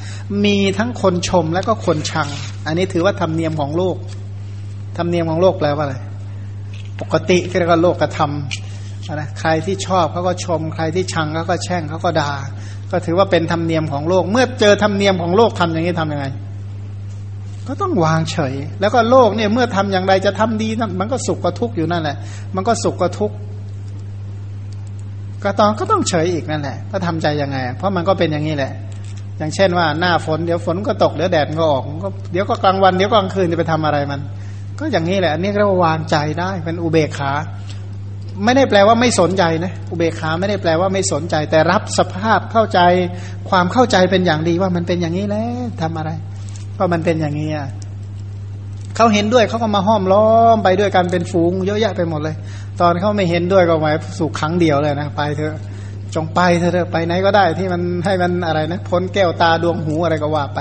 [0.45, 2.29] มีทั้งคนชมและก็คนชัง
[2.67, 3.97] อันนี้ถือว่าธรรมเนียมของโลก
[4.97, 5.97] ธรรมเนียมของโลกแปลว่าอะไร
[7.01, 8.68] ปกติเรียกว่าโลกกระทำ
[9.21, 12.33] นะใครที่ชอบเขาก็ชม ใครที่ชังเขาก็แช่งเขาก็ด่า
[12.91, 16.27] ก็ถือว่าเป็นธรรมเนียมของโลก เมื่อเจอธรรมเนียมของโลกทำอย่างนี้ทํำยังไง
[17.69, 22.17] ก็ต้องวางเฉย แล้วก็โลกเนี่ยเมื่อทำอย่างไรจะทำดีนั่นมันก็สุขก็ทุกข์อยู่นั่นแหละ
[22.57, 23.37] มันก็สุขก็ทุกข์
[25.45, 28.73] ก็ต้องก็ต้องเฉยอีกนั่นแหละ ก็ทำใจยังไง เพราะมันก็เป็นอย่างนี้แหละ
[29.39, 34.21] อย่างเช่นว่าหน้าฝนเดี๋ยวฝนก็ตกเดี๋ยวแดดก็ออกก็เดี๋ยวก็กลางวันเดี๋ยวกลางคืนจะไปทำอะไรมัน
[34.79, 37.33] ก็อย่างนี้แหละอันนี้เรียกว่าวางใจได้เป็นอุเบกขา
[38.45, 42.81] ไม่ได้แปลว่าไม่สนใจนะอุเบกขาไม่ได้แปลว่าไม่สนใจ แต่รับสภาพเข้าใจ
[43.51, 46.11] ความเข้าใจเป็นอย่างดีว่ามันเป็นอย่างนี้แล้วทำอะไร
[46.75, 47.69] เพราะมันเป็นอย่างนี้อะ
[48.97, 52.37] เขาเห็นด้วยเขาก็มาห้อมล้อมไปด้วยกันเป็นฝูงเยอะแยะไปหมดเลย
[52.81, 55.57] ตอนเขาไม่เห็นด้วยก็หมายสู่ครั้งเดียวเลยนะไปเถอะ
[56.15, 60.61] จงไปเถอะไปไหนก็ได้ที่มันให้มันอะไรนะพ้นแก้วตาดวงหูอะไรก็ว่าไป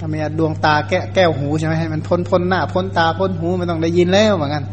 [0.00, 4.64] ทำไมดวงตาแก้แก้วหูใช่ไหมให้มันพ้นพ้นหน้าพ้นตาพ้นหูมันต้องได้ยินแล้วเหมือนกัน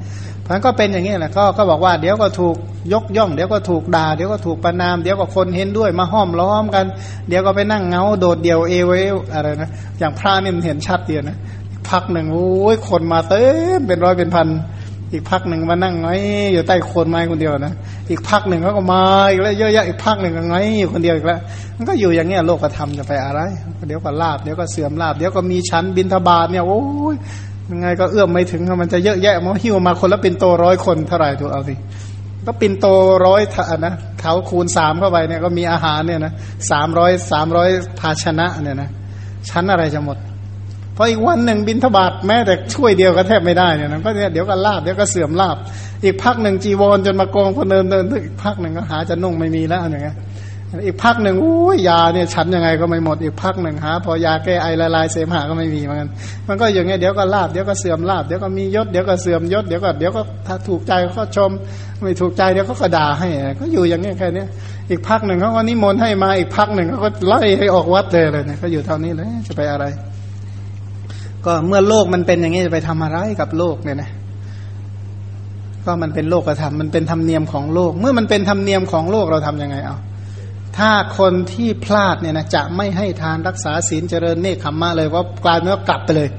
[0.49, 2.55] มันก็เป็นอย่างนี้แหละก็ก็บอกว่าเดี๋ยวก็ถูก
[2.93, 6.85] ยกย่อง เดี๋ยวก็ถูกด่าเดี๋ยวก็ถูกประนาม เดี๋ยวก็คนเห็นด้วยมาห้อมล้อมกัน
[7.29, 8.91] เดี๋ยวก็ไปนั่งเงาโดดเดี่ยวเอเว
[9.33, 9.69] อะไรนะ
[9.99, 11.37] อย่างพระนี่มันเห็นชัดเดียวนะ
[11.89, 13.43] พักหนึ่งโอ้ยคนมาเต็
[13.77, 14.47] มเป็นร้อยเป็นพัน
[15.13, 16.09] อีกพักหนึ่งมานั่งไง
[16.53, 17.73] อยู่ใต้โคนไม้คนเดียวนะ
[18.09, 21.39] อีกพักหนึ่งเขาก็มาอีกแล้วเยอะแยะอีกพักหนึ่งก็ไงอยู่คนเดียวอีกแล้ว
[21.77, 23.41] มันก็อยู่อย่างเงี้ยโลกธรรมจะไปอะไร
[23.87, 26.81] เดี๋ยวก็ลาบเดี๋ยวก็เสื่อมลาบเดี๋ยวก็มีชั้นบินทบาทเนี่ยโอ้
[27.13, 27.15] ย
[27.71, 31.73] ยังไงก็เอื้อมไม่ถึงมันจะเยอะแยะมันหิ้วมาคนละป็นโตร้อยคนเท่าไหร่ถูกเอาสิ
[32.45, 32.85] ก็ปินโต
[33.25, 33.41] ร้อย
[33.85, 36.33] นะเขาคูณสามเข้าไปเนี่ยก็มีอาหารเนี่ยนะ
[36.71, 38.89] สามร้อยสามร้อยภาชนะเนี่ยนะ
[39.49, 40.17] ชั้นอะไรจะหมด
[40.93, 45.57] เพราะอีกวันหนึ่งบินทบาทแม้แต่ช่วยเดียวก็แทบไม่ได้เนี่ยนะก็เนี่ยเดี๋ยวก็ลาบเดี๋ยวก็เสื่อมลาบ
[46.03, 50.17] อีกพักหนึ่งจีวรจนมากองคนเดินเดินอีกพักหนึ่งก็หาจะนุ่งไม่มีแล้วอย่างเงี้ย
[50.85, 56.09] อีกพักหนึ่งโอ้ยยาเนี่ยฉันยังไงก็ไม่หมดอีกพักหนึ่งหาพอยาแก้ไอละลายเสมหะก็ไม่มีเหมือนกัน
[56.47, 61.51] มันก็อย่างเงี้ยเดี๋ยวก็ลาบเดี๋ยวก็เสื่อมลาบเดี๋ยวก็มียศเดี๋ยวก็เสื่อมยศเดี๋ยวก็เดี๋ยวก็ถ้าถูกใจก็ชม
[62.01, 63.27] ไม่ถูกใจเดี๋ยวก็กระด่าให้
[63.59, 64.45] ก็อยู่อย่างเงี้ยแค่นี้
[64.89, 69.85] อีกพักหนึ่งเขาก็นิมนต์ให้มาอีกพักหนึ่งเขาก็ไล่ให้ออกวัดเลยเลยเนี่ยก็อยู่เท่านี้เลยจะไปอะไร
[71.45, 74.09] ก็เมื่อโลกมันเป็นอย่างนี้จะไปทำอะไรกับโลกเนี่ยนะ
[75.85, 79.97] ก็มันเป็นโลกธรรมมันเป็นธรรมเนียมของโลก เมื่อมันเป็นธรรมเนียมของโลกเราทํำยังไงเอา
[80.77, 86.29] ถ้าคนที่พลาดเนี่ยนะจะไม่ให้ทานรักษาศีลเจริญเนคขมมะเลยว่ากลายเป็นว่ากลับไปเลย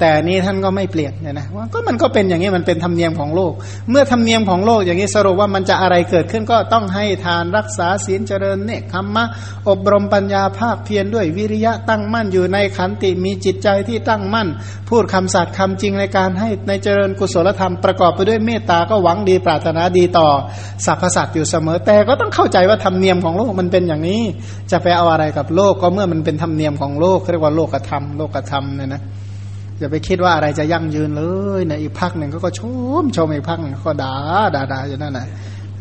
[0.00, 3.52] แต่นี้ท่านก็ไม่เปลี่ยนเนี่ยนะว่าก็มันก็เป็นอย่างนี้มันเป็นธรรมเนียมของโลก
[3.90, 9.24] เมื่อธรรมเนียมของโลกอย่างนี้สรุปว่ามันจะอะไรเกิดขึ้นก็ต้องให้ทานรักษาศีลเจริญเนคขมมะ
[9.68, 14.48] อบรมปัญญาภาคเพียรด้วยวิริยะตั้งมั่นอยู่ในขันติมีจิตใจที่ตั้งมั่น
[14.88, 20.28] พูดคำสัตย์คำจริงในการให้ในเจริญกุศลธรรมประกอบไปด้วยเมตตาก็หวังดีปรารถนาดีต่อ
[20.86, 24.22] สรรพสัตว์อยู่เสมอ แต่ก็ต้องเข้าใจว่าธรรมเนียมของโลกมันเป็นอย่างนี้
[24.70, 29.02] จะไปเอาอะไรกับโลกก็เมื่อมันเป็นธรรมเนียมของโลกเรียกว่าโลกธรรมโลกธรรมเนี่ยนะ
[29.78, 31.24] อย่าไปคิดว่าอะไรจะยั่งยืนเล
[31.58, 32.60] ยในอีกพักหนึ่งเขาก็ช
[33.02, 34.14] มชมอีกพักหนึ่งก็ด่า
[34.54, 35.26] ด่าด่าอยู่นั่นน่ะ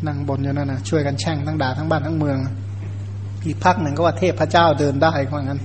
[0.07, 2.38] นั่งบนอยู่นั่นน่ะช่วยกันแช่งทั้งด่าทั้งบ้านทั้งเมือง
[3.48, 5.60] อีกพักหนึ่งก็ว่าเทพพระเจ้าเดินได้เพราะงั้น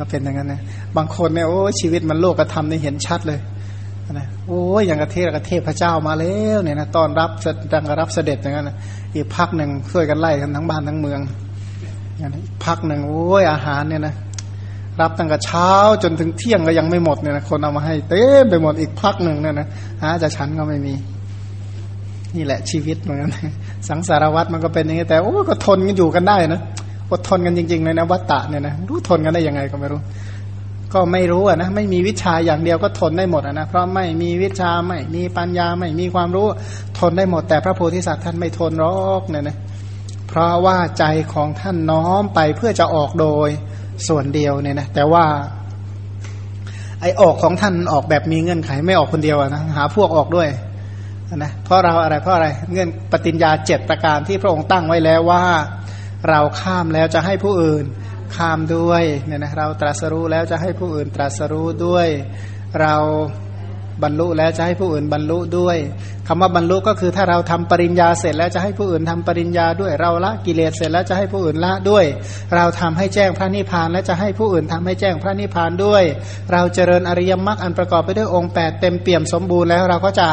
[0.00, 0.60] ก็เป็นอย่างนั้นนะ
[0.96, 3.40] บางคนเนี่ยโอ้ชีวิตมันโลกธรรมนี่เห็นชัดเลย
[4.12, 7.30] นะโอ้ยอย่างกระเทศกระเทพพระเจ้ามาแล้วเนี่ยนะต้อนรับ
[7.72, 8.76] ดังกระรับเสด็จอย่างนั้นนะ
[9.14, 11.20] อีกพักหนึ่งช่วยกันไล่กันทั้งบ้านทั้งเมือง
[12.18, 14.14] อย่างนี้พักหนึ่งโอ้ยอาหารเนี่ยนะ
[15.00, 19.66] รับตั้งแต่เช้าจนถึงเที่ยงก็ยังไม่หมดเนี่ยนะคนเอามาให้เต็มไปหมดอีกพักหนึ่งเนี่ยนะ
[20.02, 20.94] หาจะฉันก็ไม่มี
[22.36, 23.30] นี่แหละชีวิตเหมือนกัน
[23.88, 26.60] สังสารวัตรมันก็เป็นอย่างนี้แต่โอ้ก็ทนกันอยู่กันได้นะ
[27.10, 30.00] อดทนกันจริงๆเลยนะวัตตะเนี่ยนะรู้ทนกันได้ยังไงก็ไม่รู้
[30.92, 36.46] ก็ไม่รู้อะนะไม่มีวิชาอย่างเดียวก็ทนได้หมดอะนะเพราะไม่มีวิชาไม่มีปัญญาไม่มีความรู้
[36.98, 39.56] ทนได้หมด แต่พระโพธิสัตว์ท่านไม่ทนหรอกเนี่ยนะ
[40.28, 43.48] เพราะว่าใจของท่านน้อมไปเพื่อจะออกโดย
[44.08, 45.24] ส่วนเดียวเนี่ยนะแต่ว่า
[47.00, 50.48] ไอออกของท่านออกแบบมีเงื่อนไขไม่ออกคนเดียวนะหาพวกออกด้วย
[51.36, 55.44] นะเพราะเราอะไรเพราะอะไรเงื่อนปฏิญญาเจ็ดประการที่พระองค์ตั้งไว้แล้วว่า
[56.28, 57.84] เราข้ามแล้วจะให้ผู้อื่น
[58.36, 62.08] ข้ามด้วยเนี่ยนะเราตรัสรู้แล้วจะให้ผู้อื่นตรัสรู้ด้วย
[62.80, 62.96] เรา
[64.02, 65.76] บรรลุแล้วจะให้ผู้อื่นบรรลุด้วย
[66.28, 72.04] คำว่าบรรลุก็คือถ้าเราทำปริญญาเสร็จแล้วจะให้ผู้อื่นทำปริญญาด้วย เราละกิเลสเสร็จแล้วจะให้ผู้อื่นละด้วย
[72.54, 76.04] เราทำให้แจ้งพระนิพพานและจะให้ผู้อื่นทำให้แจ้งพระนิพพานด้วย
[76.52, 80.28] เราเจริญอริยมรรคอันประกอบไปด้วยองค์8เต็มเปี่ยมสมบูรณ์แล้วเราก็จะ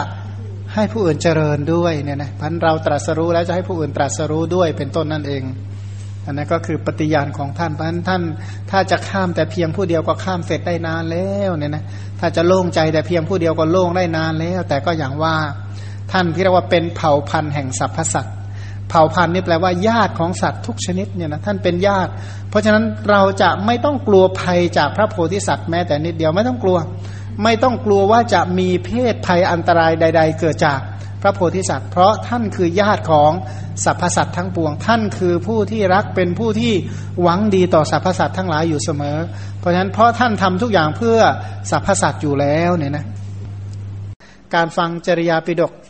[0.75, 5.43] ให้ผู้อื่นเจริญด้วยเนี่ยนะพันเราตรัสรู้แล้วจะให้ผู้อื่นตรัสรู้ด้วยเป็นต้นนั่นเอง
[6.29, 8.21] อันนั้นก็คือปฏิญาณของท่าน เพราะฉะนั้นท่าน
[8.71, 11.83] ถ้าจะข้ามแต่เพียงผู้เดียวก็ข้ามเสร็จได้นานแล้วเนี่ยนะ
[12.19, 15.35] ถ้าจะโล่งใจแต่เพียงผู้เดียวก็โล่งได้นานแล้ว แต่ก็อย่างว่า
[16.11, 18.35] ท่านที่เรียกว่าเป็นเผ่าพันธุ์แห่งสรรพสัตว์
[18.89, 22.11] เผ่าพันธุ์นี่แปลว่าญาติของสัตว์ทุกชนิดเนี่ยนะท่านเป็นญาติ
[22.49, 26.77] เพราะฉะนั้นเราจะไม่ต้องกลัวภัยจากพระโพธิสัตว์แม้แต่นิดเดียวไม่ต้องกลัว
[27.43, 30.79] ไม่ต้องกลัวว่าจะมีเพศภัยอันตรายใด ๆ เกิดจาก
[31.21, 33.31] พระโพธิสัตว์ เพราะท่านคือญาติของ
[33.85, 36.73] สรรพสัตว์ทั้งปวง ท่านคือผู้ที่รักเป็นผู้ที่
[37.21, 39.17] หวังดีต่อสรรพสัตว์ทั้งหลายอยู่เสมอ
[39.59, 41.17] เพราะฉะนั้นเพราะท่านทำทุกอย่างเพื่อ
[41.71, 43.05] สรรพสัตว์อยู่แล้วเนี่ยนะ
[44.55, 45.71] การฟังจริยาปิดก